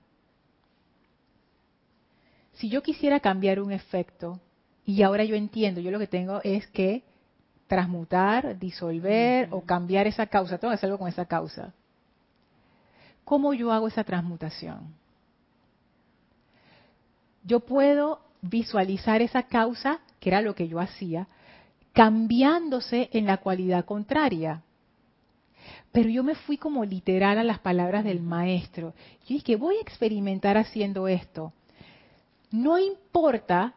si 2.60 2.68
yo 2.68 2.82
quisiera 2.82 3.20
cambiar 3.20 3.60
un 3.60 3.72
efecto, 3.72 4.38
y 4.84 5.02
ahora 5.02 5.24
yo 5.24 5.34
entiendo, 5.34 5.80
yo 5.80 5.90
lo 5.90 5.98
que 5.98 6.06
tengo 6.06 6.40
es 6.44 6.66
que 6.68 7.02
transmutar, 7.66 8.58
disolver 8.58 9.48
o 9.50 9.62
cambiar 9.62 10.06
esa 10.06 10.26
causa, 10.26 10.58
tengo 10.58 10.70
que 10.70 10.76
hacer 10.76 10.88
algo 10.88 10.98
con 10.98 11.08
esa 11.08 11.24
causa. 11.24 11.72
¿Cómo 13.24 13.54
yo 13.54 13.72
hago 13.72 13.88
esa 13.88 14.04
transmutación? 14.04 15.00
yo 17.44 17.60
puedo 17.60 18.20
visualizar 18.42 19.22
esa 19.22 19.44
causa, 19.44 20.00
que 20.18 20.30
era 20.30 20.42
lo 20.42 20.54
que 20.54 20.68
yo 20.68 20.78
hacía, 20.78 21.28
cambiándose 21.92 23.10
en 23.12 23.26
la 23.26 23.38
cualidad 23.38 23.84
contraria. 23.84 24.62
Pero 25.92 26.08
yo 26.08 26.22
me 26.22 26.34
fui 26.34 26.56
como 26.56 26.84
literal 26.84 27.38
a 27.38 27.44
las 27.44 27.58
palabras 27.58 28.04
del 28.04 28.20
maestro. 28.20 28.94
Yo 29.26 29.34
dije, 29.34 29.56
voy 29.56 29.76
a 29.76 29.80
experimentar 29.80 30.56
haciendo 30.56 31.08
esto. 31.08 31.52
No 32.50 32.78
importa, 32.78 33.74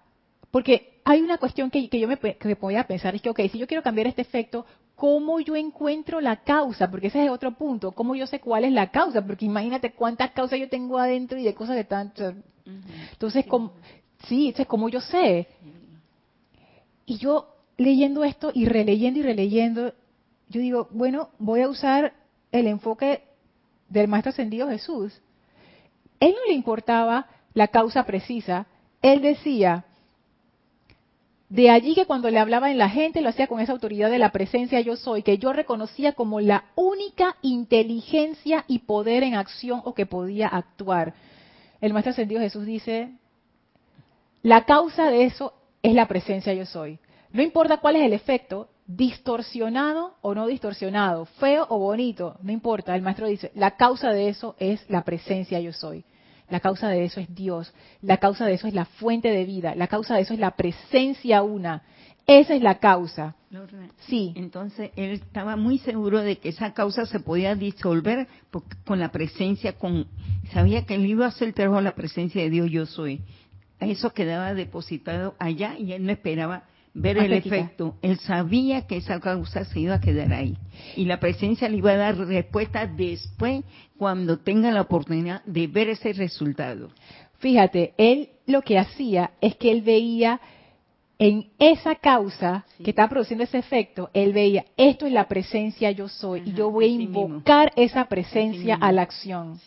porque 0.52 1.02
hay 1.04 1.22
una 1.22 1.38
cuestión 1.38 1.70
que, 1.70 1.88
yo 1.88 2.08
me, 2.08 2.18
que 2.18 2.56
voy 2.56 2.76
a 2.76 2.88
pensar, 2.88 3.16
es 3.16 3.22
que, 3.22 3.30
ok, 3.30 3.42
si 3.52 3.58
yo 3.58 3.68
quiero 3.68 3.84
cambiar 3.84 4.08
este 4.08 4.22
efecto, 4.22 4.66
¿cómo 4.96 5.40
yo 5.40 5.56
encuentro 5.56 6.22
la 6.22 6.38
causa? 6.44 6.90
Porque 6.90 7.08
ese 7.08 7.26
es 7.26 7.30
otro 7.30 7.52
punto, 7.52 7.92
¿cómo 7.92 8.16
yo 8.16 8.26
sé 8.28 8.40
cuál 8.40 8.66
es 8.66 8.72
la 8.72 8.92
causa? 8.92 9.26
Porque 9.26 9.46
imagínate 9.46 9.92
cuántas 9.92 10.32
causas 10.32 10.60
yo 10.60 10.70
tengo 10.70 10.98
adentro 10.98 11.38
y 11.38 11.44
de 11.44 11.54
cosas 11.54 11.76
de 11.76 11.84
tanto. 11.84 12.34
Entonces, 13.12 13.46
sí, 14.28 14.54
es 14.56 14.68
como 14.68 14.90
yo 14.90 15.02
sé. 15.02 15.48
Y 17.06 17.18
yo 17.18 17.50
leyendo 17.78 18.24
esto 18.24 18.52
y 18.54 18.66
releyendo 18.66 19.20
y 19.20 19.24
releyendo, 19.24 19.94
yo 20.50 20.62
digo, 20.62 20.88
bueno, 20.92 21.30
voy 21.40 21.62
a 21.62 21.70
usar 21.70 22.14
el 22.52 22.68
enfoque 22.68 23.24
del 23.90 24.08
Maestro 24.08 24.30
Ascendido 24.30 24.70
Jesús. 24.70 25.20
Él 26.20 26.32
no 26.32 26.46
le 26.48 26.54
importaba 26.54 27.28
la 27.54 27.68
causa 27.68 28.06
precisa. 28.06 28.68
Él 29.02 29.22
decía, 29.22 29.86
de 31.50 31.70
allí 31.70 31.94
que 31.94 32.06
cuando 32.06 32.30
le 32.32 32.40
hablaba 32.40 32.72
en 32.72 32.78
la 32.78 32.90
gente 32.90 33.22
lo 33.22 33.30
hacía 33.30 33.48
con 33.48 33.60
esa 33.60 33.74
autoridad 33.74 34.10
de 34.10 34.18
la 34.18 34.32
presencia 34.32 34.82
yo 34.82 34.96
soy, 34.96 35.22
que 35.22 35.38
yo 35.38 35.54
reconocía 35.54 36.14
como 36.14 36.40
la 36.40 36.66
única 36.76 37.36
inteligencia 37.42 38.66
y 38.68 38.80
poder 38.80 39.24
en 39.24 39.36
acción 39.36 39.82
o 39.84 39.94
que 39.94 40.06
podía 40.06 40.48
actuar. 40.48 41.14
El 41.80 41.94
Maestro 41.94 42.12
Ascendido 42.12 42.42
Jesús 42.42 42.66
dice, 42.66 43.12
la 44.42 44.66
causa 44.66 45.12
de 45.12 45.26
eso 45.26 45.54
es 45.84 45.94
la 45.94 46.08
presencia 46.08 46.54
yo 46.54 46.66
soy. 46.66 46.98
No 47.32 47.44
importa 47.44 47.78
cuál 47.78 47.98
es 47.98 48.04
el 48.04 48.14
efecto, 48.14 48.70
distorsionado 48.88 50.16
o 50.22 50.34
no 50.34 50.48
distorsionado, 50.48 51.26
feo 51.26 51.66
o 51.70 51.78
bonito, 51.78 52.38
no 52.42 52.52
importa. 52.52 52.96
El 52.96 53.02
maestro 53.02 53.28
dice, 53.28 53.52
la 53.56 53.78
causa 53.78 54.12
de 54.12 54.30
eso 54.30 54.56
es 54.60 54.84
la 54.90 55.04
presencia 55.04 55.60
yo 55.60 55.72
soy. 55.72 56.04
La 56.54 56.60
causa 56.60 56.88
de 56.88 57.04
eso 57.04 57.20
es 57.20 57.34
Dios. 57.34 57.74
La 58.04 58.18
causa 58.18 58.46
de 58.46 58.54
eso 58.54 58.68
es 58.68 58.76
la 58.76 58.86
fuente 58.86 59.30
de 59.30 59.44
vida. 59.44 59.74
La 59.74 59.88
causa 59.88 60.14
de 60.14 60.22
eso 60.22 60.36
es 60.36 60.40
la 60.40 60.52
presencia 60.52 61.42
una. 61.42 61.82
Esa 62.28 62.54
es 62.54 62.62
la 62.62 62.78
causa. 62.78 63.36
sí. 64.06 64.34
Entonces 64.36 64.92
él 64.96 65.14
estaba 65.14 65.56
muy 65.56 65.80
seguro 65.80 66.22
de 66.22 66.38
que 66.38 66.50
esa 66.50 66.76
causa 66.76 67.08
se 67.08 67.20
podía 67.20 67.56
disolver 67.56 68.28
con 68.86 69.00
la 69.00 69.12
presencia, 69.12 69.80
con 69.80 70.06
sabía 70.54 70.86
que 70.86 70.94
él 70.94 71.08
iba 71.08 71.26
a 71.26 71.34
el 71.44 71.56
trabajo 71.56 71.82
la 71.82 71.96
presencia 71.96 72.44
de 72.44 72.52
Dios 72.52 72.70
yo 72.70 72.86
soy. 72.86 73.22
Eso 73.80 74.14
quedaba 74.14 74.54
depositado 74.54 75.34
allá 75.40 75.76
y 75.80 75.94
él 75.94 76.06
no 76.06 76.12
esperaba 76.12 76.66
ver 76.94 77.18
el 77.18 77.34
efecto. 77.34 77.96
Él 78.02 78.20
sabía 78.20 78.86
que 78.88 78.98
esa 78.98 79.20
causa 79.20 79.66
se 79.66 79.80
iba 79.80 79.96
a 79.96 80.02
quedar 80.02 80.34
ahí. 80.34 80.58
Y 80.96 81.06
la 81.06 81.20
presencia 81.20 81.70
le 81.70 81.78
iba 81.78 81.92
a 81.92 81.98
dar 81.98 82.18
respuesta 82.18 82.86
después, 82.88 83.64
cuando 83.98 84.40
tenga 84.40 84.72
la 84.72 84.82
oportunidad 84.82 85.44
de 85.46 85.68
ver 85.68 85.90
ese 85.90 86.14
resultado. 86.14 86.90
Fíjate, 87.40 87.94
él 87.98 88.30
lo 88.46 88.62
que 88.62 88.78
hacía 88.78 89.32
es 89.42 89.56
que 89.56 89.72
él 89.72 89.82
veía 89.82 90.40
en 91.20 91.48
esa 91.60 91.96
causa 91.96 92.66
que 92.84 92.90
está 92.90 93.08
produciendo 93.08 93.44
ese 93.44 93.60
efecto, 93.60 94.10
él 94.14 94.34
veía, 94.34 94.66
esto 94.76 95.06
es 95.06 95.14
la 95.14 95.28
presencia 95.28 95.92
yo 95.92 96.10
soy, 96.10 96.42
y 96.46 96.54
yo 96.54 96.70
voy 96.70 96.86
a 96.86 96.88
invocar 96.88 97.72
esa 97.76 98.06
presencia 98.06 98.76
a 98.76 98.92
la 98.92 99.04
acción. 99.04 99.60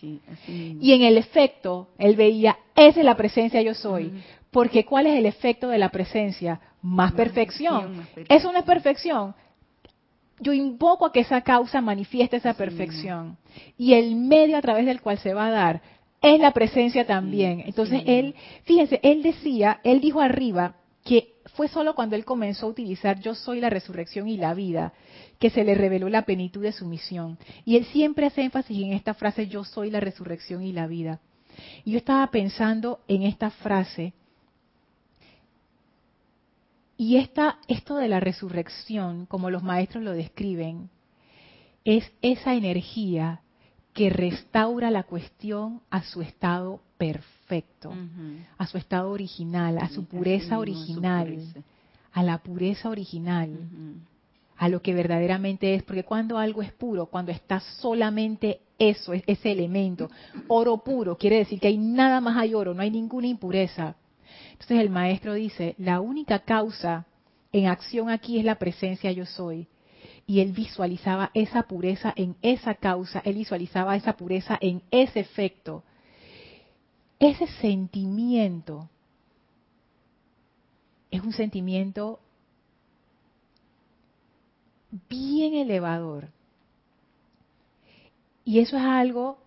y 0.48 0.92
en 0.92 1.02
el 1.02 1.16
efecto, 1.16 1.88
él 1.98 2.16
veía, 2.16 2.58
esa 2.74 3.00
es 3.00 3.06
la 3.06 3.16
presencia 3.16 3.62
yo 3.62 3.74
soy. 3.74 4.12
Porque 4.56 4.86
¿cuál 4.86 5.06
es 5.06 5.18
el 5.18 5.26
efecto 5.26 5.68
de 5.68 5.76
la 5.76 5.90
presencia? 5.90 6.62
Más, 6.80 7.12
perfección. 7.12 8.06
Eso 8.26 8.50
no 8.50 8.58
es 8.58 8.64
perfección. 8.64 9.34
Yo 10.40 10.54
invoco 10.54 11.04
a 11.04 11.12
que 11.12 11.20
esa 11.20 11.42
causa 11.42 11.82
manifieste 11.82 12.38
esa 12.38 12.54
perfección. 12.54 13.36
Y 13.76 13.92
el 13.92 14.16
medio 14.16 14.56
a 14.56 14.62
través 14.62 14.86
del 14.86 15.02
cual 15.02 15.18
se 15.18 15.34
va 15.34 15.48
a 15.48 15.50
dar 15.50 15.82
es 16.22 16.40
la 16.40 16.52
presencia 16.52 17.06
también. 17.06 17.64
Entonces 17.66 18.02
él, 18.06 18.34
fíjense, 18.64 18.98
él 19.02 19.22
decía, 19.22 19.78
él 19.84 20.00
dijo 20.00 20.22
arriba 20.22 20.76
que 21.04 21.34
fue 21.54 21.68
solo 21.68 21.94
cuando 21.94 22.16
él 22.16 22.24
comenzó 22.24 22.64
a 22.64 22.70
utilizar 22.70 23.20
yo 23.20 23.34
soy 23.34 23.60
la 23.60 23.68
resurrección 23.68 24.26
y 24.26 24.38
la 24.38 24.54
vida 24.54 24.94
que 25.38 25.50
se 25.50 25.64
le 25.64 25.74
reveló 25.74 26.08
la 26.08 26.22
plenitud 26.22 26.62
de 26.62 26.72
su 26.72 26.86
misión. 26.86 27.36
Y 27.66 27.76
él 27.76 27.84
siempre 27.92 28.24
hace 28.24 28.40
énfasis 28.40 28.82
en 28.82 28.94
esta 28.94 29.12
frase 29.12 29.48
yo 29.48 29.64
soy 29.64 29.90
la 29.90 30.00
resurrección 30.00 30.62
y 30.62 30.72
la 30.72 30.86
vida. 30.86 31.20
Y 31.84 31.90
yo 31.90 31.98
estaba 31.98 32.26
pensando 32.28 33.00
en 33.06 33.22
esta 33.22 33.50
frase 33.50 34.14
y 36.96 37.16
esta, 37.16 37.58
esto 37.68 37.96
de 37.96 38.08
la 38.08 38.20
resurrección, 38.20 39.26
como 39.26 39.50
los 39.50 39.62
maestros 39.62 40.02
lo 40.02 40.12
describen, 40.12 40.88
es 41.84 42.10
esa 42.22 42.54
energía 42.54 43.40
que 43.92 44.10
restaura 44.10 44.90
la 44.90 45.04
cuestión 45.04 45.80
a 45.90 46.02
su 46.02 46.20
estado 46.20 46.80
perfecto, 46.98 47.92
a 48.58 48.66
su 48.66 48.78
estado 48.78 49.10
original, 49.10 49.78
a 49.78 49.88
su 49.88 50.04
pureza 50.04 50.58
original, 50.58 51.38
a 52.12 52.22
la 52.22 52.38
pureza 52.38 52.88
original, 52.88 53.50
a 54.56 54.68
lo 54.68 54.80
que 54.80 54.94
verdaderamente 54.94 55.74
es, 55.74 55.82
porque 55.82 56.04
cuando 56.04 56.38
algo 56.38 56.62
es 56.62 56.72
puro, 56.72 57.06
cuando 57.06 57.30
está 57.30 57.60
solamente 57.60 58.60
eso, 58.78 59.12
ese 59.12 59.52
elemento, 59.52 60.10
oro 60.48 60.78
puro, 60.78 61.16
quiere 61.16 61.36
decir 61.36 61.60
que 61.60 61.68
hay 61.68 61.78
nada 61.78 62.20
más 62.20 62.36
hay 62.36 62.54
oro, 62.54 62.74
no 62.74 62.82
hay 62.82 62.90
ninguna 62.90 63.26
impureza. 63.26 63.96
Entonces 64.56 64.80
el 64.80 64.90
maestro 64.90 65.34
dice, 65.34 65.74
la 65.78 66.00
única 66.00 66.38
causa 66.40 67.06
en 67.52 67.66
acción 67.66 68.08
aquí 68.08 68.38
es 68.38 68.44
la 68.44 68.56
presencia 68.56 69.12
yo 69.12 69.26
soy. 69.26 69.68
Y 70.26 70.40
él 70.40 70.52
visualizaba 70.52 71.30
esa 71.34 71.64
pureza 71.64 72.12
en 72.16 72.36
esa 72.42 72.74
causa, 72.74 73.20
él 73.24 73.34
visualizaba 73.36 73.94
esa 73.96 74.16
pureza 74.16 74.58
en 74.60 74.82
ese 74.90 75.20
efecto. 75.20 75.84
Ese 77.18 77.46
sentimiento 77.60 78.88
es 81.10 81.22
un 81.22 81.32
sentimiento 81.32 82.18
bien 85.08 85.54
elevador. 85.54 86.28
Y 88.44 88.60
eso 88.60 88.76
es 88.76 88.82
algo 88.82 89.38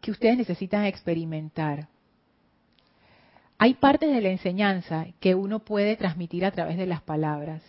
que 0.00 0.10
ustedes 0.10 0.38
necesitan 0.38 0.86
experimentar. 0.86 1.88
Hay 3.62 3.74
partes 3.74 4.10
de 4.10 4.22
la 4.22 4.30
enseñanza 4.30 5.08
que 5.20 5.34
uno 5.34 5.58
puede 5.58 5.94
transmitir 5.94 6.46
a 6.46 6.50
través 6.50 6.78
de 6.78 6.86
las 6.86 7.02
palabras. 7.02 7.62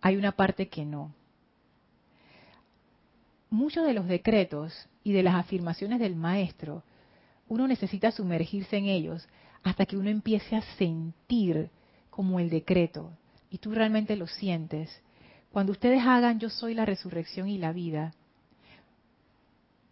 Hay 0.00 0.16
una 0.16 0.30
parte 0.30 0.68
que 0.68 0.84
no. 0.84 1.12
Muchos 3.50 3.84
de 3.84 3.92
los 3.92 4.06
decretos 4.06 4.72
y 5.02 5.10
de 5.10 5.24
las 5.24 5.34
afirmaciones 5.34 5.98
del 5.98 6.14
maestro, 6.14 6.84
uno 7.48 7.66
necesita 7.66 8.12
sumergirse 8.12 8.76
en 8.76 8.84
ellos 8.84 9.26
hasta 9.64 9.84
que 9.84 9.96
uno 9.96 10.10
empiece 10.10 10.54
a 10.54 10.62
sentir 10.76 11.68
como 12.08 12.38
el 12.38 12.48
decreto. 12.48 13.10
Y 13.50 13.58
tú 13.58 13.72
realmente 13.72 14.14
lo 14.14 14.28
sientes. 14.28 15.02
Cuando 15.50 15.72
ustedes 15.72 16.06
hagan 16.06 16.38
yo 16.38 16.50
soy 16.50 16.74
la 16.74 16.86
resurrección 16.86 17.48
y 17.48 17.58
la 17.58 17.72
vida, 17.72 18.14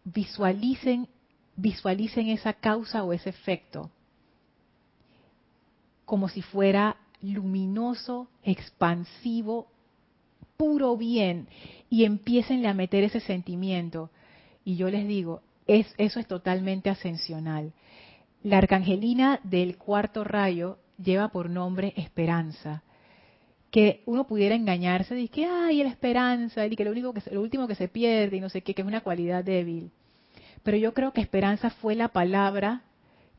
visualicen, 0.05 1.09
visualicen 1.57 2.29
esa 2.29 2.53
causa 2.53 3.03
o 3.03 3.13
ese 3.13 3.31
efecto 3.31 3.91
como 6.11 6.29
si 6.29 6.43
fuera 6.43 6.97
luminoso, 7.23 8.27
expansivo, 8.43 9.69
puro 10.57 10.97
bien, 10.97 11.47
y 11.89 12.03
empiecen 12.03 12.67
a 12.67 12.75
meter 12.75 13.05
ese 13.05 13.21
sentimiento. 13.21 14.11
Y 14.65 14.75
yo 14.75 14.91
les 14.91 15.07
digo, 15.07 15.43
es, 15.69 15.87
eso 15.99 16.19
es 16.19 16.27
totalmente 16.27 16.91
ascensional. 16.91 17.75
La 18.43 18.59
arcangelina 18.59 19.39
del 19.45 19.79
cuarto 19.79 20.25
rayo 20.25 20.79
lleva 21.01 21.29
por 21.29 21.49
nombre 21.49 21.93
esperanza. 21.95 22.83
Que 23.71 24.03
uno 24.05 24.27
pudiera 24.27 24.57
engañarse 24.57 25.15
de 25.15 25.29
que, 25.29 25.47
ay, 25.47 25.85
la 25.85 25.91
esperanza, 25.91 26.67
y 26.67 26.75
que 26.75 26.85
lo, 26.85 26.91
único 26.91 27.15
que 27.15 27.23
lo 27.31 27.41
último 27.41 27.69
que 27.69 27.77
se 27.77 27.87
pierde 27.87 28.39
y 28.39 28.41
no 28.41 28.49
sé 28.49 28.63
qué, 28.63 28.75
que 28.75 28.83
es 28.83 28.89
una 28.89 29.03
cualidad 29.03 29.45
débil. 29.45 29.93
Pero 30.65 30.77
yo 30.77 30.93
creo 30.93 31.13
que 31.13 31.21
esperanza 31.21 31.71
fue 31.71 31.95
la 31.95 32.09
palabra 32.09 32.83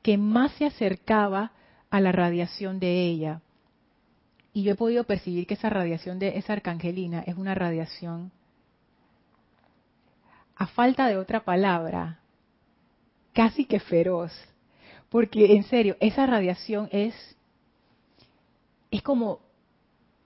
que 0.02 0.18
más 0.18 0.54
se 0.54 0.64
acercaba 0.64 1.52
a 1.92 2.00
la 2.00 2.12
radiación 2.12 2.80
de 2.80 3.06
ella. 3.06 3.42
Y 4.54 4.64
yo 4.64 4.74
he 4.74 4.76
podido 4.76 5.04
percibir 5.04 5.46
que 5.46 5.54
esa 5.54 5.70
radiación 5.70 6.18
de 6.18 6.38
esa 6.38 6.54
arcangelina 6.54 7.22
es 7.22 7.38
una 7.38 7.54
radiación, 7.54 8.32
a 10.56 10.68
falta 10.68 11.08
de 11.08 11.18
otra 11.18 11.44
palabra, 11.44 12.20
casi 13.34 13.66
que 13.66 13.80
feroz. 13.80 14.32
Porque 15.10 15.56
en 15.56 15.64
serio, 15.64 15.98
esa 16.00 16.26
radiación 16.26 16.88
es, 16.92 17.14
es 18.90 19.02
como 19.02 19.40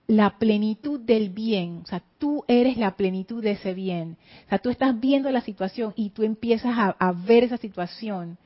la 0.06 0.38
plenitud 0.38 1.00
del 1.00 1.30
bien. 1.30 1.80
O 1.84 1.86
sea, 1.86 2.02
tú 2.18 2.44
eres 2.46 2.76
la 2.76 2.96
plenitud 2.96 3.42
de 3.42 3.52
ese 3.52 3.74
bien. 3.74 4.16
O 4.46 4.48
sea, 4.50 4.58
tú 4.58 4.70
estás 4.70 4.98
viendo 5.00 5.30
la 5.30 5.40
situación 5.40 5.92
y 5.96 6.10
tú 6.10 6.22
empiezas 6.22 6.76
a, 6.76 6.90
a 6.90 7.12
ver 7.12 7.44
esa 7.44 7.56
situación 7.56 8.38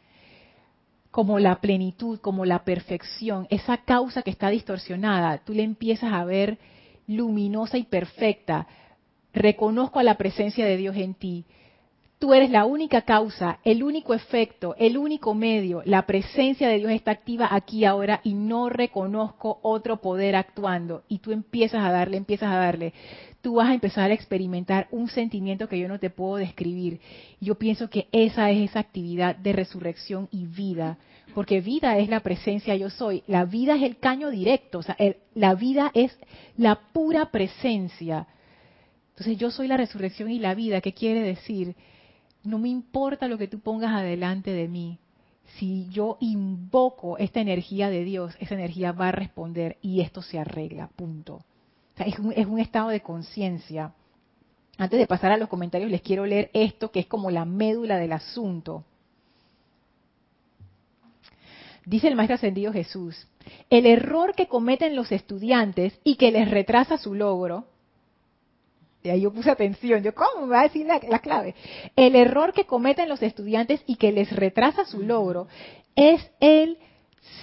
como 1.11 1.39
la 1.39 1.61
plenitud, 1.61 2.21
como 2.21 2.45
la 2.45 2.65
perfección, 2.65 3.47
esa 3.51 3.79
causa 3.79 4.23
que 4.23 4.31
está 4.31 4.49
distorsionada, 4.49 5.39
tú 5.39 5.53
le 5.53 5.63
empiezas 5.63 6.13
a 6.13 6.25
ver 6.25 6.59
luminosa 7.07 7.79
y 7.79 7.85
perfecta. 7.85 8.67
Reconozco 9.33 9.99
a 9.99 10.05
la 10.05 10.17
presencia 10.17 10.65
de 10.65 10.77
Dios 10.77 10.97
en 10.97 11.15
ti. 11.15 11.45
Tú 12.21 12.35
eres 12.35 12.51
la 12.51 12.67
única 12.67 13.01
causa, 13.01 13.61
el 13.65 13.83
único 13.83 14.13
efecto, 14.13 14.75
el 14.79 14.99
único 14.99 15.33
medio. 15.33 15.81
La 15.87 16.05
presencia 16.05 16.69
de 16.69 16.77
Dios 16.77 16.93
está 16.93 17.13
activa 17.13 17.49
aquí 17.51 17.87
ahora 17.87 18.21
y 18.23 18.35
no 18.35 18.69
reconozco 18.69 19.59
otro 19.63 20.03
poder 20.03 20.37
actuando. 20.37 21.03
Y 21.09 21.21
tú 21.21 21.33
empiezas 21.33 21.83
a 21.83 21.91
darle, 21.91 22.19
empiezas 22.19 22.53
a 22.53 22.57
darle. 22.57 22.93
Tú 23.41 23.55
vas 23.55 23.71
a 23.71 23.73
empezar 23.73 24.11
a 24.11 24.15
experimentar 24.15 24.87
un 24.91 25.09
sentimiento 25.09 25.67
que 25.67 25.79
yo 25.79 25.89
no 25.89 25.99
te 25.99 26.11
puedo 26.11 26.37
describir. 26.37 27.01
Yo 27.41 27.55
pienso 27.55 27.89
que 27.89 28.07
esa 28.13 28.51
es 28.51 28.69
esa 28.69 28.81
actividad 28.81 29.35
de 29.35 29.55
resurrección 29.55 30.29
y 30.31 30.45
vida. 30.45 30.99
Porque 31.35 31.63
vida 31.63 31.97
es 31.97 32.11
la 32.11 32.21
presencia 32.21 32.77
yo 32.77 32.91
soy. 32.91 33.23
La 33.29 33.47
vida 33.47 33.77
es 33.77 33.83
el 33.83 33.97
caño 33.97 34.29
directo. 34.29 34.81
O 34.81 34.83
sea, 34.83 34.95
la 35.35 35.55
vida 35.55 35.91
es 35.95 36.15
la 36.59 36.81
pura 36.93 37.31
presencia. 37.31 38.27
Entonces 39.13 39.39
yo 39.39 39.51
soy 39.51 39.69
la 39.69 39.79
resurrección 39.79 40.31
y 40.31 40.39
la 40.39 40.55
vida. 40.55 40.83
¿Qué 40.83 40.93
quiere 40.93 41.23
decir? 41.23 41.77
No 42.43 42.59
me 42.59 42.69
importa 42.69 43.29
lo 43.29 43.39
que 43.39 43.49
tú 43.49 43.61
pongas 43.61 43.93
adelante 43.93 44.51
de 44.51 44.69
mí. 44.69 44.99
Si 45.59 45.89
yo 45.91 46.17
invoco 46.21 47.19
esta 47.19 47.41
energía 47.41 47.91
de 47.91 48.05
Dios, 48.05 48.35
esa 48.39 48.55
energía 48.55 48.93
va 48.93 49.09
a 49.09 49.13
responder 49.13 49.79
y 49.83 50.01
esto 50.01 50.23
se 50.23 50.39
arregla, 50.39 50.89
punto. 50.89 51.45
es, 51.97 52.19
un, 52.19 52.33
es 52.33 52.47
un 52.47 52.59
estado 52.59 52.89
de 52.89 53.01
conciencia. 53.01 53.93
Antes 54.79 54.99
de 54.99 55.07
pasar 55.07 55.33
a 55.33 55.37
los 55.37 55.49
comentarios, 55.49 55.91
les 55.91 56.03
quiero 56.03 56.25
leer 56.25 56.51
esto 56.55 56.91
que 56.91 57.01
es 57.01 57.07
como 57.07 57.31
la 57.31 57.45
médula 57.45 57.99
del 57.99 58.13
asunto. 58.13 58.85
Dice 61.85 62.09
el 62.09 62.15
Maestro 62.15 62.37
Ascendido 62.37 62.73
Jesús, 62.73 63.27
el 63.69 63.87
error 63.87 64.35
que 64.35 64.47
cometen 64.47 64.95
los 64.95 65.11
estudiantes 65.13 65.99
y 66.05 66.17
que 66.17 66.31
les 66.31 66.51
retrasa 66.51 66.99
su 66.99 67.15
logro, 67.15 67.67
y 69.03 69.09
ahí 69.09 69.23
yo 69.23 69.33
puse 69.33 69.51
atención, 69.51 70.03
yo, 70.03 70.15
¿cómo 70.15 70.45
me 70.47 70.53
va 70.53 70.61
a 70.61 70.65
decir 70.65 70.87
la, 70.87 71.01
clave? 71.21 71.55
El 71.97 72.15
error 72.17 72.53
que 72.53 72.67
cometen 72.67 73.09
los 73.09 73.23
estudiantes 73.23 73.83
y 73.87 73.97
que 73.97 74.13
les 74.13 74.31
retrasa 74.31 74.85
su 74.85 75.01
logro 75.03 75.49
es 75.97 76.21
el 76.41 76.77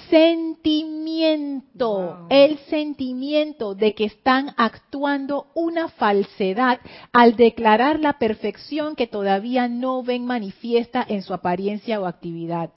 sentimiento, 0.09 2.27
el 2.29 2.59
sentimiento 2.69 3.73
de 3.73 3.95
que 3.95 4.05
están 4.05 4.53
actuando 4.55 5.47
una 5.55 5.87
falsedad 5.89 6.79
al 7.11 7.35
declarar 7.35 7.99
la 7.99 8.19
perfección 8.19 8.95
que 8.95 9.07
todavía 9.07 9.67
no 9.67 10.03
ven 10.03 10.25
manifiesta 10.25 11.03
en 11.07 11.23
su 11.23 11.33
apariencia 11.33 11.99
o 11.99 12.05
actividad. 12.05 12.69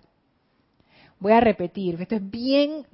Voy 1.19 1.33
a 1.33 1.41
repetir, 1.41 2.01
esto 2.01 2.15
es 2.15 2.31
bien 2.31 2.87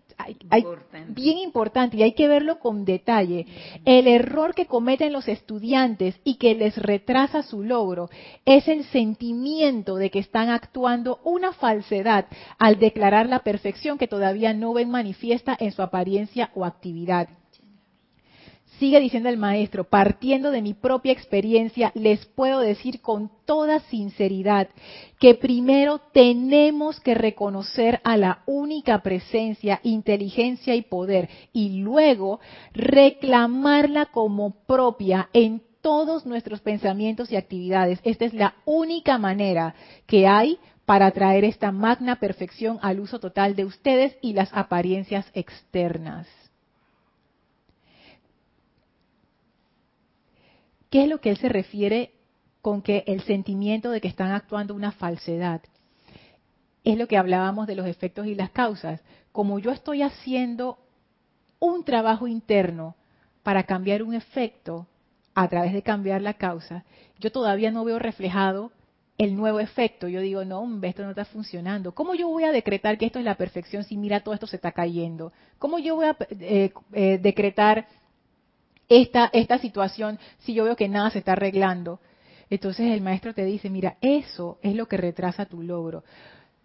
bien 1.09 1.39
importante 1.39 1.97
y 1.97 2.03
hay 2.03 2.12
que 2.12 2.29
verlo 2.29 2.59
con 2.59 2.85
detalle. 2.85 3.47
El 3.85 4.07
error 4.07 4.55
que 4.55 4.67
cometen 4.67 5.12
los 5.12 5.29
estudiantes 5.29 6.19
y 6.25 6.37
que 6.37 6.55
les 6.55 6.77
retrasa 6.77 7.43
su 7.43 7.62
logro 7.62 8.09
es 8.45 8.69
el 8.69 8.85
sentimiento 8.85 9.97
de 9.97 10.11
que 10.11 10.19
están 10.19 10.51
actuando 10.51 11.21
una 11.25 11.53
falsedad 11.53 12.27
al 12.59 12.79
declarar 12.79 13.29
la 13.29 13.41
perfección 13.41 13.99
que 13.99 14.09
todavía 14.09 14.53
no 14.53 14.73
ven 14.73 14.91
manifiesta 14.91 15.57
en 15.59 15.73
su 15.73 15.83
apariencia 15.83 16.51
o 16.55 16.64
actividad. 16.64 17.29
Sigue 18.79 19.01
diciendo 19.01 19.31
el 19.31 19.39
maestro, 19.39 19.85
partiendo 19.85 20.51
de 20.51 20.61
mi 20.61 20.74
propia 20.74 21.12
experiencia, 21.12 21.93
les 21.95 22.27
puedo 22.27 22.61
decir 22.61 23.01
con 23.01 23.31
toda 23.47 23.81
sinceridad 23.81 24.68
que 25.18 25.35
primero 25.35 25.99
tenemos 26.12 27.01
que 27.01 27.14
reconocer 27.14 28.01
a 28.05 28.18
la 28.18 28.43
única 28.45 29.03
presencia, 29.03 29.81
inteligencia 29.83 30.74
y 30.74 30.83
poder 30.83 31.31
y 31.55 31.79
luego 31.81 32.39
reclamarla 32.74 34.07
como 34.07 34.51
propia 34.66 35.31
en 35.33 35.62
todos 35.81 36.27
nuestros 36.27 36.61
pensamientos 36.61 37.33
y 37.33 37.37
actividades. 37.37 37.99
Esta 38.05 38.27
es 38.27 38.35
la 38.35 38.57
única 38.66 39.16
manera 39.16 39.74
que 40.07 40.27
hay 40.27 40.59
para 40.85 41.11
traer 41.12 41.45
esta 41.45 41.72
magna 41.72 42.16
perfección 42.16 42.79
al 42.83 43.01
uso 43.01 43.20
total 43.20 43.57
de 43.57 43.64
ustedes 43.64 44.18
y 44.20 44.35
las 44.35 44.51
apariencias 44.53 45.24
externas. 45.33 46.27
¿Qué 50.91 51.05
es 51.05 51.09
lo 51.09 51.20
que 51.20 51.30
él 51.30 51.37
se 51.39 51.49
refiere 51.49 52.12
con 52.62 52.82
que 52.82 53.05
el 53.07 53.22
sentimiento 53.22 53.91
de 53.91 54.01
que 54.01 54.09
están 54.09 54.32
actuando 54.32 54.74
una 54.74 54.93
falsedad? 54.93 55.61
Es 56.84 56.97
lo 56.97 57.09
que 57.09 57.16
hablábamos 57.16 57.66
de 57.66 57.74
los 57.74 57.87
efectos 57.87 58.26
y 58.26 58.34
las 58.34 58.51
causas. 58.51 59.01
Como 59.32 59.59
yo 59.59 59.72
estoy 59.72 60.03
haciendo 60.03 60.78
un 61.59 61.84
trabajo 61.84 62.28
interno 62.28 62.95
para 63.43 63.64
cambiar 63.64 64.03
un 64.03 64.14
efecto 64.14 64.87
a 65.34 65.49
través 65.49 65.72
de 65.72 65.82
cambiar 65.82 66.22
la 66.22 66.34
causa, 66.34 66.84
yo 67.18 67.30
todavía 67.30 67.70
no 67.70 67.84
veo 67.84 67.99
reflejado 67.99 68.72
el 69.18 69.37
nuevo 69.37 69.61
efecto. 69.61 70.09
Yo 70.09 70.20
digo, 70.20 70.45
no, 70.45 70.61
hombre, 70.61 70.91
esto 70.91 71.03
no 71.03 71.11
está 71.11 71.24
funcionando. 71.24 71.93
¿Cómo 71.93 72.14
yo 72.14 72.28
voy 72.28 72.45
a 72.45 72.53
decretar 72.53 72.99
que 72.99 73.07
esto 73.07 73.18
es 73.18 73.24
la 73.24 73.37
perfección 73.37 73.84
si 73.84 73.97
mira 73.97 74.20
todo 74.20 74.34
esto 74.34 74.47
se 74.47 74.57
está 74.57 74.72
cayendo? 74.72 75.32
¿Cómo 75.59 75.78
yo 75.78 75.97
voy 75.97 76.07
a 76.07 76.16
eh, 76.30 76.72
eh, 76.93 77.18
decretar 77.18 77.87
esta, 78.89 79.30
esta 79.32 79.59
situación 79.59 80.18
si 80.39 80.55
yo 80.55 80.64
veo 80.64 80.76
que 80.76 80.89
nada 80.89 81.11
se 81.11 81.18
está 81.18 81.32
arreglando? 81.32 82.01
Entonces 82.51 82.93
el 82.93 83.01
maestro 83.01 83.34
te 83.34 83.45
dice, 83.45 83.70
mira, 83.70 83.97
eso 84.01 84.59
es 84.62 84.74
lo 84.74 84.87
que 84.87 84.97
retrasa 84.97 85.47
tu 85.47 85.62
logro. 85.62 86.05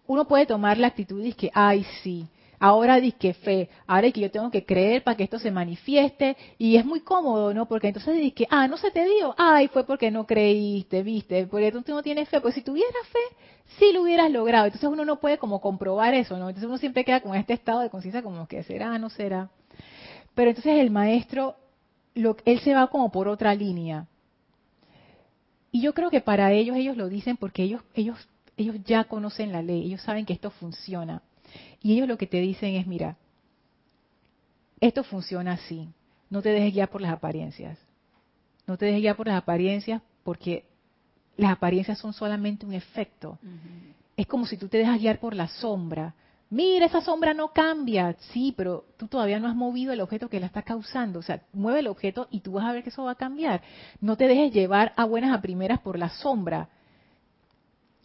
Uno 0.06 0.26
puede 0.26 0.46
tomar 0.46 0.78
la 0.78 0.88
actitud 0.88 1.24
y 1.24 1.32
que, 1.32 1.50
ay, 1.54 1.84
sí, 2.02 2.26
ahora 2.62 3.00
di 3.00 3.10
que 3.10 3.34
fe, 3.34 3.68
ahora 3.88 4.06
es 4.06 4.14
que 4.14 4.20
yo 4.20 4.30
tengo 4.30 4.50
que 4.50 4.64
creer 4.64 5.02
para 5.02 5.16
que 5.16 5.24
esto 5.24 5.40
se 5.40 5.50
manifieste 5.50 6.36
y 6.58 6.76
es 6.76 6.84
muy 6.84 7.00
cómodo, 7.00 7.52
¿no? 7.52 7.66
Porque 7.66 7.88
entonces 7.88 8.16
di 8.16 8.30
que, 8.30 8.46
ah, 8.50 8.68
no 8.68 8.76
se 8.76 8.92
te 8.92 9.04
dio, 9.04 9.34
ay, 9.36 9.66
fue 9.68 9.84
porque 9.84 10.12
no 10.12 10.26
creíste, 10.26 11.02
viste, 11.02 11.46
porque 11.48 11.72
tú 11.72 11.82
no 11.88 12.02
tienes 12.02 12.28
fe, 12.28 12.40
pues 12.40 12.54
si 12.54 12.62
tuvieras 12.62 13.06
fe, 13.08 13.36
sí 13.78 13.92
lo 13.92 14.02
hubieras 14.02 14.30
logrado. 14.30 14.66
Entonces 14.66 14.88
uno 14.88 15.04
no 15.04 15.18
puede 15.18 15.38
como 15.38 15.60
comprobar 15.60 16.14
eso, 16.14 16.36
¿no? 16.38 16.48
Entonces 16.48 16.68
uno 16.68 16.78
siempre 16.78 17.04
queda 17.04 17.20
con 17.20 17.34
este 17.34 17.54
estado 17.54 17.80
de 17.80 17.90
conciencia 17.90 18.22
como 18.22 18.46
que 18.46 18.62
será, 18.62 18.96
no 18.98 19.10
será. 19.10 19.50
Pero 20.34 20.50
entonces 20.50 20.78
el 20.78 20.90
maestro 20.90 21.56
él 22.14 22.60
se 22.60 22.74
va 22.74 22.88
como 22.88 23.10
por 23.10 23.28
otra 23.28 23.54
línea. 23.54 24.06
Y 25.70 25.80
yo 25.80 25.94
creo 25.94 26.10
que 26.10 26.20
para 26.20 26.52
ellos, 26.52 26.76
ellos 26.76 26.96
lo 26.96 27.08
dicen 27.08 27.36
porque 27.36 27.62
ellos, 27.62 27.82
ellos, 27.94 28.28
ellos 28.56 28.76
ya 28.84 29.04
conocen 29.04 29.52
la 29.52 29.62
ley, 29.62 29.86
ellos 29.86 30.02
saben 30.02 30.26
que 30.26 30.34
esto 30.34 30.50
funciona. 30.50 31.22
Y 31.82 31.94
ellos 31.94 32.08
lo 32.08 32.18
que 32.18 32.26
te 32.26 32.38
dicen 32.40 32.74
es, 32.74 32.86
mira, 32.86 33.16
esto 34.80 35.02
funciona 35.04 35.52
así. 35.52 35.88
No 36.28 36.42
te 36.42 36.50
dejes 36.50 36.72
guiar 36.72 36.90
por 36.90 37.00
las 37.00 37.12
apariencias. 37.12 37.78
No 38.66 38.76
te 38.76 38.86
dejes 38.86 39.00
guiar 39.00 39.16
por 39.16 39.26
las 39.26 39.38
apariencias 39.38 40.02
porque 40.24 40.64
las 41.36 41.52
apariencias 41.52 41.98
son 41.98 42.12
solamente 42.12 42.66
un 42.66 42.74
efecto. 42.74 43.38
Es 44.16 44.26
como 44.26 44.46
si 44.46 44.56
tú 44.56 44.68
te 44.68 44.78
dejas 44.78 45.00
guiar 45.00 45.18
por 45.18 45.34
la 45.34 45.48
sombra 45.48 46.14
mira, 46.52 46.86
esa 46.86 47.00
sombra 47.00 47.32
no 47.32 47.48
cambia. 47.48 48.14
Sí, 48.32 48.52
pero 48.56 48.84
tú 48.98 49.08
todavía 49.08 49.40
no 49.40 49.48
has 49.48 49.56
movido 49.56 49.92
el 49.92 50.00
objeto 50.00 50.28
que 50.28 50.38
la 50.38 50.46
está 50.46 50.62
causando. 50.62 51.18
O 51.18 51.22
sea, 51.22 51.42
mueve 51.52 51.80
el 51.80 51.88
objeto 51.88 52.28
y 52.30 52.40
tú 52.40 52.52
vas 52.52 52.66
a 52.66 52.72
ver 52.72 52.82
que 52.82 52.90
eso 52.90 53.04
va 53.04 53.12
a 53.12 53.16
cambiar. 53.16 53.62
No 54.00 54.16
te 54.16 54.28
dejes 54.28 54.52
llevar 54.52 54.92
a 54.96 55.04
buenas 55.06 55.36
a 55.36 55.40
primeras 55.40 55.80
por 55.80 55.98
la 55.98 56.10
sombra. 56.10 56.68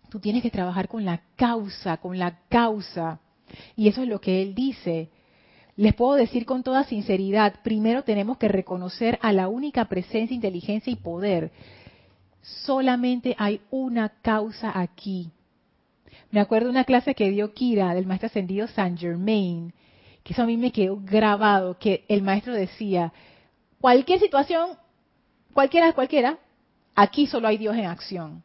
Tú 0.10 0.20
tienes 0.20 0.41
que 0.41 0.50
trabajar 0.50 0.88
con 0.88 1.04
la 1.04 1.22
causa, 1.36 1.98
con 1.98 2.18
la 2.18 2.39
causa. 2.48 3.20
Y 3.76 3.89
eso 3.89 4.02
es 4.02 4.08
lo 4.08 4.22
que 4.22 4.41
él 4.41 4.56
dice. 4.56 5.10
Les 5.76 5.93
puedo 5.93 6.16
decir 6.16 6.45
con 6.45 6.64
toda 6.64 6.86
sinceridad, 6.86 7.62
primero 7.62 8.04
tenemos 8.04 8.38
que 8.38 8.48
reconocer 8.48 9.20
a 9.22 9.34
la 9.34 9.50
única 9.50 9.86
presencia, 9.86 10.34
inteligencia 10.34 10.91
y 10.91 10.95
poder. 10.95 11.52
Solamente 12.41 13.36
hay 13.38 13.60
una 13.70 14.10
causa 14.22 14.72
aquí 14.74 15.32
me 16.32 16.39
acuerdo 16.39 16.69
una 16.69 16.84
clase 16.84 17.15
que 17.15 17.30
dio 17.30 17.53
Kira 17.53 17.93
del 17.93 18.05
maestro 18.05 18.28
ascendido 18.28 18.67
Saint 18.67 18.99
Germain, 18.99 19.73
que 20.23 20.34
eso 20.34 20.43
a 20.43 20.45
mí 20.45 20.57
me 20.57 20.71
quedó 20.71 20.99
grabado, 21.01 21.78
que 21.80 22.03
el 22.09 22.21
maestro 22.21 22.53
decía, 22.53 23.13
cualquier 23.80 24.19
situación, 24.19 24.71
cualquiera, 25.53 25.93
cualquiera, 25.93 26.38
aquí 26.95 27.28
solo 27.28 27.47
hay 27.47 27.57
Dios 27.57 27.75
en 27.78 27.86
acción. 27.86 28.43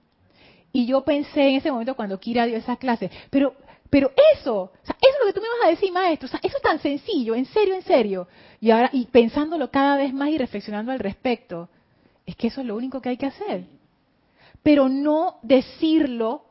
Y 0.72 0.86
yo 0.86 1.02
pensé 1.02 1.48
en 1.48 1.56
ese 1.56 1.70
momento 1.70 1.96
cuando 1.96 2.20
Kira 2.20 2.46
dio 2.46 2.56
esa 2.56 2.76
clase, 2.76 3.10
pero, 3.30 3.54
pero 3.90 4.12
eso, 4.34 4.54
o 4.54 4.72
sea, 4.84 4.96
eso 5.00 5.12
es 5.12 5.20
lo 5.20 5.26
que 5.26 5.32
tú 5.32 5.40
me 5.40 5.48
vas 5.48 5.66
a 5.66 5.70
decir, 5.70 5.92
maestro, 5.92 6.26
o 6.26 6.30
sea, 6.30 6.40
eso 6.42 6.56
es 6.56 6.62
tan 6.62 6.78
sencillo, 6.78 7.34
en 7.34 7.46
serio, 7.46 7.74
en 7.74 7.82
serio. 7.82 8.28
Y 8.60 8.70
ahora, 8.70 8.90
y 8.92 9.06
pensándolo 9.06 9.70
cada 9.70 9.96
vez 9.96 10.14
más 10.14 10.28
y 10.30 10.38
reflexionando 10.38 10.92
al 10.92 11.00
respecto, 11.00 11.68
es 12.24 12.36
que 12.36 12.46
eso 12.46 12.60
es 12.60 12.66
lo 12.66 12.76
único 12.76 13.02
que 13.02 13.08
hay 13.08 13.16
que 13.16 13.26
hacer. 13.26 13.64
Pero 14.62 14.88
no 14.88 15.38
decirlo 15.42 16.44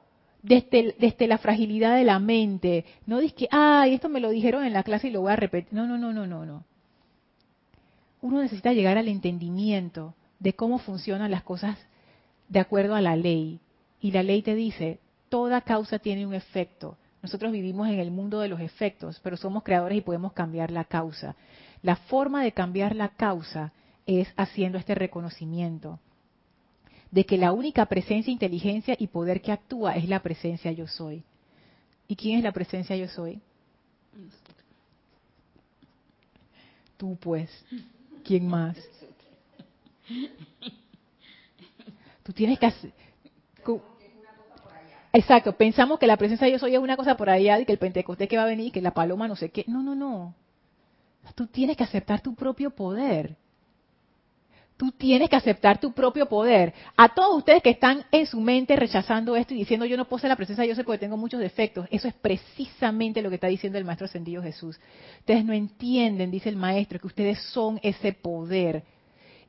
desde, 0.43 1.27
la 1.27 1.37
fragilidad 1.37 1.95
de 1.95 2.03
la 2.03 2.19
mente. 2.19 2.85
No 3.05 3.19
dices 3.19 3.37
que, 3.37 3.47
ay, 3.51 3.93
esto 3.93 4.09
me 4.09 4.19
lo 4.19 4.29
dijeron 4.29 4.65
en 4.65 4.73
la 4.73 4.83
clase 4.83 5.07
y 5.07 5.11
lo 5.11 5.21
voy 5.21 5.31
a 5.31 5.35
repetir. 5.35 5.73
No, 5.73 5.85
no, 5.87 5.97
no, 5.97 6.13
no, 6.13 6.25
no, 6.25 6.45
no. 6.45 6.63
Uno 8.21 8.41
necesita 8.41 8.73
llegar 8.73 8.97
al 8.97 9.07
entendimiento 9.07 10.13
de 10.39 10.53
cómo 10.53 10.79
funcionan 10.79 11.31
las 11.31 11.43
cosas 11.43 11.77
de 12.49 12.59
acuerdo 12.59 12.95
a 12.95 13.01
la 13.01 13.15
ley. 13.15 13.59
Y 13.99 14.11
la 14.11 14.23
ley 14.23 14.41
te 14.41 14.55
dice, 14.55 14.99
toda 15.29 15.61
causa 15.61 15.99
tiene 15.99 16.25
un 16.25 16.33
efecto. 16.33 16.97
Nosotros 17.21 17.51
vivimos 17.51 17.87
en 17.87 17.99
el 17.99 18.11
mundo 18.11 18.39
de 18.39 18.47
los 18.47 18.59
efectos, 18.59 19.19
pero 19.23 19.37
somos 19.37 19.63
creadores 19.63 19.97
y 19.97 20.01
podemos 20.01 20.33
cambiar 20.33 20.71
la 20.71 20.85
causa. 20.85 21.35
La 21.83 21.95
forma 21.95 22.43
de 22.43 22.51
cambiar 22.51 22.95
la 22.95 23.09
causa 23.09 23.73
es 24.05 24.27
haciendo 24.37 24.77
este 24.77 24.95
reconocimiento 24.95 25.99
de 27.12 27.26
que 27.26 27.38
la 27.38 27.51
única 27.51 27.86
presencia, 27.86 28.32
inteligencia 28.32 28.95
y 28.97 29.07
poder 29.07 29.41
que 29.41 29.51
actúa 29.51 29.95
es 29.95 30.07
la 30.07 30.22
presencia 30.22 30.72
yo 30.72 30.88
soy. 30.88 31.24
¿Y 32.07 32.16
quién 32.16 32.38
es 32.38 32.43
la 32.43 32.51
presencia 32.51 32.95
yo 32.95 33.07
soy? 33.07 33.39
Tú 36.97 37.18
pues. 37.20 37.49
¿Quién 38.24 38.47
más? 38.47 38.78
Tú 42.24 42.34
tienes 42.34 42.59
que 42.59 42.66
hacer... 42.66 42.91
Exacto, 45.14 45.51
pensamos 45.57 45.99
que 45.99 46.07
la 46.07 46.16
presencia 46.16 46.47
de 46.47 46.53
yo 46.53 46.59
soy 46.59 46.74
es 46.74 46.80
una 46.80 46.95
cosa 46.95 47.18
por 47.18 47.30
allá 47.30 47.59
y 47.59 47.66
que 47.66 47.74
el 47.74 47.78
Pentecostés 47.78 48.30
que 48.30 48.38
va 48.38 48.43
a 48.43 48.47
venir, 48.47 48.72
que 48.72 48.82
la 48.82 48.93
paloma 48.93 49.28
no 49.28 49.36
sé 49.36 49.49
qué. 49.49 49.66
No, 49.68 49.84
no, 49.84 49.93
no. 49.93 50.34
Tú 51.36 51.47
tienes 51.47 51.76
que 51.76 51.84
aceptar 51.84 52.22
tu 52.22 52.34
propio 52.34 52.72
poder. 52.72 53.36
Tú 54.82 54.91
tienes 54.91 55.29
que 55.29 55.36
aceptar 55.36 55.79
tu 55.79 55.91
propio 55.91 56.25
poder. 56.25 56.73
A 56.97 57.13
todos 57.13 57.38
ustedes 57.38 57.61
que 57.61 57.69
están 57.69 58.03
en 58.11 58.25
su 58.25 58.41
mente 58.41 58.75
rechazando 58.75 59.36
esto 59.36 59.53
y 59.53 59.57
diciendo 59.57 59.86
yo 59.86 59.95
no 59.95 60.05
puedo 60.05 60.21
ser 60.21 60.29
la 60.29 60.36
presencia 60.36 60.65
yo 60.65 60.73
soy 60.73 60.84
porque 60.84 60.97
tengo 60.97 61.17
muchos 61.17 61.39
defectos, 61.39 61.86
eso 61.91 62.07
es 62.07 62.15
precisamente 62.15 63.21
lo 63.21 63.29
que 63.29 63.36
está 63.36 63.45
diciendo 63.45 63.77
el 63.77 63.86
Maestro 63.86 64.05
Ascendido 64.05 64.41
Jesús. 64.41 64.79
Ustedes 65.19 65.45
no 65.45 65.53
entienden, 65.53 66.32
dice 66.32 66.49
el 66.49 66.55
Maestro, 66.55 66.97
que 66.97 67.05
ustedes 67.05 67.39
son 67.53 67.79
ese 67.84 68.13
poder. 68.13 68.84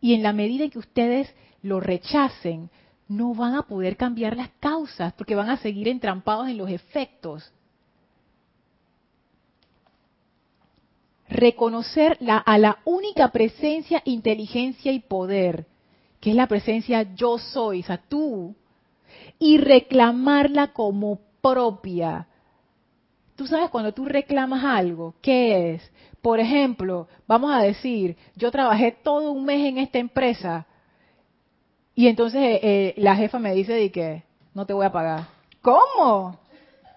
Y 0.03 0.13
en 0.13 0.23
la 0.23 0.35
medida 0.35 0.65
en 0.65 0.71
que 0.71 0.79
ustedes 0.79 1.35
lo 1.63 1.81
rechacen, 1.81 2.69
no 3.09 3.35
van 3.35 3.55
a 3.55 3.63
poder 3.63 3.97
cambiar 3.97 4.37
las 4.37 4.51
causas 4.61 5.15
porque 5.15 5.35
van 5.35 5.49
a 5.49 5.57
seguir 5.57 5.89
entrampados 5.89 6.47
en 6.49 6.59
los 6.59 6.69
efectos. 6.69 7.51
Reconocer 11.33 12.19
a 12.29 12.59
la 12.59 12.79
única 12.85 13.29
presencia, 13.29 14.03
inteligencia 14.05 14.93
y 14.93 15.01
poder, 15.01 15.67
que 16.21 16.31
es 16.31 16.37
la 16.37 16.47
presencia 16.47 17.15
yo 17.15 17.39
soy, 17.39 17.81
o 17.81 17.85
sea, 17.85 18.01
tú, 18.09 18.55
y 19.39 19.59
reclamarla 19.59 20.73
como 20.73 21.21
propia. 21.41 22.29
Tú 23.35 23.47
sabes 23.47 23.71
cuando 23.71 23.93
tú 23.93 24.05
reclamas 24.05 24.65
algo, 24.65 25.15
¿qué 25.21 25.75
es? 25.75 25.93
Por 26.21 26.39
ejemplo, 26.39 27.09
vamos 27.27 27.53
a 27.53 27.63
decir, 27.63 28.17
yo 28.37 28.51
trabajé 28.51 28.93
todo 28.93 29.33
un 29.33 29.45
mes 29.45 29.67
en 29.67 29.79
esta 29.79 29.99
empresa 29.99 30.67
y 31.95 32.07
entonces 32.07 32.41
eh, 32.41 32.61
eh, 32.63 32.95
la 32.99 33.17
jefa 33.17 33.39
me 33.39 33.55
dice 33.55 33.73
de 33.73 33.91
que 33.91 34.23
no 34.55 34.65
te 34.65 34.73
voy 34.73 34.87
a 34.87 34.93
pagar. 34.93 35.27
¿Cómo? 35.61 36.39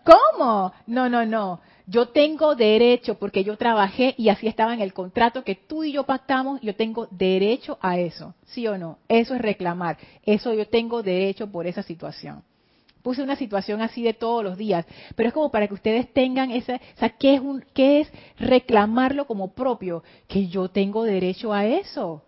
¿Cómo? 0.04 0.72
No, 0.86 1.10
no, 1.10 1.26
no 1.26 1.60
yo 1.88 2.08
tengo 2.08 2.56
derecho, 2.56 3.16
porque 3.16 3.44
yo 3.44 3.58
trabajé 3.58 4.16
y 4.18 4.30
así 4.30 4.48
estaba 4.48 4.74
en 4.74 4.82
el 4.82 4.94
contrato 4.94 5.44
que 5.44 5.56
tú 5.56 5.84
y 5.84 5.92
yo 5.92 6.04
pactamos, 6.04 6.60
yo 6.62 6.76
tengo 6.76 7.08
derecho 7.12 7.78
a 7.82 8.00
eso, 8.00 8.34
¿sí 8.46 8.68
o 8.68 8.78
no? 8.78 8.98
Eso 9.08 9.36
es 9.36 9.42
reclamar, 9.42 9.98
eso 10.24 10.54
yo 10.54 10.68
tengo 10.68 11.04
derecho 11.04 11.48
por 11.52 11.68
esa 11.68 11.84
situación. 11.84 12.44
Puse 13.04 13.22
una 13.22 13.36
situación 13.36 13.82
así 13.82 14.02
de 14.02 14.16
todos 14.16 14.44
los 14.44 14.58
días, 14.58 14.84
pero 15.16 15.28
es 15.28 15.34
como 15.34 15.52
para 15.52 15.68
que 15.68 15.76
ustedes 15.76 16.12
tengan 16.12 16.50
esa, 16.50 16.78
o 16.78 16.98
sea, 16.98 17.10
¿qué 17.10 17.36
es, 17.36 17.42
un, 17.42 17.64
qué 17.76 18.02
es 18.02 18.12
reclamarlo 18.40 19.28
como 19.28 19.54
propio? 19.54 20.04
Que 20.28 20.48
yo 20.48 20.70
tengo 20.70 21.04
derecho 21.04 21.54
a 21.54 21.68
eso. 21.68 22.24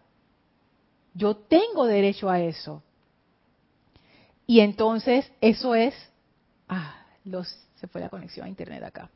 Yo 1.15 1.35
tengo 1.35 1.87
derecho 1.87 2.29
a 2.29 2.39
eso. 2.41 2.83
Y 4.45 4.59
entonces, 4.59 5.31
eso 5.41 5.73
es, 5.73 5.95
ah, 6.69 7.07
los, 7.25 7.47
se 7.77 7.87
fue 7.87 7.99
la 7.99 8.09
conexión 8.09 8.45
a 8.45 8.49
internet 8.49 8.83
acá 8.83 9.09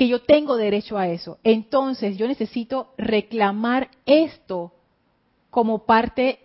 que 0.00 0.08
yo 0.08 0.22
tengo 0.22 0.56
derecho 0.56 0.96
a 0.96 1.08
eso. 1.08 1.38
Entonces 1.44 2.16
yo 2.16 2.26
necesito 2.26 2.94
reclamar 2.96 3.90
esto 4.06 4.72
como 5.50 5.84
parte, 5.84 6.38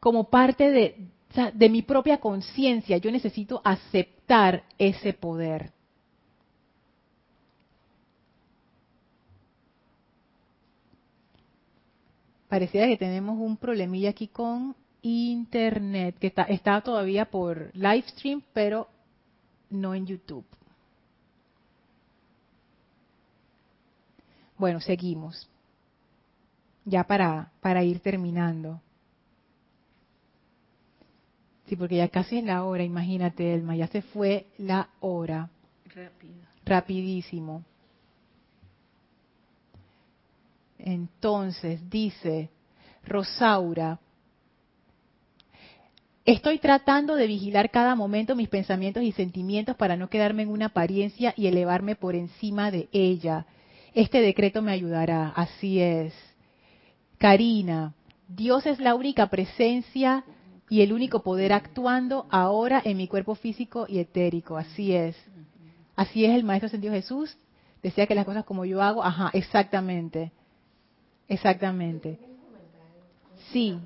como 0.00 0.24
parte 0.24 0.70
de, 0.70 1.70
mi 1.70 1.80
propia 1.80 2.20
conciencia. 2.20 2.98
Yo 2.98 3.10
necesito 3.10 3.62
aceptar 3.64 4.64
ese 4.76 5.14
poder. 5.14 5.72
Pareciera 12.48 12.86
que 12.86 12.98
tenemos 12.98 13.38
un 13.38 13.56
problemilla 13.56 14.10
aquí 14.10 14.28
con 14.28 14.76
internet, 15.00 16.18
que 16.18 16.26
está, 16.26 16.42
está 16.42 16.82
todavía 16.82 17.30
por 17.30 17.74
live 17.74 18.04
stream, 18.08 18.42
pero 18.52 18.88
no 19.70 19.94
en 19.94 20.04
YouTube. 20.04 20.44
Bueno, 24.56 24.80
seguimos. 24.80 25.48
Ya 26.84 27.04
para, 27.04 27.50
para 27.60 27.82
ir 27.82 28.00
terminando. 28.00 28.80
Sí, 31.66 31.76
porque 31.76 31.96
ya 31.96 32.08
casi 32.08 32.38
es 32.38 32.44
la 32.44 32.64
hora, 32.64 32.84
imagínate, 32.84 33.54
Elma, 33.54 33.74
ya 33.74 33.86
se 33.86 34.02
fue 34.02 34.46
la 34.58 34.88
hora. 35.00 35.48
Rápido. 35.94 36.34
Rapidísimo. 36.64 37.64
Entonces, 40.78 41.80
dice 41.88 42.50
Rosaura, 43.06 43.98
estoy 46.26 46.58
tratando 46.58 47.14
de 47.14 47.26
vigilar 47.26 47.70
cada 47.70 47.94
momento 47.94 48.36
mis 48.36 48.50
pensamientos 48.50 49.02
y 49.02 49.12
sentimientos 49.12 49.76
para 49.76 49.96
no 49.96 50.10
quedarme 50.10 50.42
en 50.42 50.50
una 50.50 50.66
apariencia 50.66 51.32
y 51.36 51.46
elevarme 51.46 51.96
por 51.96 52.14
encima 52.14 52.70
de 52.70 52.88
ella. 52.92 53.46
Este 53.94 54.20
decreto 54.20 54.60
me 54.60 54.72
ayudará, 54.72 55.28
así 55.28 55.80
es. 55.80 56.12
Karina, 57.18 57.94
Dios 58.28 58.66
es 58.66 58.80
la 58.80 58.96
única 58.96 59.28
presencia 59.28 60.24
y 60.68 60.82
el 60.82 60.92
único 60.92 61.22
poder 61.22 61.52
actuando 61.52 62.26
ahora 62.30 62.82
en 62.84 62.96
mi 62.96 63.06
cuerpo 63.06 63.36
físico 63.36 63.86
y 63.88 64.00
etérico, 64.00 64.56
así 64.56 64.92
es. 64.92 65.16
Así 65.94 66.24
es 66.24 66.34
el 66.34 66.42
Maestro 66.42 66.68
Sentido 66.68 66.92
Jesús, 66.92 67.36
decía 67.82 68.06
que 68.06 68.16
las 68.16 68.24
cosas 68.24 68.44
como 68.44 68.64
yo 68.64 68.82
hago, 68.82 69.04
ajá, 69.04 69.30
exactamente, 69.32 70.32
exactamente. 71.28 72.18
Sí. 73.52 73.78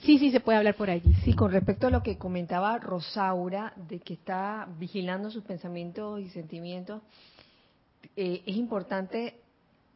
Sí, 0.00 0.18
sí, 0.18 0.30
se 0.32 0.40
puede 0.40 0.58
hablar 0.58 0.74
por 0.74 0.90
allí. 0.90 1.14
Sí, 1.24 1.34
con 1.34 1.52
respecto 1.52 1.86
a 1.86 1.90
lo 1.90 2.02
que 2.02 2.18
comentaba 2.18 2.76
Rosaura, 2.78 3.72
de 3.76 4.00
que 4.00 4.14
está 4.14 4.68
vigilando 4.78 5.30
sus 5.30 5.44
pensamientos 5.44 6.20
y 6.20 6.28
sentimientos, 6.30 7.02
eh, 8.16 8.42
es 8.46 8.56
importante 8.56 9.40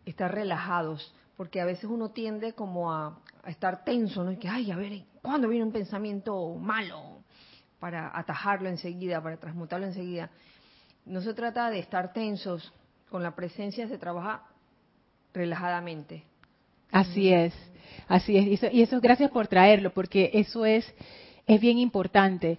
estar 0.04 0.32
relajados, 0.32 1.14
porque 1.36 1.60
a 1.60 1.64
veces 1.64 1.84
uno 1.84 2.10
tiende 2.10 2.52
como 2.54 2.92
a, 2.92 3.18
estar 3.46 3.84
tenso, 3.84 4.24
¿no? 4.24 4.32
Y 4.32 4.36
que, 4.38 4.48
ay, 4.48 4.70
a 4.70 4.76
ver, 4.76 5.02
¿cuándo 5.22 5.48
viene 5.48 5.64
un 5.64 5.72
pensamiento 5.72 6.54
malo? 6.54 7.20
Para 7.78 8.16
atajarlo 8.18 8.68
enseguida, 8.68 9.22
para 9.22 9.36
transmutarlo 9.36 9.86
enseguida. 9.86 10.30
No 11.04 11.20
se 11.20 11.34
trata 11.34 11.70
de 11.70 11.78
estar 11.78 12.12
tensos, 12.12 12.72
con 13.10 13.22
la 13.22 13.36
presencia 13.36 13.86
se 13.86 13.98
trabaja 13.98 14.42
relajadamente. 15.32 16.24
Así 16.90 17.32
es, 17.32 17.54
así 18.08 18.36
es. 18.36 18.46
Y 18.46 18.54
eso, 18.54 18.66
y 18.72 18.82
eso 18.82 19.00
gracias 19.00 19.30
por 19.30 19.46
traerlo, 19.46 19.92
porque 19.92 20.30
eso 20.34 20.64
es, 20.64 20.92
es 21.46 21.60
bien 21.60 21.78
importante. 21.78 22.58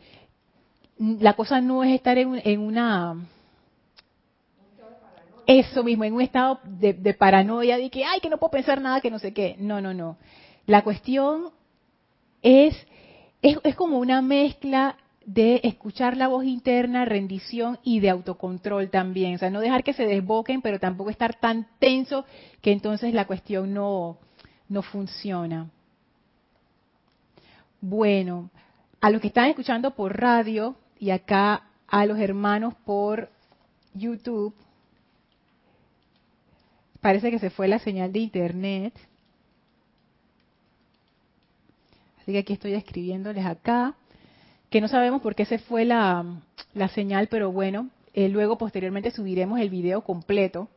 La 0.98 1.34
cosa 1.34 1.60
no 1.60 1.84
es 1.84 1.94
estar 1.94 2.18
en 2.18 2.60
una 2.60 3.18
eso 5.48 5.84
mismo, 5.84 6.04
en 6.04 6.14
un 6.14 6.22
estado 6.22 6.60
de, 6.66 6.94
paranoia, 7.14 7.78
de 7.78 7.90
que, 7.90 8.04
ay, 8.04 8.20
que 8.20 8.30
no 8.30 8.38
puedo 8.38 8.52
pensar 8.52 8.82
nada, 8.82 9.00
que 9.00 9.10
no 9.10 9.18
sé 9.18 9.34
qué. 9.34 9.56
No, 9.58 9.80
no, 9.80 9.94
no. 9.94 10.18
La 10.66 10.84
cuestión 10.84 11.52
es, 12.42 12.76
es, 13.42 13.58
es 13.64 13.76
como 13.76 13.98
una 13.98 14.22
mezcla 14.22 14.98
de 15.26 15.62
escuchar 15.64 16.18
la 16.18 16.28
voz 16.28 16.46
interna, 16.46 17.06
rendición 17.06 17.80
y 17.84 18.02
de 18.02 18.10
autocontrol 18.10 18.90
también. 18.90 19.36
O 19.36 19.38
sea, 19.38 19.50
no 19.50 19.62
dejar 19.62 19.84
que 19.84 19.94
se 19.94 20.06
desboquen, 20.06 20.62
pero 20.62 20.80
tampoco 20.80 21.10
estar 21.10 21.36
tan 21.40 21.68
tenso 21.80 22.26
que 22.62 22.74
entonces 22.74 23.14
la 23.14 23.26
cuestión 23.26 23.74
no, 23.74 24.18
no 24.68 24.82
funciona. 24.82 25.70
Bueno, 27.80 28.50
a 29.00 29.10
los 29.10 29.22
que 29.22 29.28
están 29.28 29.50
escuchando 29.50 29.92
por 29.92 30.20
radio 30.20 30.76
y 31.00 31.12
acá 31.12 31.64
a 31.88 32.06
los 32.06 32.20
hermanos 32.20 32.74
por 32.86 33.30
YouTube, 33.94 34.54
Parece 37.02 37.32
que 37.32 37.40
se 37.40 37.50
fue 37.50 37.68
la 37.68 37.80
señal 37.80 38.12
de 38.12 38.20
internet. 38.20 38.94
Así 42.20 42.32
que 42.34 42.40
aquí 42.40 42.54
estoy 42.54 42.74
escribiéndoles 42.74 43.46
acá, 43.46 43.96
que 44.70 44.82
no 44.82 44.88
sabemos 44.88 45.22
por 45.22 45.36
qué 45.36 45.46
se 45.46 45.60
fue 45.60 45.86
la, 45.86 46.26
señal, 46.94 47.28
pero 47.28 47.52
bueno, 47.52 47.90
eh, 48.14 48.28
luego 48.28 48.58
posteriormente 48.58 49.12
subiremos 49.12 49.60
el 49.60 49.70
video 49.70 50.02
completo. 50.02 50.68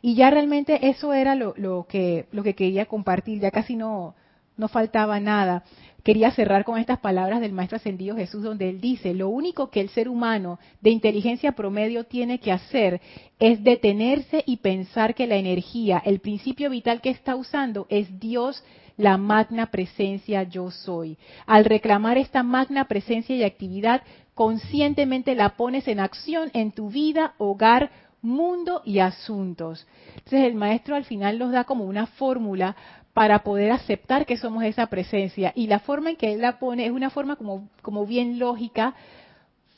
Y 0.00 0.14
ya 0.14 0.30
realmente 0.30 0.88
eso 0.88 1.12
era 1.12 1.34
lo, 1.34 1.86
que, 1.88 2.26
lo 2.32 2.42
que 2.42 2.54
quería 2.54 2.86
compartir, 2.86 3.40
ya 3.40 3.50
casi 3.50 3.76
no, 3.76 4.14
no 4.56 4.68
faltaba 4.68 5.20
nada. 5.20 5.64
Quería 6.02 6.32
cerrar 6.32 6.64
con 6.64 6.78
estas 6.78 6.98
palabras 6.98 7.40
del 7.40 7.52
Maestro 7.52 7.76
Ascendido 7.76 8.16
Jesús, 8.16 8.42
donde 8.42 8.68
él 8.68 8.80
dice, 8.80 9.14
lo 9.14 9.28
único 9.28 9.70
que 9.70 9.80
el 9.80 9.88
ser 9.88 10.08
humano 10.08 10.58
de 10.80 10.90
inteligencia 10.90 11.52
promedio 11.52 12.04
tiene 12.04 12.40
que 12.40 12.50
hacer 12.50 13.00
es 13.38 13.62
detenerse 13.62 14.42
y 14.44 14.56
pensar 14.56 15.14
que 15.14 15.28
la 15.28 15.36
energía, 15.36 16.02
el 16.04 16.18
principio 16.18 16.70
vital 16.70 17.00
que 17.00 17.10
está 17.10 17.36
usando 17.36 17.86
es 17.88 18.18
Dios, 18.18 18.64
la 18.96 19.16
magna 19.16 19.70
presencia 19.70 20.42
yo 20.42 20.72
soy. 20.72 21.18
Al 21.46 21.64
reclamar 21.64 22.18
esta 22.18 22.42
magna 22.42 22.86
presencia 22.86 23.36
y 23.36 23.44
actividad, 23.44 24.02
conscientemente 24.34 25.36
la 25.36 25.50
pones 25.50 25.86
en 25.86 26.00
acción 26.00 26.50
en 26.52 26.72
tu 26.72 26.90
vida, 26.90 27.34
hogar, 27.38 27.90
mundo 28.22 28.82
y 28.84 29.00
asuntos. 29.00 29.86
Entonces 30.16 30.44
el 30.44 30.54
maestro 30.54 30.94
al 30.94 31.04
final 31.04 31.38
nos 31.38 31.52
da 31.52 31.64
como 31.64 31.84
una 31.84 32.06
fórmula 32.06 32.76
para 33.12 33.40
poder 33.40 33.72
aceptar 33.72 34.24
que 34.26 34.38
somos 34.38 34.64
esa 34.64 34.86
presencia. 34.86 35.52
Y 35.54 35.66
la 35.66 35.80
forma 35.80 36.10
en 36.10 36.16
que 36.16 36.32
él 36.32 36.40
la 36.40 36.58
pone 36.58 36.86
es 36.86 36.92
una 36.92 37.10
forma 37.10 37.36
como, 37.36 37.68
como 37.82 38.06
bien 38.06 38.38
lógica, 38.38 38.94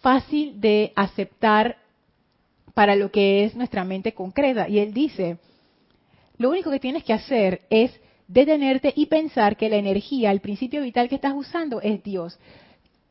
fácil 0.01 0.61
de 0.61 0.93
aceptar 0.95 1.79
para 2.75 2.97
lo 2.97 3.11
que 3.11 3.45
es 3.45 3.55
nuestra 3.55 3.85
mente 3.85 4.13
concreta. 4.13 4.69
Y 4.69 4.79
él 4.79 4.93
dice, 4.93 5.39
lo 6.39 6.51
único 6.51 6.71
que 6.71 6.81
tienes 6.81 7.05
que 7.05 7.13
hacer 7.13 7.63
es 7.71 7.93
detenerte 8.29 8.93
y 8.95 9.07
pensar 9.07 9.57
que 9.57 9.69
la 9.69 9.77
energía, 9.77 10.31
el 10.31 10.41
principio 10.41 10.83
vital 10.83 11.09
que 11.09 11.15
estás 11.17 11.35
usando 11.35 11.81
es 11.81 12.03
Dios, 12.03 12.39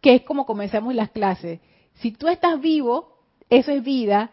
que 0.01 0.15
es 0.15 0.21
como 0.23 0.45
comenzamos 0.45 0.95
las 0.95 1.11
clases. 1.11 1.59
Si 1.95 2.11
tú 2.11 2.27
estás 2.27 2.59
vivo, 2.59 3.17
eso 3.49 3.71
es 3.71 3.83
vida, 3.83 4.31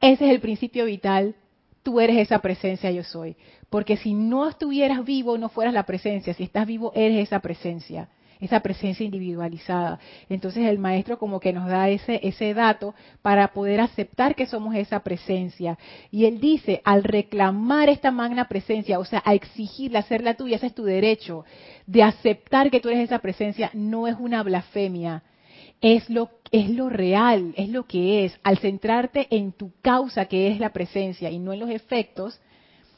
ese 0.00 0.26
es 0.26 0.32
el 0.32 0.40
principio 0.40 0.86
vital, 0.86 1.34
tú 1.82 2.00
eres 2.00 2.18
esa 2.18 2.38
presencia 2.40 2.90
yo 2.90 3.04
soy. 3.04 3.36
Porque 3.70 3.96
si 3.96 4.14
no 4.14 4.48
estuvieras 4.48 5.04
vivo, 5.04 5.38
no 5.38 5.48
fueras 5.48 5.74
la 5.74 5.84
presencia. 5.84 6.34
Si 6.34 6.44
estás 6.44 6.66
vivo, 6.66 6.92
eres 6.94 7.26
esa 7.26 7.40
presencia, 7.40 8.08
esa 8.40 8.60
presencia 8.60 9.04
individualizada. 9.04 9.98
Entonces 10.28 10.66
el 10.66 10.78
maestro 10.78 11.18
como 11.18 11.40
que 11.40 11.52
nos 11.52 11.68
da 11.68 11.88
ese, 11.88 12.20
ese 12.22 12.54
dato 12.54 12.94
para 13.22 13.48
poder 13.48 13.80
aceptar 13.80 14.34
que 14.34 14.46
somos 14.46 14.74
esa 14.74 15.00
presencia. 15.00 15.78
Y 16.10 16.26
él 16.26 16.40
dice, 16.40 16.82
al 16.84 17.04
reclamar 17.04 17.88
esta 17.88 18.10
magna 18.10 18.48
presencia, 18.48 18.98
o 18.98 19.04
sea, 19.04 19.22
a 19.24 19.34
exigirla, 19.34 20.00
hacerla 20.00 20.34
tuya, 20.34 20.56
ese 20.56 20.66
es 20.66 20.74
tu 20.74 20.84
derecho, 20.84 21.44
de 21.86 22.02
aceptar 22.02 22.70
que 22.70 22.80
tú 22.80 22.88
eres 22.88 23.04
esa 23.04 23.20
presencia, 23.20 23.70
no 23.72 24.06
es 24.06 24.16
una 24.18 24.42
blasfemia, 24.42 25.22
es 25.82 26.08
lo, 26.08 26.30
es 26.52 26.70
lo 26.70 26.88
real, 26.88 27.52
es 27.56 27.68
lo 27.68 27.86
que 27.86 28.24
es. 28.24 28.38
Al 28.44 28.58
centrarte 28.58 29.26
en 29.30 29.52
tu 29.52 29.72
causa, 29.82 30.26
que 30.26 30.48
es 30.50 30.60
la 30.60 30.72
presencia, 30.72 31.28
y 31.28 31.38
no 31.38 31.52
en 31.52 31.60
los 31.60 31.70
efectos, 31.70 32.40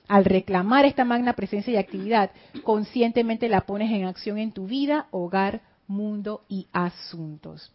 al 0.06 0.26
reclamar 0.26 0.84
esta 0.84 1.04
magna 1.04 1.32
presencia 1.32 1.72
y 1.72 1.76
actividad, 1.76 2.30
conscientemente 2.62 3.48
la 3.48 3.62
pones 3.62 3.90
en 3.90 4.04
acción 4.04 4.38
en 4.38 4.52
tu 4.52 4.66
vida, 4.66 5.08
hogar, 5.10 5.62
mundo 5.86 6.44
y 6.48 6.68
asuntos. 6.72 7.72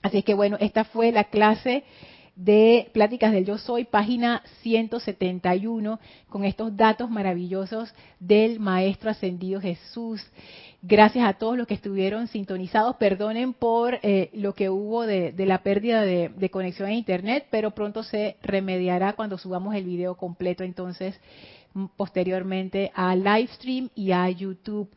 Así 0.00 0.22
que 0.22 0.34
bueno, 0.34 0.56
esta 0.60 0.84
fue 0.84 1.12
la 1.12 1.24
clase 1.24 1.84
de 2.36 2.88
Pláticas 2.92 3.32
del 3.32 3.44
Yo 3.44 3.58
Soy, 3.58 3.84
página 3.84 4.42
171, 4.62 6.00
con 6.28 6.44
estos 6.44 6.76
datos 6.76 7.10
maravillosos 7.10 7.94
del 8.20 8.58
Maestro 8.60 9.10
Ascendido 9.10 9.60
Jesús. 9.60 10.22
Gracias 10.80 11.24
a 11.26 11.34
todos 11.34 11.56
los 11.56 11.66
que 11.66 11.74
estuvieron 11.74 12.26
sintonizados. 12.26 12.96
Perdonen 12.96 13.52
por 13.52 13.98
eh, 14.02 14.30
lo 14.32 14.54
que 14.54 14.70
hubo 14.70 15.06
de, 15.06 15.34
la 15.36 15.62
pérdida 15.62 16.02
de, 16.02 16.30
de, 16.30 16.50
conexión 16.50 16.88
a 16.88 16.94
Internet, 16.94 17.46
pero 17.50 17.72
pronto 17.72 18.02
se 18.02 18.36
remediará 18.42 19.12
cuando 19.12 19.38
subamos 19.38 19.74
el 19.74 19.84
video 19.84 20.16
completo 20.16 20.64
entonces 20.64 21.18
posteriormente 21.96 22.90
a 22.94 23.14
Livestream 23.14 23.90
y 23.94 24.12
a 24.12 24.28
YouTube. 24.28 24.90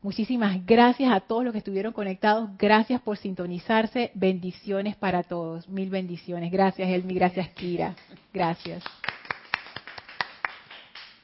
Muchísimas 0.00 0.64
gracias 0.64 1.10
a 1.10 1.20
todos 1.20 1.42
los 1.42 1.52
que 1.52 1.58
estuvieron 1.58 1.92
conectados. 1.92 2.50
Gracias 2.56 3.00
por 3.00 3.16
sintonizarse. 3.16 4.12
Bendiciones 4.14 4.94
para 4.94 5.24
todos. 5.24 5.68
Mil 5.68 5.90
bendiciones. 5.90 6.52
Gracias, 6.52 6.88
Elmi. 6.88 7.14
Gracias, 7.14 7.48
Kira. 7.48 7.96
Gracias. 8.32 8.84